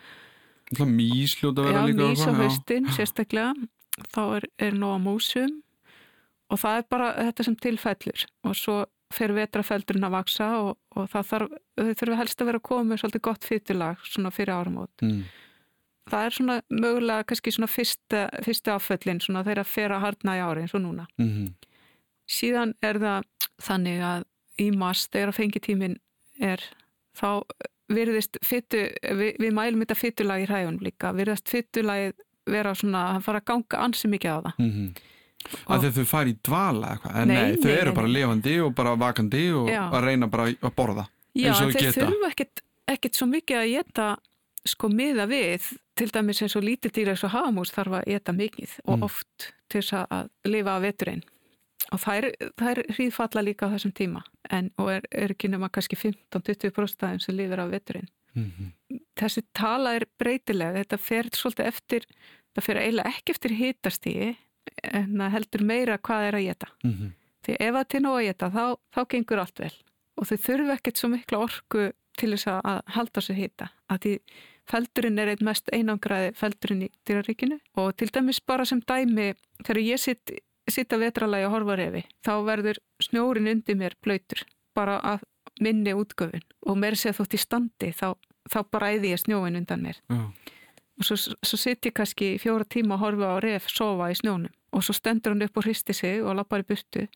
mís 0.86 1.36
hljóta 1.39 1.63
að 1.63 1.67
vera 1.70 1.82
Já, 1.82 1.89
líka 1.89 2.07
mís 2.07 2.24
á 2.26 2.32
haustin 2.38 2.88
sérstaklega. 2.93 3.53
Þá 4.13 4.22
er, 4.38 4.45
er 4.70 4.78
nóg 4.78 4.95
að 4.95 5.03
músum. 5.07 5.57
Og 6.49 6.61
það 6.61 6.80
er 6.80 6.86
bara 6.89 7.09
þetta 7.17 7.45
sem 7.45 7.57
tilfellur. 7.65 8.26
Og 8.47 8.55
svo 8.57 8.78
fer 9.14 9.34
vetrafeldurinn 9.34 10.05
að 10.05 10.16
vaksa 10.16 10.47
og, 10.62 10.74
og 10.95 11.07
það 11.10 11.30
þarf, 11.32 11.53
þau 11.80 11.93
þurfa 12.01 12.18
helst 12.20 12.41
að 12.41 12.49
vera 12.49 12.62
að 12.62 12.68
koma 12.70 12.88
með 12.89 13.01
svolítið 13.01 13.24
gott 13.26 13.47
fytulag 13.47 14.03
svona 14.05 14.32
fyrir 14.34 14.53
áramót. 14.53 15.05
Mm. 15.05 15.24
Það 16.10 16.26
er 16.26 16.36
svona 16.36 16.57
mögulega 16.74 17.26
kannski 17.30 17.53
svona 17.53 17.70
fyrsta, 17.70 18.22
fyrsta 18.45 18.76
afföllin 18.76 19.22
svona 19.22 19.43
þeirra 19.45 19.66
fer 19.68 19.93
að 19.93 20.05
harna 20.05 20.38
í 20.38 20.43
ári 20.45 20.66
eins 20.66 20.78
og 20.78 20.86
núna. 20.86 21.10
Mm 21.22 21.34
Síðan 22.30 22.76
er 22.86 22.99
það 23.01 23.24
þannig 23.57 24.01
að 24.05 24.24
í 24.62 24.70
mars 24.78 25.07
þegar 25.10 25.32
að 25.32 25.38
fengitímin 25.39 25.95
er 26.38 26.62
þá 27.18 27.41
virðist 27.89 28.38
fytu, 28.45 28.84
við, 29.01 29.32
við 29.41 29.55
mælum 29.57 29.82
þetta 29.82 29.97
fytulagi 29.97 30.45
í 30.45 30.49
hræðunum 30.49 30.84
líka, 30.86 31.10
virðast 31.18 31.49
fytulagi 31.49 32.12
vera 32.49 32.76
svona, 32.78 33.16
að 33.16 33.24
fara 33.26 33.41
að 33.41 33.47
ganga 33.49 33.82
ansi 33.82 34.12
mikið 34.12 34.30
á 34.30 34.39
það. 34.45 34.53
-hmm. 34.60 35.01
Að 35.69 35.85
þau 35.95 36.05
fari 36.05 36.33
í 36.35 36.37
dvala 36.45 36.93
eitthvað 36.95 37.15
En 37.21 37.27
Nei, 37.27 37.35
nei, 37.35 37.55
þau 37.57 37.69
nei, 37.69 37.77
eru 37.79 37.91
nei, 37.91 37.95
bara 37.95 38.07
nei. 38.07 38.15
lifandi 38.17 38.55
og 38.61 38.73
bara 38.75 38.95
vakandi 38.99 39.45
og 39.55 39.69
Já. 39.71 39.83
að 39.91 40.03
reyna 40.03 40.27
bara 40.27 40.47
að 40.51 40.73
borða 40.75 41.05
Já, 41.33 41.47
eins 41.49 41.61
og 41.61 41.69
þau 41.71 41.79
þeir 41.79 41.85
geta. 41.87 42.05
þurfa 42.05 42.29
ekkit, 42.33 42.61
ekkit 42.87 43.15
svo 43.15 43.27
mikið 43.29 43.57
að 43.61 43.71
geta 43.77 44.07
sko 44.65 44.89
miða 44.91 45.25
við, 45.29 45.69
til 45.95 46.09
dæmis 46.11 46.41
eins 46.43 46.55
og 46.59 46.63
lítið 46.67 46.91
dýra 46.97 47.13
eins 47.15 47.23
og 47.23 47.31
hafamús 47.33 47.71
þarf 47.71 47.95
að 48.01 48.07
geta 48.11 48.33
mikið 48.35 48.71
og 48.85 48.97
Mm. 48.97 49.03
oft 49.03 49.53
til 49.69 49.81
þess 49.81 49.93
að 50.11 50.29
lifa 50.45 50.75
af 50.75 50.81
veturinn 50.83 51.23
og 51.91 51.99
það 52.03 52.17
er, 52.19 52.83
hríðfalla 52.93 53.41
líka 53.45 53.65
á 53.65 53.73
þessum 53.73 53.93
tíma 53.95 54.21
en, 54.51 54.69
og 54.77 54.89
er, 54.91 55.01
er 55.11 55.31
ekki 55.33 55.47
nema 55.49 55.69
kannski 55.69 55.95
15-20% 55.95 57.05
aðeins 57.07 57.25
sem 57.25 57.35
lifir 57.37 57.59
af 57.63 57.71
veturinn 57.71 58.09
mm 58.35 58.51
-hmm. 58.51 58.99
þessi 59.15 59.41
tala 59.53 59.95
er 59.95 60.05
breytileg 60.19 60.75
þetta 60.75 60.97
fer 60.97 61.23
svolítið 61.33 61.65
eftir 61.65 62.05
það 62.55 62.63
fer 62.63 62.77
eiginlega 62.77 63.09
ekki 63.09 63.31
eftir 63.31 63.51
hitastígi 63.51 64.35
heldur 64.84 65.64
meira 65.66 65.97
hvað 65.97 66.28
er 66.28 66.34
að 66.39 66.45
geta 66.49 66.68
Mhm. 66.84 67.14
því 67.45 67.55
ef 67.60 67.74
það 67.76 67.88
til 67.89 68.01
nóg 68.01 68.18
að 68.20 68.26
geta 68.30 68.49
þá, 68.49 68.66
þá 68.95 69.01
gengur 69.10 69.39
allt 69.39 69.60
vel. 69.60 69.74
Og 70.18 70.26
þau 70.28 70.38
þurfu 70.38 70.72
ekkert 70.76 70.97
svo 70.97 71.10
mikla 71.10 71.38
orku 71.39 71.91
til 72.18 72.30
þess 72.34 72.45
að- 72.62 72.82
halda 72.88 73.22
sér 73.22 73.36
hita. 73.36 73.70
Að 73.89 73.99
því 73.99 74.20
feldurinn 74.68 75.20
er 75.20 75.28
einn 75.30 75.45
mest 75.45 75.70
einangraði 75.74 76.36
feldurinn 76.36 76.84
í 76.84 76.89
dýraríkinu. 77.05 77.60
Og 77.78 77.95
til 77.97 78.07
dæmis 78.10 78.39
bara 78.45 78.66
sem 78.66 78.82
dæmi 78.82 79.34
þegar 79.64 79.82
ég 79.84 79.99
sitt, 79.99 80.32
sitt 80.70 80.89
að 80.89 80.99
vetralagi 81.12 81.45
og 81.45 81.51
horfa 81.51 81.76
refi 81.78 82.03
þá 82.24 82.43
verður 82.45 82.78
snjórin 83.01 83.47
undir 83.49 83.76
mér 83.76 83.93
blöytur 84.03 84.43
bara 84.76 84.99
að 85.01 85.22
minni 85.62 85.91
útgöfun 85.93 86.43
og 86.68 86.78
mér 86.78 86.93
sé 86.95 87.10
þótt 87.12 87.34
í 87.34 87.39
standi 87.39 87.93
þá, 87.93 88.16
þá 88.49 88.64
bræði 88.70 89.10
ég 89.16 89.20
snjóin 89.24 89.55
undan 89.57 89.82
mér. 89.82 89.95
Já. 90.10 90.32
Og 90.99 91.07
svo, 91.07 91.15
svo 91.45 91.57
sitt 91.59 91.85
ég 91.87 91.95
kannski 91.95 92.33
fjóra 92.41 92.65
tíma 92.67 92.97
að 92.97 93.03
horfa 93.05 93.31
á 93.31 93.35
ref 93.43 93.69
sofa 93.71 94.09
í 94.11 94.17
snjónum. 94.19 94.51
Og 94.75 94.83
svo 94.85 94.93
stendur 94.93 95.33
hann 95.33 95.45
upp 95.47 95.57
og 95.57 95.65
hristi 95.65 95.93
sig 95.97 96.19
og 96.21 96.35
lappar 96.37 96.61
í 96.61 96.67
burtu. 96.69 97.07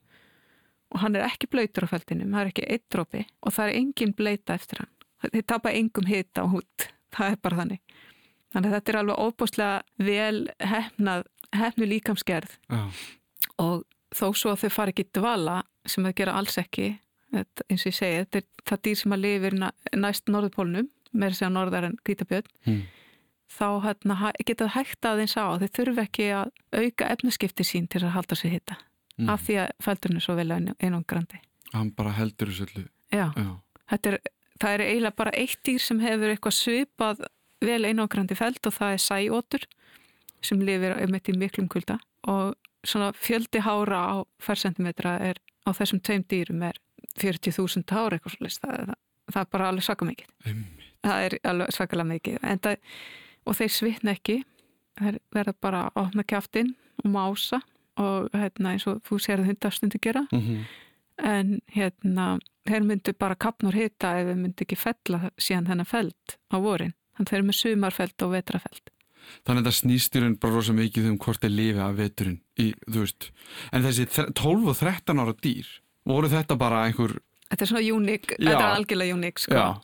Og 0.94 1.00
hann 1.02 1.16
er 1.16 1.26
ekki 1.28 1.46
blöytur 1.50 1.86
á 1.86 1.92
feldinum, 1.92 2.32
það 2.34 2.40
er 2.40 2.50
ekki 2.52 2.66
eitt 2.70 2.84
dropi. 2.90 3.24
Og 3.44 3.52
það 3.54 3.68
er 3.70 3.78
engin 3.82 4.14
bleita 4.16 4.56
eftir 4.58 4.82
hann. 4.82 4.90
Þeir 5.24 5.46
tapa 5.48 5.72
engum 5.72 6.06
hita 6.10 6.44
á 6.44 6.46
hút 6.50 6.88
það 7.14 7.30
er 7.30 7.38
bara 7.42 7.60
þannig. 7.62 7.80
Þannig 8.54 8.70
að 8.70 8.74
þetta 8.78 8.92
er 8.92 8.98
alveg 9.00 9.22
óbúslega 9.24 10.06
vel 10.06 10.40
hefnað, 10.62 11.24
hefnu 11.54 11.88
líkamsgerð. 11.90 12.58
Já. 12.70 12.82
og 13.58 13.84
þó 14.14 14.26
svo 14.34 14.50
að 14.54 14.64
þau 14.64 14.70
fara 14.74 14.92
ekki 14.94 15.04
dvala 15.14 15.56
sem 15.86 16.04
þau 16.06 16.12
gera 16.16 16.34
alls 16.38 16.56
ekki 16.58 16.88
þetta, 17.34 17.64
eins 17.70 17.82
og 17.84 17.90
ég 17.90 17.96
segi, 17.98 18.18
þetta 18.24 18.40
er 18.40 18.44
það 18.70 18.82
dýr 18.86 18.98
sem 19.00 19.14
að 19.14 19.22
lifir 19.24 19.56
næ, 19.58 19.68
næst 19.98 20.30
norðupólnum 20.30 20.88
með 21.14 21.34
þess 21.34 21.46
að 21.46 21.52
norðar 21.56 21.88
en 21.90 21.96
grítabjörn 22.06 22.50
Mm. 22.64 22.82
Þá 23.50 23.66
hérna, 23.84 24.16
geta 24.46 24.64
það 24.66 24.74
hægt 24.78 25.08
aðeins 25.10 25.36
á 25.36 25.44
þau 25.60 25.68
þurfi 25.78 26.02
ekki 26.04 26.26
að 26.34 26.50
auka 26.80 27.08
efnaskipti 27.14 27.64
sín 27.66 27.86
til 27.88 28.02
að 28.04 28.14
halda 28.18 28.34
sér 28.40 28.56
hitta 28.58 28.76
Mm. 29.14 29.28
af 29.30 29.44
því 29.46 29.54
að 29.62 29.68
feldurinn 29.84 30.16
er 30.18 30.22
svo 30.24 30.34
vel 30.34 30.48
einangrandi. 30.82 31.38
Hann 31.72 31.90
bara 31.94 32.10
heldur 32.16 32.48
þessu 32.50 32.64
er, 34.10 34.16
það 34.58 34.72
er 34.74 34.82
eiginlega 34.88 35.16
bara 35.20 35.30
eitt 35.38 35.60
dýr 35.62 35.78
sem 35.78 36.00
hefur 36.02 36.32
eitthvað 36.32 36.56
svipað 36.58 37.22
vel 37.62 37.84
einangrandi 37.86 38.34
feld 38.34 38.58
og 38.66 38.74
það 38.74 38.96
er 38.96 39.04
sæótur 39.04 39.66
sem 40.42 40.58
lifir 40.66 40.96
einmitt 40.98 41.30
í 41.30 41.36
miklum 41.38 41.68
kulda. 41.70 42.00
Og 42.26 42.56
svona 42.82 43.12
fjöldi 43.14 43.62
hára 43.62 44.02
á 44.02 44.16
fersentimetra 44.42 45.14
er 45.30 45.38
á 45.62 45.70
þessum 45.70 46.02
tveim 46.02 46.26
dýrum 46.26 46.66
er 46.66 46.80
40.000 47.14 47.86
hára 47.94 48.18
eitthvað 48.18 48.34
svolítið 48.34 48.66
það, 48.66 48.78
það, 48.90 48.98
það 49.30 49.40
er 49.46 49.50
bara 49.54 49.68
alveg 49.70 49.86
svaka 49.86 50.10
mikið. 50.10 50.34
Einmitt. 50.50 50.88
það 51.06 51.28
er 51.28 51.38
alveg 51.52 51.70
svakalega 51.78 52.10
mikið. 52.10 52.42
En 52.42 52.58
það, 52.66 52.76
og 53.46 53.56
þeir 53.58 53.72
svitna 53.72 54.14
ekki. 54.16 54.42
Þeir 55.00 55.18
verða 55.34 55.54
bara 55.60 55.84
að 55.90 56.00
opna 56.06 56.24
kjaftin 56.24 56.74
og 57.02 57.10
mása 57.10 57.60
og 57.98 58.30
hérna 58.34 58.72
eins 58.74 58.86
og 58.90 59.02
þú 59.06 59.18
sér 59.22 59.44
hundastundu 59.46 59.98
gera. 60.02 60.26
Mhm. 60.32 60.64
en 61.22 61.60
hérna 61.70 62.40
þeir 62.66 62.82
myndu 62.82 63.12
bara 63.16 63.36
kapna 63.36 63.68
úr 63.70 63.76
hita 63.78 64.16
ef 64.18 64.26
þeir 64.26 64.36
myndu 64.40 64.64
ekki 64.64 64.76
fella 64.76 65.30
síðan 65.38 65.68
þennan 65.68 65.86
feld 65.86 66.34
á 66.50 66.58
vorin. 66.58 66.94
Þannig 67.14 67.28
þeir 67.30 67.38
eru 67.38 67.46
með 67.46 67.58
sumarfeld 67.60 68.22
og 68.26 68.32
vetrafeld 68.32 68.90
Þannig 69.44 69.60
að 69.60 69.64
þetta 69.64 69.78
snýst 69.78 70.16
í 70.16 70.22
raun 70.22 70.36
bara 70.40 70.54
rosa 70.58 70.74
mikið 70.76 71.06
um 71.10 71.18
hvort 71.22 71.40
þeir 71.44 71.54
lifi 71.54 71.82
af 71.84 71.94
veturinn 71.98 72.40
í. 72.60 72.66
En 73.72 73.84
þessi 73.84 74.06
þre- 74.10 74.32
12 74.34 74.68
og 74.72 74.76
13 74.80 75.22
ára 75.22 75.34
dýr, 75.46 75.66
voru 76.04 76.28
þetta 76.32 76.58
bara 76.60 76.82
einhver, 76.88 77.16
þetta 77.50 77.62
er 77.66 77.70
svona 77.70 77.84
uník, 77.94 78.26
þetta 78.36 78.58
er 78.58 78.76
algjörlega 78.78 79.16
uník 79.16 79.38
sko. 79.38 79.54
já, 79.54 79.80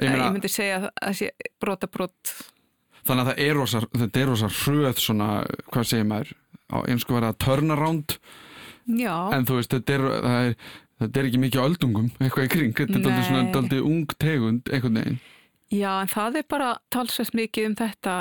ég 0.00 0.08
ég, 0.08 0.10
meina, 0.10 0.30
myndi 0.34 0.48
segja 0.50 0.80
að 0.80 0.90
það 1.02 1.16
sé 1.20 1.30
brota 1.60 1.86
brot 1.86 2.34
þannig 3.06 3.24
að 3.24 3.30
það 3.30 3.42
er 3.46 3.54
rosa, 3.60 3.80
þetta 3.96 4.20
er 4.22 4.30
rosa 4.32 4.48
hröð 4.60 5.00
svona, 5.04 5.28
hvað 5.72 5.88
segir 5.90 6.06
maður, 6.10 6.32
á 6.70 6.76
einsku 6.90 7.16
verða 7.16 7.32
turnaround, 7.44 8.16
já, 9.00 9.14
en 9.36 9.46
þú 9.48 9.58
veist, 9.60 9.74
þetta 9.74 9.96
er, 9.98 10.06
er, 10.30 10.54
þetta 11.00 11.20
er 11.22 11.28
ekki 11.30 11.42
mikið 11.46 11.64
öldungum, 11.64 12.10
eitthvað 12.20 12.46
í 12.48 12.52
kring, 12.56 12.74
þetta 12.78 12.98
er 12.98 13.04
daldið 13.06 13.26
svona, 13.28 13.42
Nei. 13.46 13.52
daldið 13.56 13.86
ung 13.90 14.14
tegund, 14.20 14.70
einhvern 14.72 15.00
veginn. 15.00 15.20
já, 15.70 15.90
en 16.02 16.10
það 16.14 16.40
er 16.42 16.48
bara 16.50 16.70
talsveit 16.90 17.34
mikið 17.38 17.68
um 17.70 17.78
þetta 17.78 18.14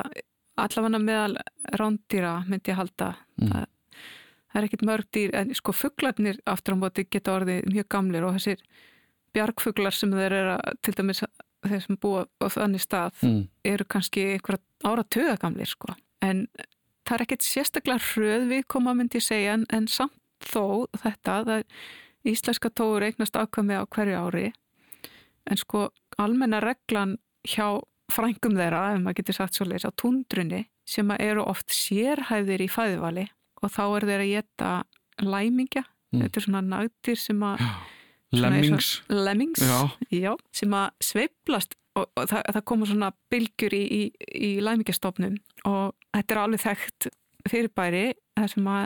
allavega 0.60 1.00
meðal 1.00 1.38
rándýra 1.80 2.38
myndi 2.48 2.72
ég 2.74 2.78
halda 2.82 3.14
Mm. 3.40 3.52
það, 3.54 3.66
það 4.52 4.58
er 4.60 4.66
ekkit 4.68 4.82
mörg 4.84 5.06
dýr 5.16 5.36
en 5.40 5.54
sko 5.56 5.72
fugglarnir 5.72 6.40
aftur 6.46 6.76
á 6.76 6.82
móti 6.82 7.06
geta 7.08 7.38
orðið 7.38 7.70
mjög 7.72 7.88
gamlir 7.94 8.26
og 8.28 8.34
þessir 8.36 8.60
bjargfuglar 9.34 9.96
sem 9.96 10.12
þeir 10.12 10.34
eru 10.36 10.52
að, 10.58 10.74
til 10.84 10.94
dæmis 10.98 11.22
þeir 11.68 11.82
sem 11.86 11.98
búa 11.98 12.26
á 12.40 12.46
þannig 12.48 12.82
stað 12.84 13.14
Mm. 13.24 13.48
eru 13.66 13.86
kannski 13.86 14.24
einhverja 14.34 14.62
ára 14.86 15.04
gamlir 15.38 15.68
sko. 15.68 15.96
en 16.22 16.48
það 17.06 17.16
er 17.16 17.22
ekkit 17.26 17.42
sérstaklega 17.42 18.00
hröð 18.14 18.48
við 18.50 18.64
koma 18.68 18.94
myndi 18.94 19.20
segja 19.20 19.54
en, 19.54 19.66
en 19.70 19.88
samt 19.88 20.14
þó 20.40 20.86
þetta 20.96 21.44
það 21.46 21.64
íslenska 22.26 22.70
tóur 22.70 23.02
eignast 23.04 23.34
ákvæmi 23.36 23.76
á 23.80 23.84
hverju 23.88 24.16
ári 24.28 24.54
en 25.50 25.58
sko 25.58 25.90
almenna 26.18 26.60
reglan 26.62 27.18
hjá 27.48 27.82
frængum 28.12 28.56
þeirra, 28.58 28.96
ef 28.96 29.02
maður 29.02 29.16
getur 29.22 29.34
sagt 29.38 29.54
svo 29.56 29.66
leys 29.66 29.86
á 29.86 29.92
tundrunni 29.96 30.66
sem 30.86 31.12
eru 31.20 31.44
oft 31.46 31.70
sérhæfðir 31.70 32.62
í 32.66 32.70
fæðivali 32.70 33.28
og 33.62 33.70
þá 33.72 33.82
er 33.98 34.06
þeir 34.10 34.24
að 34.26 34.34
geta 34.36 34.84
læmingja 35.22 35.84
Mm. 36.12 36.24
þetta 36.24 36.38
er 36.38 36.42
svona 36.42 36.62
nagdýr 36.66 37.18
sem 37.22 37.40
að 37.46 37.60
Lemmings, 38.32 39.02
lemmings 39.10 39.62
Já. 39.64 39.90
já, 40.14 40.34
sem 40.54 40.74
að 40.78 40.90
sveiflast 41.02 41.74
og, 41.98 42.06
og 42.14 42.28
það, 42.30 42.44
það 42.54 42.66
koma 42.70 42.90
svona 42.90 43.10
bylgjur 43.34 43.74
í, 43.74 43.82
í, 43.90 44.02
í 44.38 44.50
læmingjastofnum 44.62 45.40
og 45.66 45.96
þetta 46.14 46.36
er 46.36 46.42
alveg 46.44 46.62
þekkt 46.62 47.10
fyrirbæri 47.50 48.04
þar 48.38 48.52
sem 48.54 48.68
að 48.70 48.86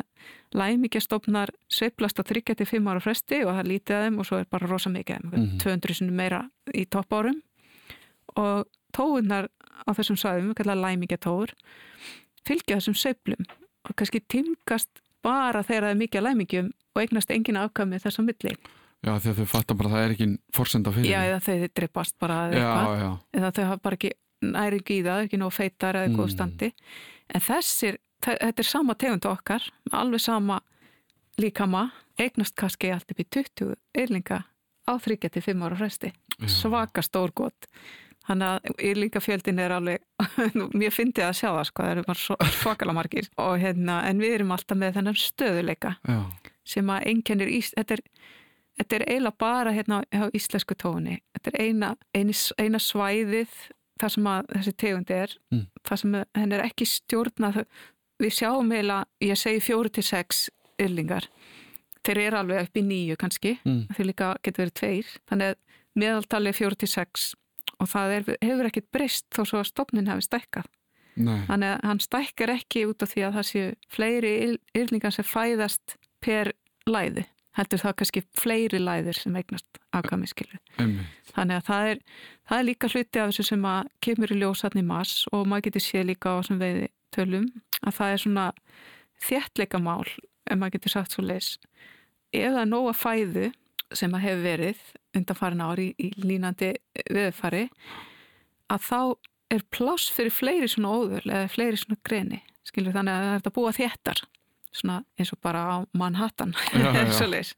læmíkjastofnar 0.57 1.51
sveiflast 1.71 2.21
á 2.21 2.23
3-5 2.29 2.89
ára 2.89 3.01
fresti 3.03 3.41
og 3.43 3.57
það 3.57 3.69
lítið 3.71 3.97
að 3.97 4.05
þeim 4.05 4.21
og 4.21 4.29
svo 4.29 4.39
er 4.39 4.47
bara 4.49 4.69
rosa 4.69 4.91
mikið, 4.93 5.25
mm 5.25 5.33
-hmm. 5.33 5.59
200 5.63 5.97
sinni 5.97 6.15
meira 6.15 6.43
í 6.73 6.85
toppárum 6.85 7.41
og 8.39 8.65
tóunar 8.95 9.49
á 9.87 9.89
þessum 9.91 10.17
svæðum, 10.17 10.53
við 10.53 10.59
kallaðum 10.61 10.85
læmíkjatóur, 10.85 11.53
fylgja 12.45 12.77
þessum 12.77 12.95
sveiflum 12.95 13.45
og 13.89 13.95
kannski 13.95 14.21
timgast 14.27 14.89
bara 15.23 15.63
þegar 15.63 15.83
það 15.83 15.91
er 15.91 16.01
mikið 16.01 16.21
læmíkjum 16.21 16.71
og 16.95 17.01
eignast 17.01 17.31
engin 17.31 17.57
afkami 17.57 17.99
þess 17.99 18.19
að 18.19 18.25
milli. 18.29 18.55
Já, 19.03 19.11
þegar 19.19 19.35
þau 19.39 19.51
fattar 19.51 19.77
bara 19.79 19.89
að 19.89 19.95
það 19.95 20.05
er 20.05 20.13
ekki 20.15 20.27
forsenda 20.55 20.93
fyrir. 20.95 21.11
Já, 21.11 21.19
eða 21.27 21.39
þau 21.43 21.69
drippast 21.79 22.15
bara 22.23 22.37
eða 22.47 22.61
eitthvað, 22.61 23.17
eða 23.39 23.51
þau 23.57 23.63
hafa 23.67 23.83
bara 23.83 23.99
ekki 23.99 24.11
næringi 24.43 24.95
í 24.95 25.03
það, 25.03 25.25
ekki 25.25 25.39
nóg 25.41 25.53
feitar 25.55 25.99
eða 25.99 26.07
eitthvað 26.07 26.29
mm. 26.29 26.33
standi. 26.37 26.69
En 27.33 27.43
þessir 27.43 27.99
þetta 28.23 28.63
er 28.63 28.67
sama 28.67 28.95
tegund 28.99 29.27
okkar, 29.27 29.65
alveg 29.91 30.23
sama 30.23 30.61
líkama, 31.41 31.87
eignast 32.21 32.55
kannski 32.59 32.93
allt 32.93 33.11
upp 33.11 33.19
í 33.19 33.27
20 33.27 33.75
yrlinga 34.03 34.43
á 34.83 34.93
3-5 34.99 35.63
ára 35.63 35.79
fresti, 35.79 36.11
svaka 36.47 37.03
stór 37.05 37.33
gott. 37.35 37.67
Þannig 38.23 38.47
að 38.53 38.83
yrlingafjöldin 38.87 39.59
er 39.59 39.73
alveg, 39.75 40.03
mér 40.79 40.93
finnst 40.95 41.19
ég 41.19 41.27
að 41.27 41.39
sjá 41.41 41.49
það 41.49 41.65
sko, 41.67 41.83
það 41.83 41.91
eru 41.91 42.05
bara 42.07 42.51
svakala 42.61 42.95
margir 42.95 43.27
og 43.41 43.57
hérna, 43.59 43.99
en 44.07 44.21
við 44.23 44.37
erum 44.37 44.53
alltaf 44.55 44.79
með 44.79 44.99
þennan 44.99 45.19
stöðuleika 45.19 45.97
Já. 46.07 46.19
sem 46.75 46.93
að 46.93 47.09
einkennir 47.11 47.51
ís, 47.51 47.73
þetta 47.75 47.97
er, 47.97 48.05
þetta 48.79 48.97
er 48.97 49.05
eiginlega 49.07 49.39
bara 49.39 49.73
hérna 49.75 50.01
á 50.03 50.25
íslensku 50.33 50.75
tóni, 50.79 51.19
þetta 51.35 51.53
er 51.53 51.59
eina, 51.67 51.93
eina, 52.15 52.35
eina 52.61 52.81
svæðið 52.81 53.57
þar 54.01 54.13
sem 54.15 54.29
að 54.29 54.53
þessi 54.55 54.73
tegundi 54.83 55.17
er, 55.17 55.35
mm. 55.53 55.65
þar 55.87 56.01
sem 56.01 56.15
henn 56.39 56.55
er 56.55 56.65
ekki 56.65 56.87
stjórnað 56.89 57.63
við 58.21 58.35
sjáum 58.39 58.71
eiginlega, 58.73 59.05
ég 59.23 59.39
segi 59.39 59.61
fjóru 59.63 59.91
til 59.93 60.05
sex 60.07 60.47
yllingar. 60.81 61.27
Þeir 62.03 62.19
eru 62.25 62.39
alveg 62.41 62.67
upp 62.67 62.79
í 62.79 62.83
nýju 62.83 63.17
kannski, 63.19 63.55
mm. 63.63 63.83
þeir 63.95 64.09
líka 64.09 64.33
getur 64.43 64.65
verið 64.65 64.77
tveir, 64.79 65.11
þannig 65.29 65.53
að 65.53 65.81
meðaltalið 66.03 66.57
fjóru 66.57 66.79
til 66.81 66.89
sex 66.91 67.31
og 67.79 67.89
það 67.91 68.15
er, 68.15 68.31
hefur 68.43 68.69
ekkert 68.69 68.89
breyst 68.95 69.27
þó 69.33 69.43
svo 69.43 69.61
að 69.61 69.69
stofnin 69.69 70.09
hefur 70.09 70.25
stækkað. 70.25 70.71
Nei. 71.13 71.43
Þannig 71.45 71.69
að 71.69 71.83
hann 71.85 72.01
stækkar 72.01 72.53
ekki 72.55 72.87
út 72.89 73.05
af 73.05 73.11
því 73.11 73.25
að 73.27 73.35
það 73.37 73.47
séu 73.49 73.65
fleiri 73.93 74.33
yllingar 74.73 75.13
sem 75.13 75.27
fæðast 75.27 75.97
per 76.23 76.53
læði. 76.89 77.27
Heldur 77.53 77.81
það 77.83 77.95
kannski 77.99 78.23
fleiri 78.33 78.79
læðir 78.81 79.17
sem 79.19 79.35
eignast 79.37 79.79
afkvæmiskilu. 79.93 80.57
Þannig 81.33 81.59
að 81.59 81.67
það 81.67 81.89
er, 81.91 81.99
það 82.49 82.59
er 82.59 82.67
líka 82.69 82.89
hluti 82.89 83.21
af 83.21 83.29
þessu 83.29 83.45
sem 83.51 83.65
að 83.69 83.91
kemur 84.01 84.33
í 84.33 84.39
ljósatni 84.41 84.83
mass 84.85 85.27
og 85.31 85.45
maður 85.47 85.67
getur 85.67 85.85
séð 85.85 86.07
líka 86.09 86.33
á 86.33 86.37
sem 86.47 86.61
veiði 86.61 86.87
tölum 87.13 87.49
að 87.83 87.97
það 87.99 88.13
er 88.13 88.23
svona 88.23 88.45
þjertleikamál, 89.23 90.07
ef 90.49 90.57
maður 90.57 90.77
getur 90.77 90.95
sagt 90.95 91.13
svo 91.13 91.25
leis, 91.25 91.57
eða 92.33 92.65
nóga 92.65 92.95
fæðu 92.97 93.51
sem 93.93 94.13
að 94.15 94.25
hefur 94.25 94.43
verið 94.47 94.81
undan 95.13 95.37
farin 95.37 95.61
ári 95.61 95.91
í, 96.01 96.09
línandi 96.17 96.73
viðfari, 97.13 97.67
að 98.73 98.87
þá 98.87 98.99
er 99.53 99.65
pláss 99.69 100.09
fyrir 100.09 100.33
fleiri 100.33 100.69
svona 100.71 100.95
óður 100.97 101.27
eða 101.29 101.51
fleiri 101.53 101.77
svona 101.77 102.01
greni, 102.01 102.41
skilur 102.65 102.95
þannig 102.95 103.13
að 103.13 103.27
það 103.27 103.35
er 103.35 103.51
að 103.51 103.57
búa 103.59 103.75
þjertar 103.77 104.23
svona 104.73 105.01
eins 105.19 105.31
og 105.35 105.39
bara 105.43 105.63
á 105.63 105.75
Manhattan 105.97 106.55
já, 106.73 106.89
já. 107.05 107.53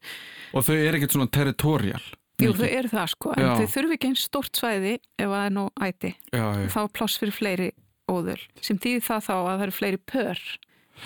og 0.52 0.68
þau 0.68 0.76
er 0.76 0.98
ekkert 0.98 1.16
svona 1.16 1.32
territorial 1.32 2.04
Jú, 2.36 2.50
þau 2.52 2.66
eru 2.68 2.88
það 2.92 3.06
sko, 3.14 3.30
en 3.32 3.46
já. 3.46 3.52
þau 3.56 3.72
þurfi 3.72 3.96
ekki 3.96 4.08
einn 4.10 4.18
stort 4.20 4.58
svæði 4.58 4.94
ef 5.16 5.30
það 5.30 5.42
er 5.42 5.52
nú 5.56 5.66
æti 5.80 6.12
þá 6.36 6.78
er 6.82 6.90
pláss 6.92 7.16
fyrir 7.22 7.32
fleiri 7.32 7.68
óðul 8.12 8.40
sem 8.60 8.76
þýðir 8.76 9.06
það 9.06 9.22
þá 9.24 9.34
að 9.36 9.46
það 9.48 9.66
eru 9.66 9.76
fleiri 9.78 10.00
pör 10.04 10.42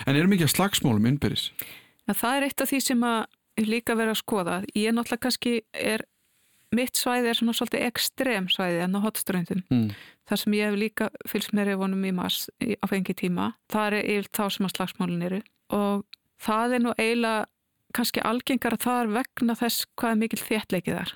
En 0.05 0.17
eru 0.17 0.29
mikið 0.31 0.51
slagsmálum 0.51 1.07
innbyrðis? 1.11 1.51
Það 2.11 2.37
er 2.37 2.47
eitt 2.47 2.63
af 2.63 2.71
því 2.71 2.79
sem 2.83 3.03
að 3.07 3.67
líka 3.67 3.95
vera 3.99 4.15
að 4.15 4.21
skoða. 4.21 4.57
Ég 4.75 4.95
náttúrulega 4.95 5.25
kannski 5.27 5.53
er, 5.77 6.03
mitt 6.75 6.99
svæði 6.99 7.31
er 7.31 7.39
svona 7.39 7.55
svolítið 7.55 7.85
ekstrem 7.87 8.49
svæði 8.51 8.81
en 8.85 8.97
á 8.97 8.99
hotströndum 9.03 9.63
mm. 9.71 9.87
þar 10.29 10.41
sem 10.43 10.57
ég 10.57 10.71
hef 10.71 10.79
líka 10.79 11.09
fylgst 11.29 11.55
með 11.55 11.71
reyfunum 11.71 12.07
í 12.07 12.13
mass 12.15 12.49
á 12.59 12.85
fengi 12.89 13.15
tíma. 13.17 13.51
Það 13.71 13.99
er 13.99 14.11
yfir 14.15 14.31
þá 14.31 14.43
sem 14.55 14.67
að 14.67 14.75
slagsmálun 14.77 15.27
eru 15.29 15.41
og 15.73 16.05
það 16.41 16.77
er 16.77 16.85
nú 16.85 16.93
eiginlega 16.97 17.47
kannski 17.95 18.23
algengar 18.23 18.77
er 18.79 19.09
vegna 19.11 19.55
þess 19.59 19.87
hvað 19.99 20.13
er 20.13 20.21
mikil 20.21 20.39
þéttleikið 20.39 20.99
þar 20.99 21.15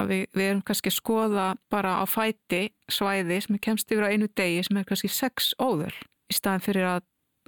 að 0.00 0.10
við, 0.10 0.22
við 0.34 0.48
erum 0.48 0.62
kannski 0.66 0.90
að 0.90 0.96
skoða 0.96 1.46
bara 1.72 1.98
á 2.02 2.04
fæti 2.08 2.62
svæði 2.90 3.40
sem 3.44 3.58
er 3.58 3.62
kemst 3.62 3.92
yfir 3.92 4.06
á 4.06 4.12
einu 4.12 4.28
degi 4.30 4.64
sem 4.66 4.78
er 4.80 4.86
kannski 4.88 5.10
sex 5.12 5.52
óður. 5.62 5.94
Í 6.30 6.34
staðin 6.34 6.64
fyrir 6.64 6.88
að 6.88 7.04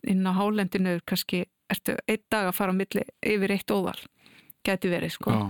inn 0.07 0.28
á 0.28 0.32
hálendinu 0.36 0.98
kannski 1.09 1.46
ertu 1.72 1.96
einn 2.07 2.22
dag 2.30 2.50
að 2.50 2.59
fara 2.59 2.74
á 2.76 2.78
milli 2.78 3.02
yfir 3.26 3.54
eitt 3.57 3.72
óðal. 3.72 3.98
Geti 4.66 4.90
verið 4.90 5.16
sko. 5.16 5.32
Já. 5.34 5.48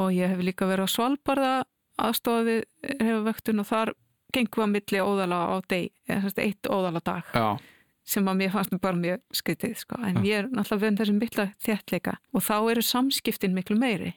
og 0.00 0.14
ég 0.14 0.30
hef 0.30 0.40
líka 0.46 0.68
verið 0.70 0.86
á 0.86 0.94
Svalbardha 0.94 1.54
aðstofa 2.00 2.44
við 2.46 2.60
hefuvöktun 3.02 3.60
og 3.60 3.66
þar 3.68 3.92
gengum 4.32 4.62
við 4.62 4.64
að 4.64 4.72
milli 4.76 5.00
óðala 5.02 5.40
á 5.50 5.56
deg 5.68 5.90
eða 6.06 6.32
eitt 6.44 6.70
óðala 6.70 7.02
dag. 7.04 7.26
Já. 7.34 7.58
Sem 8.10 8.28
að 8.30 8.38
mér 8.40 8.52
fannst 8.54 8.76
bara 8.82 8.98
mjög 8.98 9.22
skritið 9.40 9.74
sko. 9.78 9.98
En 10.06 10.22
ég 10.26 10.42
er 10.42 10.48
náttúrulega 10.50 10.84
verið 10.84 11.02
þessum 11.02 11.20
mittla 11.22 11.46
þjertleika 11.62 12.16
og 12.34 12.46
þá 12.46 12.56
eru 12.72 12.84
samskiptin 12.86 13.56
miklu 13.56 13.78
meiri. 13.78 14.14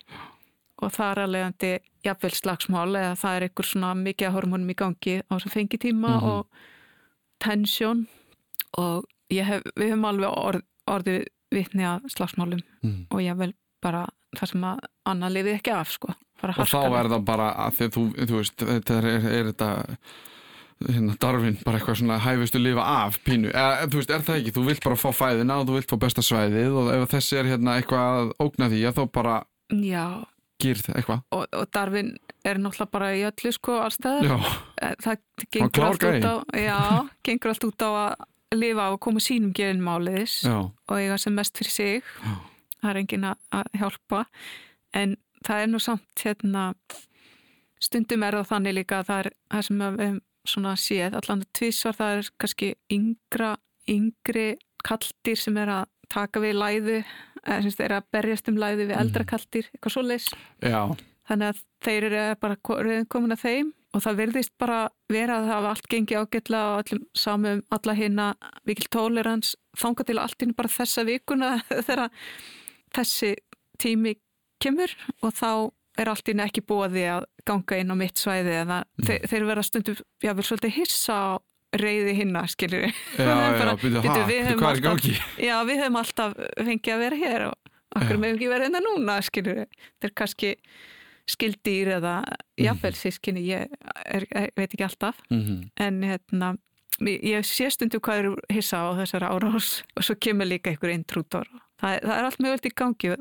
Og 0.84 0.92
það 0.92 1.12
er 1.12 1.22
alvegandi 1.24 1.72
jafnvel 2.04 2.34
slagsmál 2.36 2.90
eða 3.00 3.14
það 3.22 3.38
er 3.38 3.46
einhver 3.48 3.70
svona 3.70 3.94
mikið 4.00 4.36
hormonum 4.36 4.74
í 4.74 4.78
gangi 4.80 5.16
á 5.22 5.32
þessum 5.36 5.54
fengitíma 5.54 6.16
mm 6.16 6.20
-hmm. 6.20 6.32
og 6.32 6.48
tensjón 7.44 8.08
og 8.78 9.06
hef, 9.30 9.62
við 9.78 9.94
höfum 9.94 10.10
alveg 10.10 10.30
orð, 10.30 10.66
orðið 10.90 11.24
vittni 11.54 11.86
að 11.86 12.10
slagsmálum 12.10 12.62
mm. 12.82 13.08
og 13.10 13.22
ég 13.22 13.38
vel 13.38 13.54
bara 13.84 14.08
það 14.34 14.50
sem 14.50 14.64
að 14.64 14.86
annað 15.06 15.36
lifið 15.38 15.58
ekki 15.60 15.74
af 15.76 15.92
sko. 15.92 16.14
Og 16.44 16.68
þá 16.68 16.80
er 17.00 17.10
það 17.12 17.26
bara 17.26 17.50
að 17.56 17.80
að 17.80 17.94
þú, 17.96 18.04
þú 18.28 18.40
veist, 18.40 18.64
þetta 18.68 18.96
er, 19.00 19.06
er 19.32 19.50
þetta 19.52 19.70
hérna 20.88 21.16
darfinn 21.22 21.58
bara 21.64 21.80
eitthvað 21.80 22.00
svona 22.02 22.20
hæfistu 22.24 22.62
lifa 22.62 22.84
af 23.06 23.18
pínu, 23.26 23.52
eða 23.54 23.88
þú 23.88 24.02
veist, 24.02 24.14
er 24.14 24.28
það 24.28 24.42
ekki? 24.42 24.54
Þú 24.58 24.66
vilt 24.68 24.84
bara 24.84 25.00
fá 25.00 25.10
fæðina 25.16 25.58
og 25.62 25.70
þú 25.70 25.78
vilt 25.78 25.94
fá 25.94 25.98
besta 26.04 26.26
svæðið 26.26 26.78
og 26.82 26.92
ef 26.96 27.10
þessi 27.14 27.40
er 27.40 27.50
hérna 27.54 27.78
eitthvað 27.80 28.34
ógna 28.44 28.70
því 28.74 28.84
að 28.90 29.00
þá 29.00 29.04
bara 29.20 29.40
Já, 29.74 30.06
gýrð 30.62 30.92
eitthvað. 30.94 31.24
Og, 31.34 31.46
og 31.58 31.72
Darvin 31.74 32.14
er 32.44 32.60
náttúrulega 32.62 32.94
bara 32.94 33.10
í 33.16 33.24
öllu 33.30 33.54
sko 33.56 33.80
allstæðar 33.86 34.36
eh, 34.82 34.96
það 35.02 35.48
gengur 35.56 35.88
allt, 35.88 36.28
á, 36.28 36.36
já, 36.60 36.80
gengur 37.26 37.54
allt 37.54 37.68
út 37.70 37.86
á 37.86 37.90
að 37.92 38.60
lifa 38.60 38.90
og 38.94 39.00
koma 39.02 39.24
sínum 39.24 39.54
gerinmáliðis 39.58 40.44
og 40.46 40.94
eiga 41.00 41.18
sem 41.18 41.34
mest 41.34 41.58
fyrir 41.58 41.74
sig. 41.74 42.12
Já. 42.22 42.36
það 42.84 42.92
er 42.92 43.00
engin 43.02 43.26
að 43.32 43.72
hjálpa. 43.80 44.26
En 44.94 45.16
það 45.48 45.64
er 45.64 45.72
nú 45.72 45.82
samt 45.82 46.24
hérna 46.26 46.68
stundum 47.84 48.24
er 48.24 48.38
það 48.40 48.52
þannig 48.52 48.78
líka 48.78 49.02
að 49.02 49.10
það 49.10 49.24
er 49.24 49.30
það 49.54 49.66
sem 49.68 49.84
við 49.98 50.22
svona 50.48 50.76
séð 50.80 51.18
allan 51.20 51.44
tvísvar 51.56 51.98
það 51.98 52.18
er 52.18 52.32
kannski 52.42 52.72
yngra 52.92 53.54
yngri 53.90 54.48
kaldir 54.84 55.40
sem 55.40 55.58
er 55.60 55.72
að 55.72 55.86
taka 56.12 56.42
við 56.44 56.58
læðu 56.60 56.98
eða 57.44 57.62
sem 57.64 57.76
þeir 57.78 57.96
að 57.98 58.10
berjast 58.16 58.50
um 58.52 58.60
læði 58.60 58.88
við 58.90 58.98
eldra 59.00 59.24
mhm. 59.24 59.30
kaldir, 59.32 59.70
eitthvað 59.72 59.96
svo 59.96 60.04
leys 60.06 60.28
þannig 60.64 61.48
að 61.50 61.64
þeir 61.86 62.10
eru 62.10 62.26
bara 62.44 62.60
komin 62.64 63.36
að 63.36 63.44
þeim 63.46 63.72
og 63.94 64.02
það 64.02 64.20
verðist 64.20 64.54
bara 64.60 64.80
vera 65.12 65.38
að 65.38 65.48
það 65.48 65.54
hafa 65.54 65.72
allt 65.74 65.90
gengið 65.92 66.24
ágætla 66.24 66.62
og 66.70 66.80
allum 66.82 67.04
samum 67.18 67.62
alla 67.76 67.96
hérna 67.98 68.28
vikil 68.68 68.90
tolerans 68.92 69.54
þanga 69.80 70.08
til 70.08 70.20
alltinn 70.22 70.56
bara 70.58 70.74
þessa 70.74 71.06
vikuna 71.08 71.52
þegar 71.88 72.08
þessi 72.96 73.34
tími 73.82 74.16
kemur 74.64 74.92
og 75.22 75.36
þá 75.38 75.52
er 76.00 76.10
alltinn 76.10 76.42
ekki 76.44 76.64
bóði 76.66 77.06
að 77.12 77.28
ganga 77.48 77.80
inn 77.80 77.94
á 77.94 77.96
mitt 77.98 78.22
svæði 78.22 78.56
eða 78.64 78.80
mm. 78.84 79.06
þeir, 79.08 79.28
þeir 79.32 79.46
vera 79.50 79.66
stundum, 79.66 80.00
já, 80.24 80.32
vel 80.34 80.46
svolítið 80.48 80.76
hissa 80.78 81.18
á 81.18 81.32
reyði 81.74 82.16
hinna, 82.20 82.46
skiljur 82.50 82.84
við. 82.86 82.98
Já, 83.18 83.30
já, 83.34 83.76
byrju, 83.82 84.02
hæ, 84.06 84.50
hvað 84.60 84.72
er 84.72 84.82
gangi? 84.88 85.14
Já, 85.42 85.56
við 85.68 85.84
höfum 85.84 86.02
alltaf 86.02 86.36
fengið 86.58 86.96
að 86.96 87.06
vera 87.06 87.22
hér 87.24 87.46
og 87.50 87.72
okkur 87.94 88.20
meðum 88.20 88.38
ekki 88.38 88.52
verið 88.52 88.68
hérna 88.68 88.84
núna, 88.88 89.22
skiljur 89.26 89.62
við. 89.62 89.80
Þetta 89.94 90.10
er 90.10 90.16
kannski 90.22 90.52
skildýr 91.34 91.94
eða 92.00 92.14
jafnvel 92.60 92.94
sískinni, 93.00 93.46
ég 93.48 93.74
er, 94.04 94.28
er, 94.28 94.50
veit 94.58 94.68
ekki 94.68 94.86
alltaf, 94.86 95.22
mm 95.30 95.42
-hmm. 95.42 95.60
en 95.86 96.02
hérna, 96.04 96.50
ég 97.08 97.48
sé 97.48 97.70
stundu 97.72 98.02
hvað 98.04 98.24
eru 98.24 98.34
hissa 98.52 98.84
á 98.84 98.92
þessara 99.00 99.32
árás 99.32 99.84
og 99.96 100.04
svo 100.04 100.18
kemur 100.20 100.50
líka 100.50 100.70
einhver 100.70 100.92
intrútor. 100.92 101.48
Það, 101.80 102.02
það 102.04 102.18
er 102.18 102.28
allt 102.28 102.44
mögulegt 102.44 102.68
í 102.68 102.76
gangi 102.76 103.14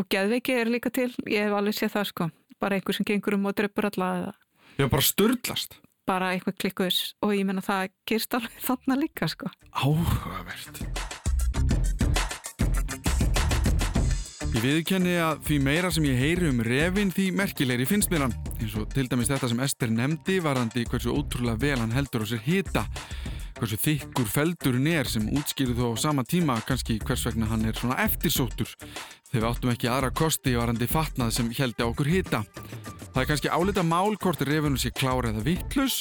og 0.00 0.08
geðveiki 0.08 0.56
er 0.56 0.72
líka 0.72 0.92
til, 0.94 1.10
ég 1.28 1.44
hef 1.44 1.58
alveg 1.60 1.76
séð 1.76 1.94
það 1.98 2.10
sko, 2.14 2.30
bara 2.62 2.80
einhver 2.80 2.96
sem 2.96 3.08
gengur 3.08 3.36
um 3.36 3.46
og 3.50 3.56
dreipur 3.60 3.90
alla 3.92 4.10
eða. 4.22 4.34
Já, 4.80 4.88
bara 4.88 5.04
störtlast 5.04 5.80
bara 6.10 6.32
eitthvað 6.34 6.58
klikkus 6.58 6.98
og 7.22 7.36
ég 7.36 7.46
menna 7.46 7.62
það 7.64 7.92
gerst 8.08 8.34
alveg 8.34 8.60
þarna 8.68 8.98
líka 9.04 9.30
sko. 9.30 9.50
Áhugavert. 9.70 10.84
Ég 14.50 14.64
viðkenni 14.64 15.12
að 15.22 15.44
því 15.46 15.56
meira 15.62 15.92
sem 15.94 16.06
ég 16.08 16.16
heyri 16.18 16.48
um 16.50 16.58
revin 16.66 17.12
því 17.14 17.28
merkilegri 17.38 17.86
finnst 17.86 18.10
mér 18.10 18.26
hann. 18.26 18.34
Eins 18.58 18.74
og 18.80 18.88
til 18.90 19.06
dæmis 19.06 19.30
þetta 19.30 19.52
sem 19.52 19.62
Ester 19.62 19.92
nefndi 19.94 20.40
varðandi 20.42 20.82
hversu 20.90 21.14
ótrúlega 21.14 21.62
vel 21.62 21.78
hann 21.78 21.94
heldur 21.94 22.26
á 22.26 22.30
sér 22.32 22.42
hita. 22.42 22.82
Hversu 23.60 23.76
þykkur 23.76 24.28
feldurinn 24.32 24.88
er 24.88 25.08
sem 25.08 25.26
útskýrið 25.36 25.82
þó 25.82 25.88
á 25.92 26.02
sama 26.06 26.24
tíma 26.24 26.56
kannski 26.64 26.96
hvers 27.02 27.26
vegna 27.28 27.50
hann 27.50 27.66
er 27.68 27.76
svona 27.76 27.98
eftirsóttur 28.06 28.72
þegar 29.28 29.42
við 29.42 29.48
áttum 29.50 29.74
ekki 29.74 29.90
aðra 29.92 30.10
kosti 30.22 30.56
varandi 30.56 30.88
fatnað 30.88 31.36
sem 31.36 31.52
heldi 31.58 31.84
á 31.84 31.90
okkur 31.90 32.08
hita. 32.08 32.42
Það 33.10 33.22
er 33.22 33.26
kannski 33.26 33.50
álita 33.50 33.82
mál 33.82 34.14
hvort 34.22 34.42
refunum 34.46 34.78
sé 34.78 34.92
klára 34.94 35.32
eða 35.32 35.42
vittlus 35.42 35.96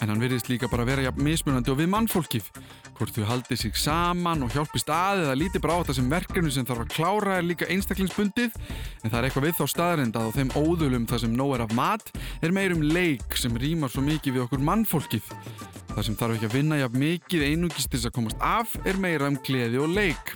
en 0.00 0.08
hann 0.08 0.22
verðist 0.22 0.48
líka 0.48 0.68
bara 0.72 0.86
vera 0.88 1.02
jafn 1.04 1.20
mismunandi 1.26 1.72
og 1.72 1.76
við 1.76 1.90
mannfólkið. 1.92 2.46
Hvort 2.96 3.12
þau 3.12 3.26
haldi 3.28 3.58
sig 3.60 3.76
saman 3.76 4.46
og 4.46 4.54
hjálpist 4.54 4.88
að 4.88 5.26
eða 5.26 5.34
líti 5.36 5.60
bara 5.60 5.76
á 5.76 5.80
þetta 5.82 5.96
sem 5.98 6.08
verkefni 6.08 6.52
sem 6.54 6.64
þarf 6.64 6.86
að 6.86 6.94
klára 6.94 7.36
er 7.36 7.44
líka 7.44 7.68
einstaklingsbundið 7.68 8.56
en 8.56 9.12
það 9.12 9.18
er 9.18 9.28
eitthvað 9.28 9.46
við 9.50 9.58
þá 9.58 9.64
staðarind 9.74 10.16
að 10.16 10.30
á 10.32 10.36
þeim 10.38 10.54
óðulum 10.56 11.08
það 11.10 11.22
sem 11.26 11.34
nóg 11.36 11.52
er 11.58 11.64
af 11.66 11.74
mat 11.76 12.12
er 12.40 12.54
meirum 12.56 12.86
leik 12.94 13.36
sem 13.36 13.60
rýmar 13.60 13.92
svo 13.92 14.04
mikið 14.06 14.38
við 14.38 14.44
okkur 14.46 14.64
mannfólkið. 14.64 15.28
Það 15.92 16.08
sem 16.08 16.16
þarf 16.22 16.38
ekki 16.38 16.48
að 16.48 16.56
vinna 16.56 16.78
jafn 16.80 17.02
mikið 17.02 17.44
einugist 17.50 17.90
til 17.90 18.00
þess 18.00 18.08
að 18.08 18.16
komast 18.16 18.40
af 18.40 18.72
er 18.88 18.96
meira 19.04 19.28
um 19.28 19.36
gleði 19.44 19.84
og 19.84 19.92
leik. 19.92 20.32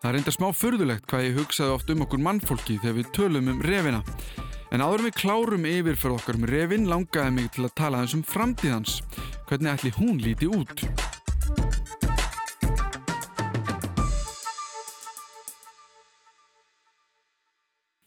Það 0.00 0.08
er 0.08 0.18
enda 0.18 0.32
smá 0.34 0.48
furðulegt 0.56 1.04
hvað 1.12 1.28
ég 1.28 1.36
hugsaði 1.38 1.76
oft 1.76 1.92
um 1.92 2.02
okkur 2.06 2.24
mannfólki 2.24 2.80
þegar 2.80 2.96
við 2.96 3.12
tölum 3.14 3.52
um 3.52 3.60
refina. 3.62 4.00
En 4.72 4.80
áður 4.80 5.02
við 5.04 5.16
klárum 5.20 5.66
yfir 5.68 5.98
fyrir 6.00 6.14
okkar 6.16 6.38
um 6.38 6.44
refin 6.48 6.86
langaði 6.88 7.32
mig 7.36 7.48
til 7.52 7.66
að 7.66 7.74
tala 7.76 7.98
eins 8.00 8.14
um 8.16 8.22
framtíðans. 8.24 9.02
Hvernig 9.50 9.68
ætli 9.68 9.90
hún 9.98 10.22
líti 10.24 10.48
út? 10.48 10.86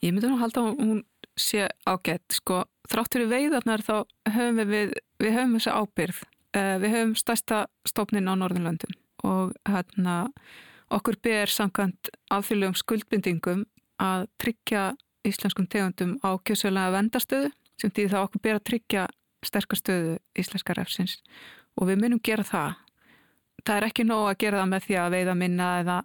Ég 0.02 0.10
myndi 0.10 0.26
nú 0.26 0.42
halda 0.42 0.66
að 0.66 0.82
hún 0.82 1.06
sé 1.38 1.70
ágætt, 1.86 2.40
sko, 2.40 2.64
þrátt 2.90 3.14
fyrir 3.14 3.30
veiðarnar 3.30 3.86
þá 3.86 3.96
höfum 4.34 4.60
við, 4.64 4.74
við, 4.74 4.98
við 5.22 5.38
höfum 5.38 5.56
þessu 5.60 5.78
ábyrð. 5.78 6.26
Uh, 6.56 6.76
við 6.82 6.98
höfum 6.98 7.16
stærsta 7.22 7.64
stofnin 7.86 8.30
á 8.32 8.34
Norðurlöndum 8.42 8.98
og 9.28 9.54
hérna 9.70 10.18
okkur 10.90 11.22
ber 11.22 11.52
samkvæmt 11.52 12.10
alþjóðlegum 12.34 12.78
skuldbindingum 12.82 13.66
að 14.02 14.32
tryggja 14.42 14.96
íslenskum 15.30 15.68
tegundum 15.72 16.16
á 16.24 16.30
kjössulega 16.48 16.94
vendastöðu 16.96 17.52
sem 17.82 17.92
því 17.92 18.08
þá 18.14 18.18
okkur 18.24 18.44
ber 18.44 18.60
að 18.60 18.66
tryggja 18.70 19.06
sterkastöðu 19.46 20.18
íslenska 20.40 20.76
refsins 20.78 21.20
og 21.76 21.90
við 21.90 22.02
munum 22.02 22.22
gera 22.24 22.46
það. 22.48 22.76
Það 23.66 23.78
er 23.78 23.88
ekki 23.90 24.06
nóg 24.08 24.28
að 24.30 24.40
gera 24.44 24.62
það 24.62 24.72
með 24.72 24.86
því 24.86 24.98
að 25.02 25.16
veiða 25.16 25.36
minna 25.40 25.70
eða, 25.82 25.98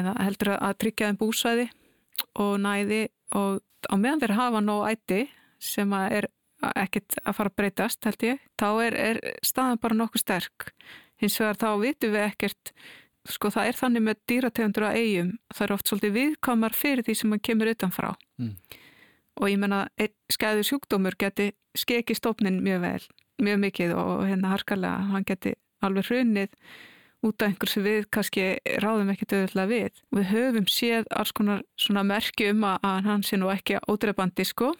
eða 0.00 0.14
heldur 0.22 0.52
að 0.56 0.78
tryggja 0.82 1.10
þeim 1.10 1.20
búsvæði 1.20 1.66
og 2.42 2.52
næði 2.62 3.02
og 3.36 3.60
á 3.90 3.94
meðan 3.96 4.22
þeir 4.22 4.36
hafa 4.38 4.62
nóg 4.64 4.86
ætti 4.90 5.20
sem 5.62 5.92
að 5.96 6.18
er 6.20 6.28
ekkit 6.76 7.18
að 7.22 7.36
fara 7.36 7.52
að 7.52 7.58
breytast 7.60 8.06
held 8.08 8.24
ég, 8.24 8.44
þá 8.58 8.68
er, 8.86 8.96
er 8.96 9.18
staðan 9.44 9.82
bara 9.82 9.98
nokkuð 9.98 10.22
sterk. 10.22 10.70
Hins 11.20 11.36
vegar 11.40 11.58
þá 11.60 11.68
vitum 11.82 12.14
við 12.14 12.24
ekkert, 12.26 12.72
sko 13.32 13.50
það 13.54 13.70
er 13.70 13.78
þannig 13.80 14.04
með 14.06 14.18
dýrategundur 14.30 14.88
að 14.88 14.98
eigum, 15.02 15.30
það 15.54 15.66
er 15.66 15.74
oft 15.76 15.90
svolítið 15.90 16.16
viðkamar 16.16 16.76
fyrir 16.76 17.06
því 17.06 17.14
sem 17.20 17.32
mann 17.32 17.44
kemur 17.44 17.70
utanfrá. 17.72 18.10
Mm. 18.40 18.56
Og 19.36 19.52
ég 19.52 19.60
menna, 19.60 19.84
skæður 20.32 20.68
sjúkdómur 20.70 21.16
geti 21.20 21.50
skeki 21.76 22.16
stofnin 22.16 22.62
mjög 22.64 22.82
vel, 22.86 23.06
mjög 23.44 23.62
mikið 23.66 23.96
og 24.00 24.26
hérna 24.26 24.52
harkalega, 24.54 25.08
hann 25.12 25.26
geti 25.28 25.56
alveg 25.84 26.08
hrunnið 26.08 26.54
út 27.26 27.42
af 27.42 27.50
einhver 27.50 27.70
sem 27.70 27.84
við 27.84 28.08
kannski 28.12 28.44
ráðum 28.82 29.10
ekki 29.12 29.28
döðulega 29.30 29.70
við. 29.70 30.02
Við 30.14 30.28
höfum 30.30 30.68
séð 30.70 31.08
alls 31.16 31.32
konar 31.36 31.64
svona 31.80 32.04
merki 32.06 32.50
um 32.52 32.64
að 32.68 33.08
hann 33.08 33.24
sé 33.26 33.38
nú 33.40 33.50
ekki 33.52 33.80
ódreifandi 33.90 34.46
sko. 34.46 34.72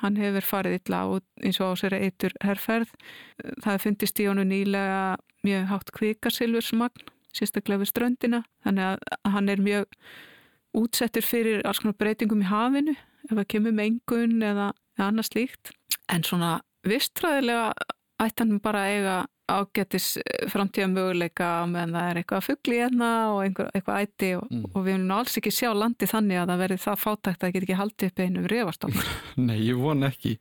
Hann 0.00 0.16
hefur 0.16 0.46
farið 0.46 0.78
illa 0.78 1.02
út 1.12 1.26
eins 1.44 1.60
og 1.60 1.74
á 1.76 1.80
sér 1.82 1.98
eitur 1.98 2.34
herrferð. 2.44 2.92
Það 3.64 3.82
fundist 3.84 4.22
í 4.22 4.28
honum 4.30 4.48
nýlega 4.48 5.18
mjög 5.44 5.66
hátt 5.72 5.92
kvikarsilfursmagn, 5.96 7.10
sérstaklega 7.36 7.82
við 7.82 7.92
ströndina. 7.92 8.42
Þannig 8.64 8.88
að 8.88 9.32
hann 9.34 9.52
er 9.52 9.64
mjög 9.64 9.98
útsettur 10.80 11.26
fyrir 11.26 11.64
alls 11.66 11.82
konar 11.82 11.98
breytingum 11.98 12.44
í 12.44 12.50
hafinu 12.50 12.94
ef 13.26 13.34
það 13.34 13.48
kemur 13.52 13.76
mengun 13.76 14.38
eða 14.44 14.70
annars 15.00 15.32
líkt. 15.34 15.74
En 16.10 16.24
svona 16.26 16.58
vistræðilega 16.86 17.72
ætti 18.20 18.44
hann 18.44 18.62
bara 18.62 18.86
eiga 18.90 19.18
ágættis 19.50 20.12
framtíða 20.52 20.88
möguleika 20.92 21.48
meðan 21.66 21.96
það 21.96 22.08
er 22.10 22.18
eitthvað 22.20 22.44
fuggli 22.46 22.76
hérna 22.78 23.08
og 23.32 23.40
einhver, 23.44 23.70
eitthvað 23.74 24.04
ætti 24.04 24.28
og, 24.38 24.44
mm. 24.46 24.66
og 24.70 24.84
við 24.84 24.92
viljum 24.92 25.14
alls 25.16 25.38
ekki 25.40 25.52
sjá 25.54 25.70
landi 25.74 26.08
þannig 26.10 26.38
að 26.38 26.52
það 26.52 26.62
verði 26.64 26.78
það 26.84 27.00
fátækt 27.04 27.30
að 27.32 27.40
það 27.42 27.54
get 27.56 27.66
ekki 27.66 27.78
haldið 27.80 28.12
upp 28.12 28.22
einum 28.24 28.48
reyfastofn. 28.52 29.08
Nei, 29.48 29.56
ég 29.66 29.80
von 29.80 30.06
ekki. 30.06 30.36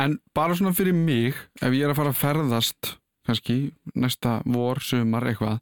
En 0.00 0.18
bara 0.36 0.58
svona 0.58 0.74
fyrir 0.74 0.96
mig, 0.96 1.38
ef 1.60 1.76
ég 1.76 1.86
er 1.86 1.94
að 1.94 2.00
fara 2.00 2.14
að 2.14 2.22
ferðast 2.24 2.92
kannski 3.28 3.58
næsta 3.94 4.38
vor, 4.48 4.82
sumar, 4.82 5.28
eitthvað 5.28 5.60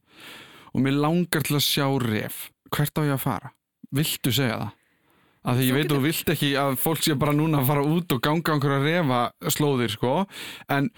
og 0.76 0.84
mér 0.84 0.98
langar 1.00 1.46
til 1.46 1.56
að 1.56 1.64
sjá 1.64 1.86
reyf, 2.04 2.50
hvert 2.68 3.00
á 3.00 3.02
ég 3.06 3.14
að 3.16 3.24
fara? 3.24 3.54
Viltu 3.96 4.34
segja 4.34 4.58
það? 4.60 4.74
að 5.46 5.60
því 5.60 5.66
ég 5.68 5.76
veit 5.76 5.92
þú 5.92 5.98
vilt 6.02 6.30
ekki 6.32 6.48
að 6.58 6.76
fólk 6.82 7.04
sé 7.06 7.14
bara 7.18 7.34
núna 7.36 7.60
að 7.60 7.68
fara 7.70 7.84
út 7.86 8.14
og 8.16 8.22
ganga 8.24 8.54
einhverja 8.54 8.80
refa 8.82 9.20
slóðir 9.54 9.92
sko. 9.94 10.14
En 10.72 10.88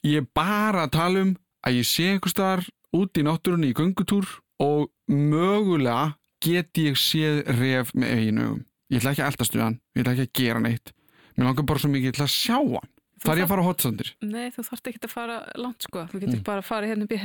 ég 0.00 0.22
er 0.22 0.28
bara 0.32 0.86
að 0.86 0.94
tala 0.96 1.24
um 1.26 1.34
að 1.66 1.76
ég 1.76 1.88
sé 1.88 2.08
einhver 2.14 2.32
staðar 2.32 2.64
út 2.96 3.20
í 3.20 3.24
náttúrunni 3.26 3.72
í 3.72 3.76
gungutúr 3.76 4.28
og 4.64 4.88
mögulega 5.12 6.14
get 6.42 6.80
ég 6.80 6.96
séð 6.98 7.44
ref 7.60 7.92
með 7.94 8.16
eiginu 8.16 8.48
ég 8.92 9.00
ætla 9.00 9.12
ekki 9.12 9.24
að 9.24 9.30
eldastu 9.30 9.62
hann, 9.62 9.78
ég 9.94 10.02
ætla 10.02 10.16
ekki 10.16 10.26
að 10.26 10.40
gera 10.40 10.64
neitt. 10.64 10.96
Mér 11.36 11.48
langar 11.48 11.68
bara 11.68 11.82
svo 11.82 11.92
mikið, 11.92 12.08
ég 12.08 12.16
ætla 12.16 12.28
að 12.28 12.34
sjá 12.34 12.58
hann. 12.58 12.90
Þar 13.22 13.38
ég 13.38 13.46
að 13.46 13.52
fara 13.52 13.64
hotsandir? 13.68 14.08
Nei, 14.24 14.48
þú 14.50 14.64
þarfst 14.66 14.88
ekki 14.90 15.00
að 15.06 15.12
fara 15.12 15.36
langt 15.60 15.86
sko. 15.86 16.02
Þú 16.10 16.18
getur 16.24 16.40
mm. 16.40 16.46
bara 16.48 16.64
að 16.64 16.66
fara 16.66 16.88
hérna 16.90 17.06
upp 17.06 17.14
í 17.14 17.20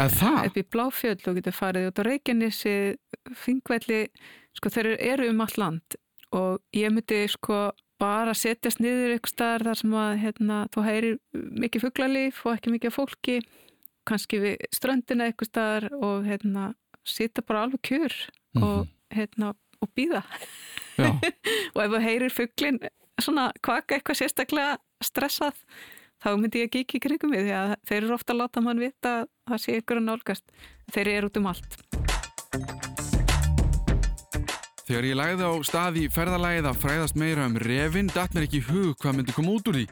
heimörk 0.00 0.50
upp 0.50 0.58
í 0.60 0.66
Bláfjöld, 0.74 1.22
þú 1.24 1.34
getur 1.38 1.56
farið 1.56 1.88
út 1.90 2.00
á 2.00 2.02
Reykjanesi, 2.08 2.74
Fingvelli 3.36 4.00
sko 4.56 4.72
þeir 4.72 4.94
eru 4.96 5.30
um 5.30 5.44
allt 5.44 5.60
land. 5.60 5.96
Og 6.36 6.60
ég 6.76 6.92
myndi 6.94 7.22
sko 7.30 7.70
bara 8.00 8.32
setjast 8.34 8.80
niður 8.80 9.18
ykkur 9.18 9.34
staðar 9.34 9.66
þar 9.68 9.80
sem 9.82 9.96
að 10.00 10.12
hérna, 10.22 10.60
þú 10.72 10.84
heyrir 10.86 11.18
mikið 11.34 11.84
fugglalíf 11.84 12.44
og 12.46 12.54
ekki 12.56 12.74
mikið 12.76 12.94
fólki. 12.96 13.40
Kannski 14.08 14.40
við 14.40 14.68
ströndina 14.72 15.28
ykkur 15.30 15.50
staðar 15.50 15.90
og 16.00 16.24
hérna 16.24 16.70
sita 17.06 17.44
bara 17.44 17.66
alveg 17.66 17.82
kjur 17.82 18.14
mm 18.54 18.62
-hmm. 18.62 18.64
og 18.64 18.88
hérna 19.10 19.54
og 19.80 19.88
býða 19.96 20.22
og 21.74 21.80
ef 21.84 21.90
þú 21.90 22.00
heyrir 22.04 22.32
fugglin 22.34 22.78
svona 23.20 23.52
kvaka 23.62 23.94
eitthvað 23.96 24.20
sérstaklega 24.20 24.76
stressað 25.04 25.56
þá 26.20 26.30
myndi 26.36 26.62
ég 26.62 26.70
ekki 26.70 26.84
ekki 26.84 27.02
krigum 27.06 27.34
við 27.34 27.48
því 27.48 27.56
að 27.58 27.74
þeir 27.88 28.00
eru 28.02 28.16
ofta 28.16 28.34
að 28.34 28.42
láta 28.42 28.64
mann 28.64 28.82
vita 28.82 29.16
að 29.22 29.28
það 29.50 29.64
sé 29.64 29.80
ykkur 29.80 30.02
að 30.02 30.08
nálgast 30.08 30.56
þeir 30.94 31.14
eru 31.16 31.32
út 31.32 31.40
um 31.40 31.50
allt 31.50 31.80
Þegar 34.90 35.06
ég 35.06 35.14
læði 35.20 35.46
á 35.46 35.54
staði 35.62 36.00
ferðalægið 36.10 36.66
að 36.66 36.78
fræðast 36.82 37.18
meira 37.20 37.44
um 37.46 37.54
revin, 37.62 38.08
datt 38.10 38.32
mér 38.34 38.48
ekki 38.48 38.58
hug 38.66 38.96
hvað 38.98 39.20
myndi 39.20 39.34
koma 39.36 39.52
út 39.54 39.68
úr 39.70 39.76
því. 39.78 39.84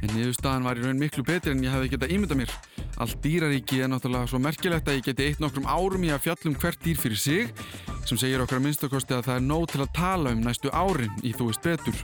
En 0.00 0.10
niðurstaðan 0.10 0.66
var 0.66 0.80
í 0.80 0.82
raun 0.82 0.98
miklu 0.98 1.22
betri 1.28 1.52
en 1.54 1.62
ég 1.62 1.70
hefði 1.70 1.92
getað 1.92 2.14
ímyndað 2.16 2.40
mér. 2.40 2.56
Allt 2.98 3.20
dýraríki 3.22 3.78
er 3.78 3.92
náttúrulega 3.92 4.32
svo 4.32 4.40
merkilegt 4.42 4.90
að 4.90 4.98
ég 4.98 5.06
geti 5.06 5.28
eitt 5.28 5.44
nokkrum 5.44 5.70
árum 5.70 6.02
í 6.02 6.10
að 6.10 6.24
fjallum 6.24 6.58
hvert 6.58 6.82
dýr 6.82 6.98
fyrir 6.98 7.22
sig, 7.22 7.54
sem 8.10 8.18
segir 8.18 8.42
okkar 8.42 8.58
að 8.58 8.66
minnstakosti 8.66 9.14
að 9.20 9.28
það 9.28 9.38
er 9.38 9.46
nóg 9.46 9.70
til 9.70 9.84
að 9.84 9.94
tala 10.00 10.34
um 10.34 10.42
næstu 10.42 10.74
árin 10.74 11.22
í 11.22 11.30
þú 11.30 11.52
veist 11.52 11.70
betur. 11.70 12.02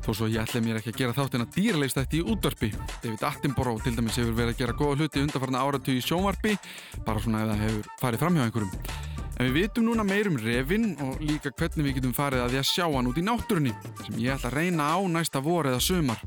Þó 0.00 0.10
svo 0.16 0.28
ég 0.32 0.40
ætla 0.40 0.62
mér 0.64 0.80
ekki 0.80 0.94
að 0.94 1.00
gera 1.02 1.16
þátt 1.16 1.36
en 1.36 1.44
að 1.44 1.56
dýraleist 1.58 1.98
þetta 1.98 2.16
í 2.16 2.24
útvarpi. 2.32 2.70
David 3.02 3.24
Attenborough 3.28 3.84
til 3.84 3.92
dæmis 3.98 4.16
hefur 4.20 4.36
verið 4.38 4.54
að 4.54 4.62
gera 4.62 4.76
góða 4.78 4.96
hluti 5.00 5.24
undarfarna 5.26 5.60
áratu 5.60 5.92
í 5.92 6.02
sjónvarpi, 6.04 6.56
bara 7.04 7.22
svona 7.22 7.44
ef 7.44 7.52
það 7.52 7.64
hefur 7.66 7.90
farið 8.00 8.24
fram 8.24 8.38
hjá 8.38 8.46
einhverjum. 8.46 9.08
En 9.40 9.48
við 9.48 9.54
vitum 9.56 9.86
núna 9.88 10.04
meir 10.04 10.28
um 10.28 10.36
revin 10.36 10.90
og 11.00 11.20
líka 11.24 11.52
hvernig 11.56 11.86
við 11.86 11.94
getum 11.96 12.16
farið 12.16 12.42
að 12.44 12.50
því 12.52 12.58
að 12.60 12.66
sjá 12.68 12.84
hann 12.92 13.06
út 13.08 13.20
í 13.20 13.24
náttúrunni 13.24 13.70
sem 14.02 14.18
ég 14.20 14.34
ætla 14.34 14.50
að 14.50 14.56
reyna 14.58 14.88
á 14.92 14.98
næsta 15.08 15.40
vor 15.44 15.68
eða 15.70 15.80
sömar. 15.80 16.20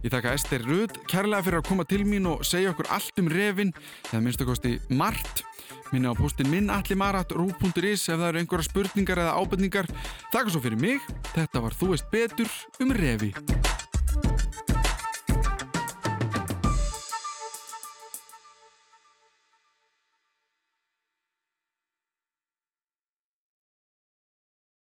Ég 0.00 0.12
þakka 0.14 0.32
Ester 0.38 0.64
Röð 0.64 0.94
kærlega 1.10 1.44
fyrir 1.44 1.60
að 1.60 1.68
koma 1.68 1.84
til 1.88 2.04
mín 2.08 2.28
og 2.30 2.46
segja 2.48 2.72
okkur 2.72 2.88
allt 2.96 3.20
um 3.20 3.28
revin 3.28 3.74
eða 4.08 4.22
minnstu 4.24 4.48
kosti 4.48 4.78
margt. 4.88 5.44
Minna 5.94 6.10
á 6.10 6.14
postin 6.18 6.50
minn 6.50 6.72
allimarat.ru.is 6.72 8.08
ef 8.08 8.18
það 8.18 8.28
eru 8.30 8.42
einhverja 8.42 8.68
spurningar 8.70 9.22
eða 9.22 9.36
ábyrningar. 9.38 9.90
Takk 10.34 10.50
svo 10.50 10.62
fyrir 10.64 10.80
mig. 10.80 11.02
Þetta 11.34 11.62
var 11.62 11.76
Þú 11.76 11.92
veist 11.94 12.10
betur 12.10 12.50
um 12.82 12.94
revi. 12.96 13.34